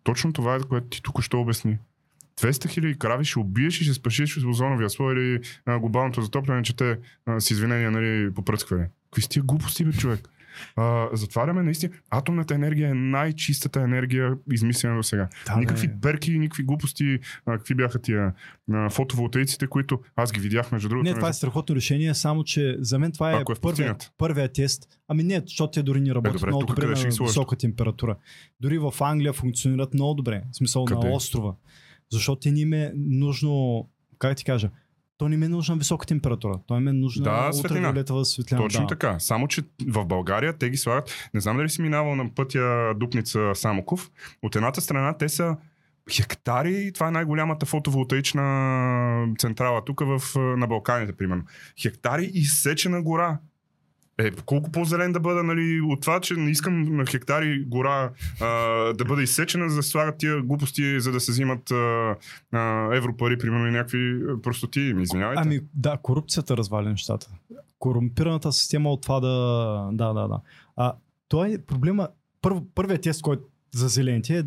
Точно 0.03 0.33
това 0.33 0.55
е, 0.55 0.59
което 0.59 0.87
ти 0.87 1.01
тук 1.01 1.21
ще 1.21 1.35
обясни. 1.35 1.77
200 2.41 2.69
хиляди 2.69 2.99
крави 2.99 3.25
ще 3.25 3.39
убиеш 3.39 3.81
и 3.81 3.83
ще 3.83 3.93
спашиш 3.93 4.37
от 4.37 4.43
озоновия 4.43 4.89
слой 4.89 5.13
или 5.13 5.41
а, 5.65 5.79
глобалното 5.79 6.21
затопляне, 6.21 6.63
че 6.63 6.75
те 6.75 6.97
а, 7.25 7.39
с 7.39 7.51
извинения 7.51 7.91
нали, 7.91 8.33
попръсквали. 8.33 8.85
Какви 9.05 9.21
сте 9.21 9.39
глупости, 9.39 9.85
бе, 9.85 9.91
човек? 9.91 10.29
А, 10.75 11.07
затваряме 11.13 11.63
наистина. 11.63 11.93
Атомната 12.09 12.55
енергия 12.55 12.89
е 12.89 12.93
най-чистата 12.93 13.81
енергия, 13.81 14.33
измислена 14.51 14.95
до 14.95 15.03
сега. 15.03 15.27
Да, 15.45 15.57
никакви 15.57 15.87
не. 15.87 15.99
перки, 16.01 16.39
никакви 16.39 16.63
глупости. 16.63 17.19
А, 17.45 17.57
какви 17.57 17.75
бяха 17.75 18.01
тия 18.01 18.33
а, 18.73 18.89
фотоволтаиците, 18.89 19.67
които 19.67 19.99
аз 20.15 20.31
ги 20.31 20.39
видях 20.39 20.71
между 20.71 20.89
другото. 20.89 21.09
Не, 21.09 21.15
това 21.15 21.29
е 21.29 21.33
страхотно 21.33 21.75
решение, 21.75 22.13
само 22.13 22.43
че 22.43 22.75
за 22.79 22.99
мен 22.99 23.11
това 23.11 23.31
е, 23.31 23.35
Ако 23.35 23.51
е 23.51 23.55
първият, 23.55 24.11
първият 24.17 24.53
тест. 24.53 24.87
Ами 25.07 25.23
не, 25.23 25.41
защото 25.45 25.71
те 25.71 25.83
дори 25.83 26.01
не 26.01 26.15
работят 26.15 26.33
добре, 26.33 26.47
много 26.47 26.65
добре 26.65 26.85
на 26.85 26.95
висока 27.25 27.55
температура. 27.55 28.15
Дори 28.59 28.77
в 28.77 28.93
Англия 29.01 29.33
функционират 29.33 29.93
много 29.93 30.13
добре, 30.13 30.43
в 30.51 30.55
смисъл 30.55 30.85
Къде? 30.85 31.07
на 31.07 31.13
острова. 31.13 31.55
Защото 32.11 32.49
им 32.49 32.73
е 32.73 32.91
нужно, 32.95 33.85
как 34.19 34.37
ти 34.37 34.43
кажа, 34.43 34.69
то 35.17 35.29
не 35.29 35.35
им 35.35 35.43
е 35.43 35.47
нужна 35.47 35.75
висока 35.75 36.05
температура. 36.05 36.59
То 36.67 36.77
им 36.77 36.87
е 36.87 36.93
нужна 36.93 37.23
Да, 37.23 37.51
ултравиолетова 37.55 38.25
светлина. 38.25 38.61
Точно 38.61 38.81
да. 38.81 38.87
така. 38.87 39.19
Само, 39.19 39.47
че 39.47 39.63
в 39.87 40.05
България 40.05 40.53
те 40.53 40.69
ги 40.69 40.77
слагат. 40.77 41.29
Не 41.33 41.39
знам 41.41 41.57
дали 41.57 41.69
си 41.69 41.81
минавал 41.81 42.15
на 42.15 42.29
пътя 42.35 42.93
Дупница 42.95 43.51
Самоков. 43.53 44.11
От 44.43 44.55
едната 44.55 44.81
страна 44.81 45.17
те 45.17 45.29
са 45.29 45.57
хектари. 46.11 46.91
Това 46.93 47.07
е 47.07 47.11
най-голямата 47.11 47.65
фотоволтаична 47.65 49.27
централа 49.39 49.85
тук 49.85 50.01
в, 50.05 50.39
на 50.57 50.67
Балканите, 50.67 51.13
примерно. 51.13 51.43
Хектари 51.81 52.31
изсечена 52.33 53.01
гора. 53.01 53.39
Е, 54.17 54.31
колко 54.31 54.71
по-зелен 54.71 55.11
да 55.11 55.19
бъда, 55.19 55.43
нали, 55.43 55.81
от 55.81 56.01
това, 56.01 56.19
че 56.19 56.33
не 56.33 56.51
искам 56.51 56.95
на 56.95 57.05
хектари 57.05 57.63
гора 57.67 58.11
а, 58.41 58.47
да 58.93 59.05
бъде 59.05 59.23
изсечена, 59.23 59.69
за 59.69 59.75
да 59.75 59.83
слагат 59.83 60.17
тия 60.17 60.41
глупости, 60.41 60.99
за 60.99 61.11
да 61.11 61.19
се 61.19 61.31
взимат 61.31 61.71
а, 61.71 62.15
а, 62.51 62.95
европари, 62.95 63.37
примерно, 63.37 63.67
и 63.67 63.71
някакви 63.71 64.19
простоти. 64.43 64.79
Ми 64.79 65.03
Извинявайте. 65.03 65.41
Ами 65.45 65.59
да, 65.73 65.97
корупцията 66.01 66.57
разваля 66.57 66.89
нещата. 66.89 67.29
Корумпираната 67.79 68.51
система 68.51 68.91
от 68.91 69.01
това 69.01 69.19
да... 69.19 69.89
Да, 69.91 70.13
да, 70.13 70.27
да. 70.27 70.41
А, 70.75 70.93
това 71.27 71.47
е 71.47 71.57
проблема. 71.57 72.07
Първ, 72.41 72.61
първият 72.75 73.01
тест, 73.01 73.21
който 73.21 73.43
за 73.73 73.87
зелените 73.87 74.37
е 74.37 74.43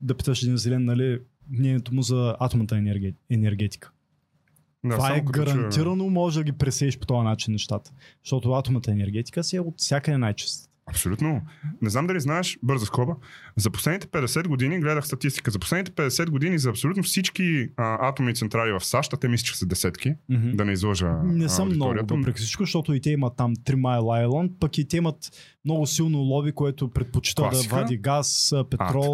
да 0.00 0.16
питаш 0.16 0.42
един 0.42 0.56
зелен, 0.56 0.84
нали, 0.84 1.20
мнението 1.50 1.94
му 1.94 2.02
за 2.02 2.36
атомната 2.40 2.82
енергетика. 3.30 3.90
Да, 4.84 4.94
това 4.94 5.16
е 5.16 5.20
гарантирано, 5.20 6.10
може 6.10 6.40
да 6.40 6.44
ги 6.44 6.52
пресееш 6.52 6.98
по 6.98 7.06
този 7.06 7.24
начин 7.24 7.52
нещата. 7.52 7.90
Защото 8.24 8.52
атомната 8.52 8.90
енергетика 8.90 9.44
си 9.44 9.56
е 9.56 9.60
от 9.60 9.74
всякъде 9.78 10.18
най-чиста. 10.18 10.68
Абсолютно. 10.86 11.42
Не 11.82 11.90
знам 11.90 12.06
дали 12.06 12.20
знаеш, 12.20 12.58
бърза 12.62 12.86
скоба, 12.86 13.16
за 13.56 13.70
последните 13.70 14.06
50 14.06 14.48
години, 14.48 14.80
гледах 14.80 15.06
статистика, 15.06 15.50
за 15.50 15.58
последните 15.58 15.92
50 15.92 16.30
години 16.30 16.58
за 16.58 16.70
абсолютно 16.70 17.02
всички 17.02 17.68
а, 17.76 18.08
атомни 18.08 18.34
централи 18.34 18.72
в 18.72 18.84
САЩ, 18.84 19.12
а 19.12 19.16
те 19.16 19.28
мисля, 19.28 19.44
че 19.44 19.58
са 19.58 19.66
десетки, 19.66 20.14
Mm-hmm. 20.30 20.54
да 20.56 20.64
не 20.64 20.72
излъжа 20.72 21.12
Не 21.24 21.48
съм 21.48 21.68
много, 21.68 21.94
въпреки 21.94 22.38
всичко, 22.38 22.62
защото 22.62 22.94
и 22.94 23.00
те 23.00 23.10
имат 23.10 23.36
там 23.36 23.56
3 23.56 23.74
Mile 23.74 24.26
Island, 24.26 24.52
пък 24.60 24.78
и 24.78 24.88
те 24.88 24.96
имат 24.96 25.30
много 25.64 25.86
силно 25.86 26.18
лоби, 26.18 26.52
което 26.52 26.90
предпочита 26.90 27.42
Класика. 27.42 27.74
да 27.74 27.80
вади 27.80 27.96
газ, 27.96 28.54
петрол, 28.70 29.12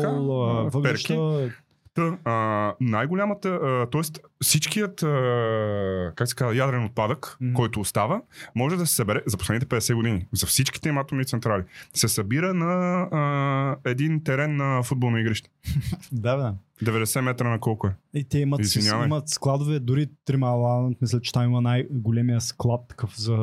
въглища. 0.70 1.50
Та, 1.98 2.18
а, 2.24 2.74
най-голямата, 2.80 3.48
а, 3.48 3.86
т.е. 3.90 4.00
всичкият, 4.42 5.02
а, 5.02 6.12
как 6.16 6.28
се 6.28 6.34
казва, 6.34 6.56
ядрен 6.56 6.84
отпадък, 6.84 7.36
Мгм. 7.40 7.52
който 7.54 7.80
остава, 7.80 8.22
може 8.54 8.76
да 8.76 8.86
се 8.86 8.94
събере 8.94 9.22
за 9.26 9.36
последните 9.36 9.66
50 9.66 9.94
години, 9.94 10.26
за 10.32 10.46
всичките 10.46 10.88
им 10.88 10.98
атомни 10.98 11.24
централи, 11.24 11.62
се 11.94 12.08
събира 12.08 12.54
на 12.54 12.66
а, 13.12 13.90
един 13.90 14.24
терен 14.24 14.56
на 14.56 14.82
футболно 14.82 15.18
игрище. 15.18 15.50
Да, 16.12 16.36
да. 16.36 16.54
90 16.84 17.20
метра 17.20 17.50
на 17.50 17.60
колко 17.60 17.86
е? 17.86 17.94
И 18.14 18.24
те 18.24 18.38
имат, 18.38 18.60
Извинявай. 18.60 19.06
имат 19.06 19.28
складове, 19.28 19.78
дори 19.78 20.06
Трималанд, 20.24 21.00
мисля, 21.00 21.20
че 21.20 21.32
там 21.32 21.44
има 21.44 21.60
най-големия 21.60 22.40
склад 22.40 22.80
такъв 22.88 23.20
за 23.20 23.36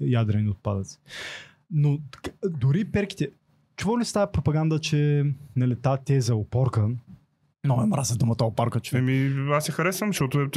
ядрени 0.00 0.48
отпадъци. 0.50 0.98
Но 1.70 1.98
дори 2.50 2.84
перките, 2.84 3.30
чува 3.76 3.98
ли 4.00 4.04
става 4.04 4.32
пропаганда, 4.32 4.78
че 4.78 5.24
нали, 5.56 5.76
тази 5.76 6.02
теза 6.04 6.34
опорка, 6.34 6.88
много 7.64 7.82
е 7.82 7.86
мразя 7.86 8.16
думата 8.16 8.36
опорка, 8.42 8.80
човек. 8.80 9.00
Еми, 9.02 9.50
аз 9.52 9.64
се 9.64 9.72
харесвам, 9.72 10.08
защото 10.08 10.40
е- 10.40 10.48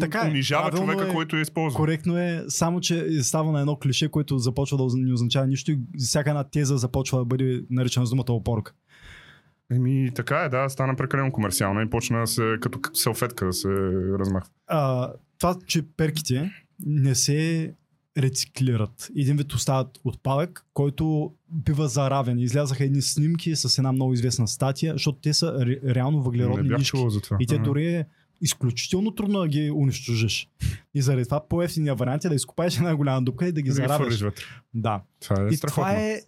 Така 0.00 0.22
е, 0.26 0.30
унижава 0.30 0.70
човека, 0.70 1.08
е. 1.08 1.12
който 1.12 1.36
я 1.36 1.42
използва. 1.42 1.76
Коректно 1.76 2.18
е, 2.18 2.44
само 2.48 2.80
че 2.80 3.22
става 3.22 3.52
на 3.52 3.60
едно 3.60 3.76
клише, 3.76 4.08
което 4.08 4.38
започва 4.38 4.76
да 4.78 4.84
не 4.96 5.12
означава 5.12 5.46
нищо 5.46 5.70
и 5.70 5.78
всяка 5.98 6.30
една 6.30 6.44
теза 6.44 6.76
започва 6.76 7.18
да 7.18 7.24
бъде 7.24 7.62
наричана 7.70 8.06
с 8.06 8.10
думата 8.10 8.24
опорка. 8.28 8.72
Еми, 9.72 10.10
така 10.14 10.36
е, 10.38 10.48
да, 10.48 10.68
стана 10.68 10.96
прекалено 10.96 11.32
комерциално 11.32 11.80
и 11.82 11.90
почна 11.90 12.20
да 12.20 12.26
се, 12.26 12.56
като 12.60 12.80
салфетка 12.94 13.46
да 13.46 13.52
се 13.52 13.68
размахва. 14.18 14.50
а, 14.66 15.12
това, 15.38 15.56
че 15.66 15.82
перките 15.96 16.50
не 16.86 17.14
се 17.14 17.72
рециклират. 18.18 19.08
Един 19.16 19.36
вид 19.36 19.52
остават 19.52 19.98
отпадък, 20.04 20.66
който 20.74 21.32
бива 21.50 21.88
заравен. 21.88 22.38
Излязаха 22.38 22.84
едни 22.84 23.02
снимки 23.02 23.56
с 23.56 23.78
една 23.78 23.92
много 23.92 24.12
известна 24.12 24.48
статия, 24.48 24.92
защото 24.92 25.18
те 25.18 25.34
са 25.34 25.66
ре, 25.66 25.94
реално 25.94 26.22
въглеродни 26.22 26.68
нишки. 26.76 26.98
И 27.40 27.46
те 27.46 27.58
дори 27.58 27.86
е 27.86 28.06
изключително 28.40 29.10
трудно 29.10 29.40
да 29.40 29.48
ги 29.48 29.70
унищожиш. 29.70 30.48
И 30.94 31.02
заради 31.02 31.24
това 31.24 31.48
по-ефтиния 31.48 31.94
вариант 31.94 32.24
е 32.24 32.28
да 32.28 32.34
изкопаеш 32.34 32.76
една 32.76 32.96
голяма 32.96 33.22
дупка 33.22 33.48
и 33.48 33.52
да 33.52 33.62
ги 33.62 33.70
Да 33.70 33.98
вътре. 33.98 34.42
Да. 34.74 35.02
Това 35.20 35.42
е 35.42 35.48
И 35.48 35.56
страхотно. 35.56 35.82
това 35.84 36.02
е, 36.02 36.20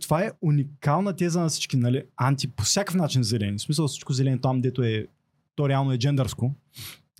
това 0.00 0.24
е 0.24 0.30
уникална 0.42 1.16
теза 1.16 1.40
на 1.40 1.48
всички, 1.48 1.76
нали? 1.76 2.02
Анти 2.16 2.48
по 2.48 2.62
всякакъв 2.62 2.94
начин 2.94 3.22
зелени. 3.22 3.58
В 3.58 3.62
смисъл 3.62 3.88
всичко 3.88 4.12
зелено 4.12 4.40
там, 4.40 4.60
дето 4.60 4.82
е 4.82 5.06
то 5.56 5.68
реално 5.68 5.92
е 5.92 5.98
джендърско. 5.98 6.54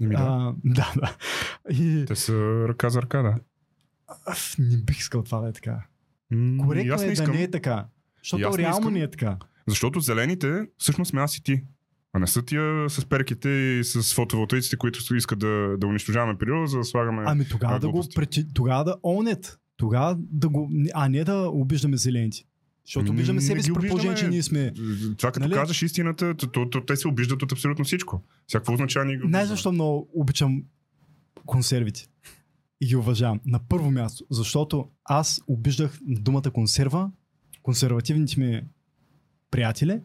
Еми, 0.00 0.16
да. 0.16 0.22
А, 0.22 0.54
да, 0.64 0.92
да. 0.96 1.16
И 1.70 2.04
Те 2.06 2.16
са 2.16 2.32
ръка 2.68 2.90
за 2.90 3.02
ръка, 3.02 3.22
да. 3.22 3.34
Аф, 4.26 4.54
не 4.58 4.76
бих 4.76 4.98
искал 4.98 5.22
това 5.22 5.40
да 5.40 5.48
е 5.48 5.52
така. 5.52 5.86
М, 6.30 6.64
Коректно 6.64 6.94
аз 6.94 7.02
е 7.02 7.06
не 7.06 7.14
да 7.14 7.28
не 7.28 7.42
е 7.42 7.50
така. 7.50 7.86
Защото 8.22 8.48
аз 8.48 8.56
не 8.56 8.62
реално 8.62 8.78
искам. 8.80 8.94
не 8.94 9.00
е 9.00 9.10
така. 9.10 9.36
Защото 9.66 10.00
зелените 10.00 10.66
всъщност 10.78 11.08
сме 11.08 11.20
аз 11.20 11.36
и 11.36 11.42
ти. 11.42 11.62
А 12.12 12.18
не 12.18 12.26
са 12.26 12.42
тия 12.44 12.90
с 12.90 13.04
перките 13.04 13.48
и 13.48 13.84
с 13.84 14.14
фотоволтаиците, 14.14 14.76
които 14.76 15.14
искат 15.14 15.38
да, 15.38 15.76
да 15.78 15.86
унищожаваме 15.86 16.38
природа, 16.38 16.66
за 16.66 16.78
да 16.78 16.84
слагаме... 16.84 17.22
Ами 17.26 17.48
тогава 17.48 17.80
да 17.80 17.88
го 17.88 18.04
тогава 18.54 18.84
да 18.84 18.96
онет. 19.02 19.58
Тогава 19.76 20.16
да 20.18 20.48
го... 20.48 20.70
А 20.94 21.08
не 21.08 21.24
да 21.24 21.34
обиждаме 21.52 21.96
зелените. 21.96 22.44
Защото 22.86 23.06
Ами, 23.06 23.10
обиждаме 23.16 23.40
не 23.40 23.46
себе 23.46 23.62
си 23.62 23.72
при 23.72 23.88
положение, 23.88 24.16
че 24.16 24.28
ние 24.28 24.42
сме... 24.42 24.72
Това 25.18 25.32
като 25.32 25.40
Нали? 25.48 25.54
казваш 25.54 25.82
истината, 25.82 26.34
то, 26.34 26.46
то, 26.46 26.70
то, 26.70 26.84
те 26.84 26.96
се 26.96 27.08
обиждат 27.08 27.42
от 27.42 27.52
абсолютно 27.52 27.84
всичко. 27.84 28.22
Всяко 28.46 28.72
означава 28.72 29.04
Знаеш 29.04 29.18
обиждаме. 29.22 29.46
защо 29.46 29.72
много 29.72 30.08
обичам 30.14 30.62
консервите? 31.46 32.06
И 32.80 32.86
ги 32.86 32.96
уважавам. 32.96 33.40
На 33.46 33.60
първо 33.68 33.90
място, 33.90 34.24
защото 34.30 34.88
аз 35.04 35.40
обиждах 35.46 35.98
думата 36.02 36.50
консерва, 36.54 37.10
консервативните 37.62 38.40
ми 38.40 38.62
приятели, 39.50 40.00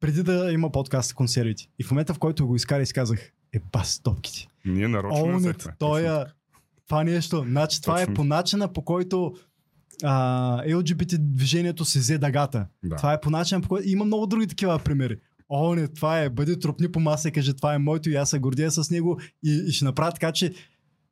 преди 0.00 0.22
да 0.22 0.52
има 0.52 0.72
подкаст 0.72 1.08
за 1.08 1.14
консервите. 1.14 1.68
И 1.78 1.84
в 1.84 1.90
момента, 1.90 2.14
в 2.14 2.18
който 2.18 2.46
го 2.46 2.56
изкара, 2.56 2.82
изказах, 2.82 3.32
е 3.52 3.60
бас 3.72 4.00
топките. 4.00 4.48
Ние 4.64 4.88
нарочно 4.88 5.26
не 5.26 5.32
Олнет, 5.32 5.62
взехме. 5.62 5.72
е 6.06 6.24
това 6.90 7.04
нещо. 7.04 7.44
Значи 7.48 7.82
това 7.82 7.96
Точно. 7.96 8.12
е 8.12 8.14
по 8.14 8.24
начина, 8.24 8.72
по 8.72 8.82
който 8.84 9.34
а, 10.02 10.64
LGBT 10.66 11.18
движението 11.18 11.84
се 11.84 11.98
взе 11.98 12.18
дъгата. 12.18 12.66
Да. 12.84 12.96
Това 12.96 13.12
е 13.12 13.20
по 13.20 13.30
начина, 13.30 13.60
по 13.60 13.68
който... 13.68 13.88
Има 13.88 14.04
много 14.04 14.26
други 14.26 14.46
такива 14.46 14.78
примери. 14.78 15.16
О, 15.48 15.74
не, 15.74 15.88
това 15.88 16.20
е, 16.20 16.30
бъди 16.30 16.58
тропни 16.58 16.92
по 16.92 17.00
маса 17.00 17.28
и 17.28 17.32
кажи, 17.32 17.56
това 17.56 17.74
е 17.74 17.78
моето 17.78 18.10
и 18.10 18.14
аз 18.14 18.30
се 18.30 18.38
гордея 18.38 18.70
с 18.70 18.90
него 18.90 19.20
и, 19.44 19.64
и 19.68 19.72
ще 19.72 19.84
направя 19.84 20.12
така, 20.12 20.32
че 20.32 20.54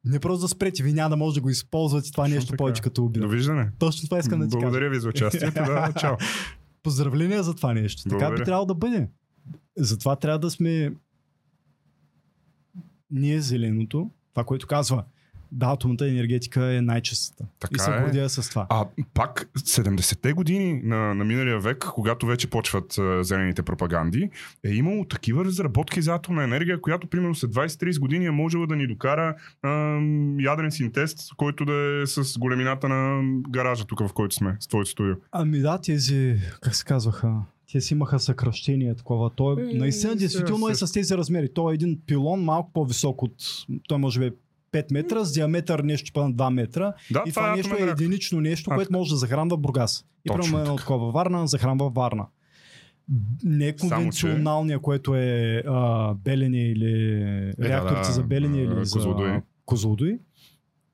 не 0.09 0.21
просто 0.21 0.41
да 0.45 0.49
спрете, 0.49 0.83
вие 0.83 0.93
няма 0.93 1.11
да 1.11 1.17
може 1.17 1.35
да 1.35 1.41
го 1.41 1.51
използвате 1.51 2.13
това 2.13 2.25
Точно 2.25 2.35
нещо 2.35 2.49
така. 2.51 2.57
повече 2.57 2.83
като 2.83 3.05
обида. 3.05 3.27
Довиждане. 3.27 3.71
Точно 3.79 4.09
това 4.09 4.19
искам 4.19 4.41
да 4.41 4.47
ти 4.49 4.53
кажа. 4.53 4.61
Благодаря 4.61 4.91
ви 4.91 5.01
за 5.01 5.09
участието. 5.09 5.55
Да, 5.55 5.93
чао. 6.01 6.17
Поздравления 6.83 7.43
за 7.43 7.55
това 7.55 7.75
нещо. 7.75 8.03
Така 8.03 8.17
Благодаря. 8.17 8.39
би 8.39 8.45
трябвало 8.45 8.67
да 8.67 8.75
бъде. 8.75 9.09
Затова 9.77 10.17
трябва 10.17 10.39
да 10.39 10.51
сме 10.51 10.93
ние 13.11 13.41
зеленото, 13.41 14.11
това, 14.35 14.45
което 14.45 14.67
казва 14.67 15.05
Да, 15.53 15.67
атомната 15.67 16.09
енергетика 16.09 16.75
е 16.75 16.81
най-чистата. 16.81 17.45
Така 17.61 17.75
и 17.77 17.79
се 17.79 17.91
е. 17.91 18.01
гордея 18.01 18.29
с 18.29 18.51
това. 18.51 18.67
А 18.71 18.87
пак 19.15 19.51
70-те 19.59 20.33
години 20.33 20.81
на, 20.85 21.15
на 21.15 21.25
миналия 21.25 21.61
век, 21.61 21.79
когато 21.95 22.27
вече 22.27 22.51
почват 22.51 22.99
а, 22.99 23.25
зелените 23.25 23.63
пропаганди, 23.63 24.31
е 24.65 24.71
имало 24.71 25.05
такива 25.05 25.45
разработки 25.45 26.03
за 26.03 26.15
атомна 26.15 26.45
енергия, 26.45 26.81
която 26.81 27.07
примерно 27.07 27.35
след 27.35 27.51
20-30 27.51 28.01
години 28.01 28.27
е 28.27 28.31
можела 28.31 28.67
да 28.67 28.77
ни 28.77 28.87
докара 28.87 29.37
а, 29.63 29.69
ядрен 30.41 30.71
синтест, 30.71 31.35
който 31.37 31.65
да 31.65 32.03
е 32.03 32.07
с 32.07 32.39
големината 32.39 32.89
на 32.89 33.23
гаража 33.51 33.85
тук, 33.85 34.01
в 34.01 34.13
който 34.13 34.35
сме, 34.35 34.57
с 34.61 34.69
твоето 34.69 34.91
студио. 34.91 35.15
Ами 35.33 35.59
да, 35.59 35.79
тези, 35.81 36.37
как 36.61 36.75
се 36.77 36.85
казваха, 36.85 37.35
те 37.73 37.81
си 37.81 37.95
имаха 37.95 38.19
съкръщение 38.19 38.95
такова. 38.95 39.31
Той 39.31 39.63
Е, 39.63 39.75
наистина 39.75 40.17
действително 40.17 40.69
е 40.69 40.75
с 40.75 40.93
тези 40.93 41.17
размери. 41.17 41.49
Той 41.55 41.73
е 41.73 41.75
един 41.75 42.01
пилон 42.07 42.41
малко 42.41 42.73
по-висок 42.73 43.23
от... 43.23 43.35
Той 43.89 43.99
може 43.99 44.21
би 44.21 44.27
е 44.27 44.33
5 44.73 44.93
метра, 44.93 45.25
с 45.25 45.33
диаметър 45.33 45.81
нещо 45.81 46.13
по 46.13 46.29
на 46.29 46.33
2 46.33 46.51
метра. 46.51 46.93
Да, 47.11 47.23
и 47.27 47.31
това, 47.31 47.53
е 47.53 47.57
нещо 47.57 47.77
е 47.77 47.83
единично 47.83 48.41
нещо, 48.41 48.71
което 48.71 48.93
може 48.93 49.11
да 49.11 49.17
захранва 49.17 49.57
Бургас. 49.57 50.05
И 50.25 50.29
примерно 50.29 50.61
едно 50.61 50.77
такова 50.77 51.13
Варна, 51.13 51.47
захранва 51.47 51.91
Варна. 51.91 52.27
Не 53.45 53.75
Само, 53.79 53.91
че- 53.91 53.97
конвенционалния, 53.97 54.79
което 54.79 55.15
е 55.15 55.63
а, 55.67 56.15
Белене 56.15 56.63
или 56.63 57.15
реакторите 57.61 58.09
да, 58.09 58.13
за 58.13 58.23
Белене 58.23 58.59
или 58.59 58.85
за 58.85 58.93
Козлодуй. 58.93 59.41
Козлодуй. 59.65 60.19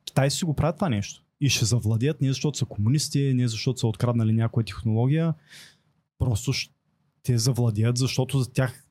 Китай 0.04 0.30
си 0.30 0.44
го 0.44 0.54
правят 0.54 0.76
това 0.76 0.88
нещо. 0.88 1.24
И 1.40 1.48
ще 1.48 1.64
завладеят 1.64 2.20
не 2.20 2.28
защото 2.28 2.58
са 2.58 2.64
комунисти, 2.64 3.34
не 3.34 3.48
защото 3.48 3.78
са 3.78 3.86
откраднали 3.86 4.32
някоя 4.32 4.64
технология. 4.64 5.34
Просто 6.18 6.52
ще 6.52 7.38
завладеят, 7.38 7.98
защото 7.98 8.38
за 8.38 8.52
тях 8.52 8.84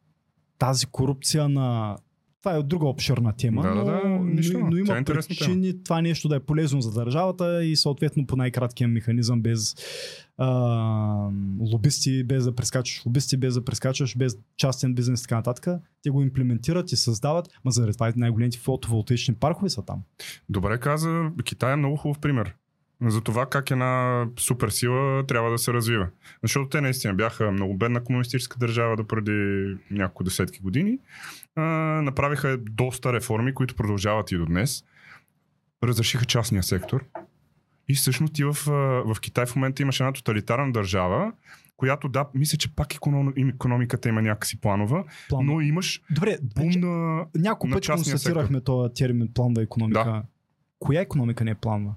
тази 0.57 0.85
корупция 0.85 1.49
на... 1.49 1.97
Това 2.43 2.55
е 2.55 2.63
друга 2.63 2.87
обширна 2.87 3.33
тема, 3.33 3.61
Да, 3.61 3.69
да, 3.69 3.75
но, 3.75 3.85
да, 3.85 4.25
нищо, 4.25 4.59
но, 4.59 4.65
но 4.65 4.71
тя 4.71 4.77
е 4.77 4.79
има 4.79 4.99
интересна 4.99 5.35
тема. 5.35 5.47
причини 5.47 5.83
това 5.83 6.01
нещо 6.01 6.27
да 6.27 6.35
е 6.35 6.39
полезно 6.39 6.81
за 6.81 6.91
държавата 6.91 7.65
и 7.65 7.75
съответно 7.75 8.27
по 8.27 8.35
най-краткия 8.35 8.87
механизъм 8.87 9.41
без 9.41 9.75
а, 10.37 10.47
лобисти, 11.59 12.23
без 12.23 12.43
да 12.43 12.55
прескачаш 12.55 13.05
лобисти, 13.05 13.37
без 13.37 13.53
да 13.53 13.65
прескачаш, 13.65 14.17
без 14.17 14.37
частен 14.57 14.93
бизнес 14.93 15.19
и 15.19 15.23
така 15.23 15.35
нататък. 15.35 15.81
Те 16.01 16.09
го 16.09 16.21
имплементират 16.21 16.91
и 16.91 16.95
създават, 16.95 17.47
ма 17.65 17.71
заради 17.71 17.93
това 17.93 18.13
най-големите 18.15 18.57
фотоволтаични 18.57 19.35
паркове 19.35 19.69
са 19.69 19.85
там. 19.85 20.01
Добре 20.49 20.79
каза, 20.79 21.31
Китай 21.43 21.73
е 21.73 21.75
много 21.75 21.97
хубав 21.97 22.19
пример 22.19 22.55
за 23.05 23.21
това 23.21 23.45
как 23.45 23.71
една 23.71 24.25
суперсила 24.39 25.25
трябва 25.27 25.51
да 25.51 25.57
се 25.57 25.73
развива. 25.73 26.07
Защото 26.41 26.69
те 26.69 26.81
наистина 26.81 27.13
бяха 27.13 27.51
много 27.51 27.77
бедна 27.77 28.03
комунистическа 28.03 28.59
държава 28.59 28.95
до 28.95 29.07
преди 29.07 29.67
няколко 29.91 30.23
десетки 30.23 30.59
години. 30.59 30.99
А, 31.55 31.61
направиха 32.01 32.57
доста 32.57 33.13
реформи, 33.13 33.53
които 33.53 33.75
продължават 33.75 34.31
и 34.31 34.37
до 34.37 34.45
днес. 34.45 34.83
Разрешиха 35.83 36.25
частния 36.25 36.63
сектор. 36.63 37.05
И 37.89 37.95
всъщност 37.95 38.39
и 38.39 38.43
в, 38.43 38.53
в 39.05 39.15
Китай 39.21 39.45
в 39.45 39.55
момента 39.55 39.81
имаш 39.81 39.99
една 39.99 40.13
тоталитарна 40.13 40.71
държава, 40.71 41.31
която 41.77 42.09
да, 42.09 42.25
мисля, 42.33 42.57
че 42.57 42.75
пак 42.75 42.95
економиката 43.37 44.09
има 44.09 44.21
някакси 44.21 44.61
планова, 44.61 45.03
План. 45.29 45.45
но 45.45 45.61
имаш 45.61 46.01
Добре, 46.11 46.37
бум 46.41 46.65
вече 46.65 46.79
на... 46.79 47.25
няколко 47.35 47.73
пъти 47.73 47.87
констатирахме 47.87 48.61
този 48.61 48.93
термин 48.93 49.29
планва 49.33 49.61
економика. 49.61 50.03
Да. 50.03 50.23
Коя 50.79 51.01
економика 51.01 51.43
не 51.43 51.51
е 51.51 51.55
планва? 51.55 51.93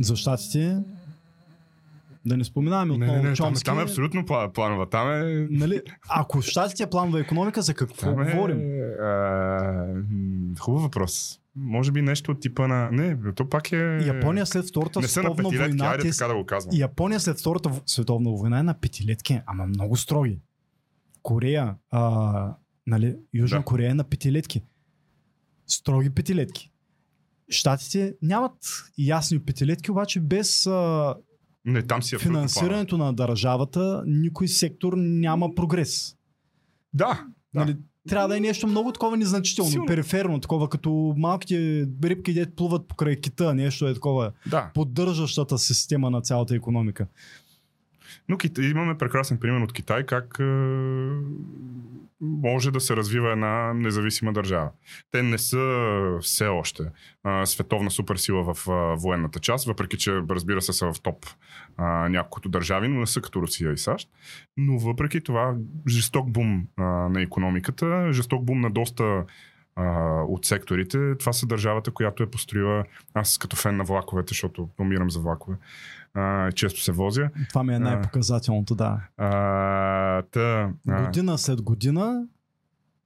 За 0.00 0.16
щатите 0.16 0.82
да 2.26 2.36
не 2.36 2.44
споменаваме 2.44 2.98
Не, 2.98 3.04
отново 3.04 3.22
не, 3.22 3.30
не, 3.30 3.36
там, 3.36 3.46
Чомски. 3.46 3.64
там 3.64 3.78
е 3.78 3.82
абсолютно 3.82 4.22
пла- 4.22 4.52
планова. 4.52 4.88
Там 4.88 5.10
е 5.10 5.46
Нали, 5.50 5.80
ако 6.08 6.42
щатите 6.42 6.82
е 6.82 6.90
планва 6.90 7.20
економика, 7.20 7.62
за 7.62 7.74
какво 7.74 8.00
Там 8.00 8.22
е, 8.22 8.32
говорим? 8.32 8.58
А, 9.02 9.86
хубав 10.60 10.82
въпрос. 10.82 11.40
Може 11.56 11.92
би 11.92 12.02
нещо 12.02 12.30
от 12.32 12.40
типа 12.40 12.68
на... 12.68 12.90
Не, 12.90 13.32
то 13.32 13.48
пак 13.48 13.72
е... 13.72 13.98
Япония 14.06 14.46
след 14.46 14.68
Втората 14.68 15.00
Не 15.00 15.08
са 15.08 15.22
на 15.22 15.28
световна 15.28 15.58
война, 15.58 15.86
айде 15.90 16.02
те 16.02 16.18
така 16.18 16.28
да 16.28 16.34
го 16.34 16.46
казвам. 16.46 16.76
Япония 16.76 17.20
след 17.20 17.40
Втората 17.40 17.70
световна 17.86 18.30
война 18.30 18.58
е 18.58 18.62
на 18.62 18.74
петилетки, 18.74 19.40
ама 19.46 19.66
много 19.66 19.96
строги. 19.96 20.38
Корея, 21.22 21.74
а, 21.90 22.54
нали, 22.86 23.16
Южна 23.34 23.58
Да. 23.58 23.64
Корея 23.64 23.90
е 23.90 23.94
на 23.94 24.04
петилетки. 24.04 24.62
Строги 25.66 26.10
петилетки. 26.10 26.70
Штатите 27.54 28.14
нямат 28.22 28.52
ясни 28.98 29.38
петилетки, 29.38 29.90
обаче 29.90 30.20
без 30.20 30.66
а, 30.66 31.14
Не, 31.64 31.82
там 31.82 32.02
си 32.02 32.14
е 32.14 32.18
финансирането 32.18 32.98
на 32.98 33.12
държавата 33.12 34.02
никой 34.06 34.48
сектор 34.48 34.92
няма 34.96 35.54
прогрес. 35.54 36.16
Да, 36.94 37.24
да. 37.54 37.60
Нали, 37.60 37.76
трябва 38.08 38.28
да 38.28 38.36
е 38.36 38.40
нещо 38.40 38.66
много 38.66 38.92
такова 38.92 39.16
незначително, 39.16 39.70
Силно. 39.70 39.86
периферно, 39.86 40.40
такова 40.40 40.68
като 40.68 41.14
малките 41.16 41.86
рибки, 42.04 42.34
дето 42.34 42.54
плуват 42.54 42.88
покрай 42.88 43.16
кита, 43.16 43.54
нещо 43.54 43.88
е 43.88 43.94
такова 43.94 44.32
да. 44.46 44.70
поддържащата 44.74 45.58
система 45.58 46.10
на 46.10 46.20
цялата 46.20 46.54
економика. 46.54 47.06
Но 48.28 48.36
имаме 48.58 48.98
прекрасен 48.98 49.38
пример 49.38 49.60
от 49.60 49.72
Китай, 49.72 50.06
как 50.06 50.36
е, 50.40 50.44
може 52.24 52.70
да 52.70 52.80
се 52.80 52.96
развива 52.96 53.32
една 53.32 53.74
независима 53.74 54.32
държава. 54.32 54.70
Те 55.10 55.22
не 55.22 55.38
са 55.38 56.18
все 56.22 56.46
още 56.46 56.82
а, 57.24 57.46
световна 57.46 57.90
суперсила 57.90 58.54
в 58.54 58.68
а, 58.68 58.72
военната 58.96 59.38
част, 59.38 59.66
въпреки 59.66 59.98
че, 59.98 60.20
разбира 60.30 60.62
се, 60.62 60.72
са 60.72 60.92
в 60.92 61.00
топ 61.00 61.26
а, 61.76 62.08
няколкото 62.08 62.48
държави, 62.48 62.88
но 62.88 63.00
не 63.00 63.06
са 63.06 63.20
като 63.20 63.42
Русия 63.42 63.72
и 63.72 63.78
САЩ. 63.78 64.08
Но 64.56 64.78
въпреки 64.78 65.20
това, 65.20 65.54
жесток 65.88 66.30
бум 66.30 66.66
а, 66.76 66.82
на 66.84 67.22
економиката, 67.22 68.12
жесток 68.12 68.44
бум 68.44 68.60
на 68.60 68.70
доста 68.70 69.24
а, 69.76 69.84
от 70.28 70.44
секторите. 70.44 71.14
Това 71.18 71.32
са 71.32 71.46
държавата, 71.46 71.90
която 71.90 72.22
е 72.22 72.30
построила, 72.30 72.84
аз 73.14 73.38
като 73.38 73.56
фен 73.56 73.76
на 73.76 73.84
влаковете, 73.84 74.28
защото 74.28 74.68
умирам 74.80 75.10
за 75.10 75.20
влакове, 75.20 75.56
а, 76.14 76.52
често 76.52 76.80
се 76.80 76.92
возя. 76.92 77.30
Това 77.48 77.62
ми 77.62 77.72
е 77.72 77.76
А. 77.76 77.80
най-показателното, 77.80 78.74
да. 78.74 79.00
А, 79.16 79.28
та, 80.22 80.72
а, 80.88 81.04
Година 81.04 81.38
след 81.38 81.62
година, 81.62 82.26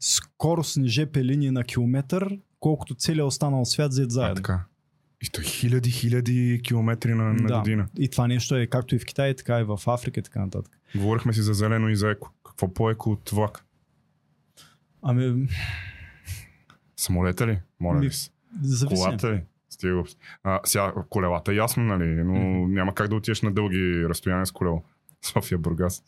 скоростни 0.00 0.88
ЖП 0.88 1.16
линии 1.18 1.50
на 1.50 1.64
километър, 1.64 2.28
колкото 2.60 2.94
целият 2.94 3.26
останал 3.26 3.64
свят 3.64 3.92
зад 3.92 4.06
а, 4.06 4.10
заедно. 4.10 4.34
така. 4.34 4.64
И 5.22 5.28
то 5.28 5.40
хиляди, 5.42 5.90
хиляди 5.90 6.60
километри 6.64 7.14
на, 7.14 7.24
на 7.24 7.46
Да. 7.46 7.58
година. 7.58 7.88
И 7.98 8.08
това 8.08 8.26
нещо 8.26 8.56
е 8.56 8.66
както 8.66 8.94
и 8.94 8.98
в 8.98 9.04
Китай, 9.04 9.34
така 9.34 9.60
и 9.60 9.64
в 9.64 9.78
Африка 9.86 10.20
и 10.20 10.22
така 10.22 10.40
нататък. 10.40 10.78
Говорихме 10.96 11.32
си 11.32 11.42
за 11.42 11.54
зелено 11.54 11.88
и 11.88 11.96
за 11.96 12.10
еко. 12.10 12.30
Какво 12.46 12.74
по-еко 12.74 13.10
от 13.10 13.30
влак? 13.30 13.64
Ами, 15.02 15.48
Самолета 16.96 17.46
ли? 17.46 17.60
Моля 17.80 17.98
Ми, 17.98 18.06
ви 18.08 18.12
се. 18.12 18.30
зависи. 18.62 19.02
Колата 19.02 19.32
ли? 19.32 19.42
Стига 19.78 19.94
глупост. 19.94 20.18
А, 20.44 20.60
сега, 20.64 20.92
колелата 21.10 21.54
ясно, 21.54 21.82
нали? 21.82 22.24
Но 22.24 22.68
няма 22.68 22.94
как 22.94 23.08
да 23.08 23.16
отидеш 23.16 23.42
на 23.42 23.52
дълги 23.52 24.04
разстояния 24.08 24.46
с 24.46 24.52
колело. 24.52 24.82
София, 25.22 25.58
Бургас. 25.58 26.02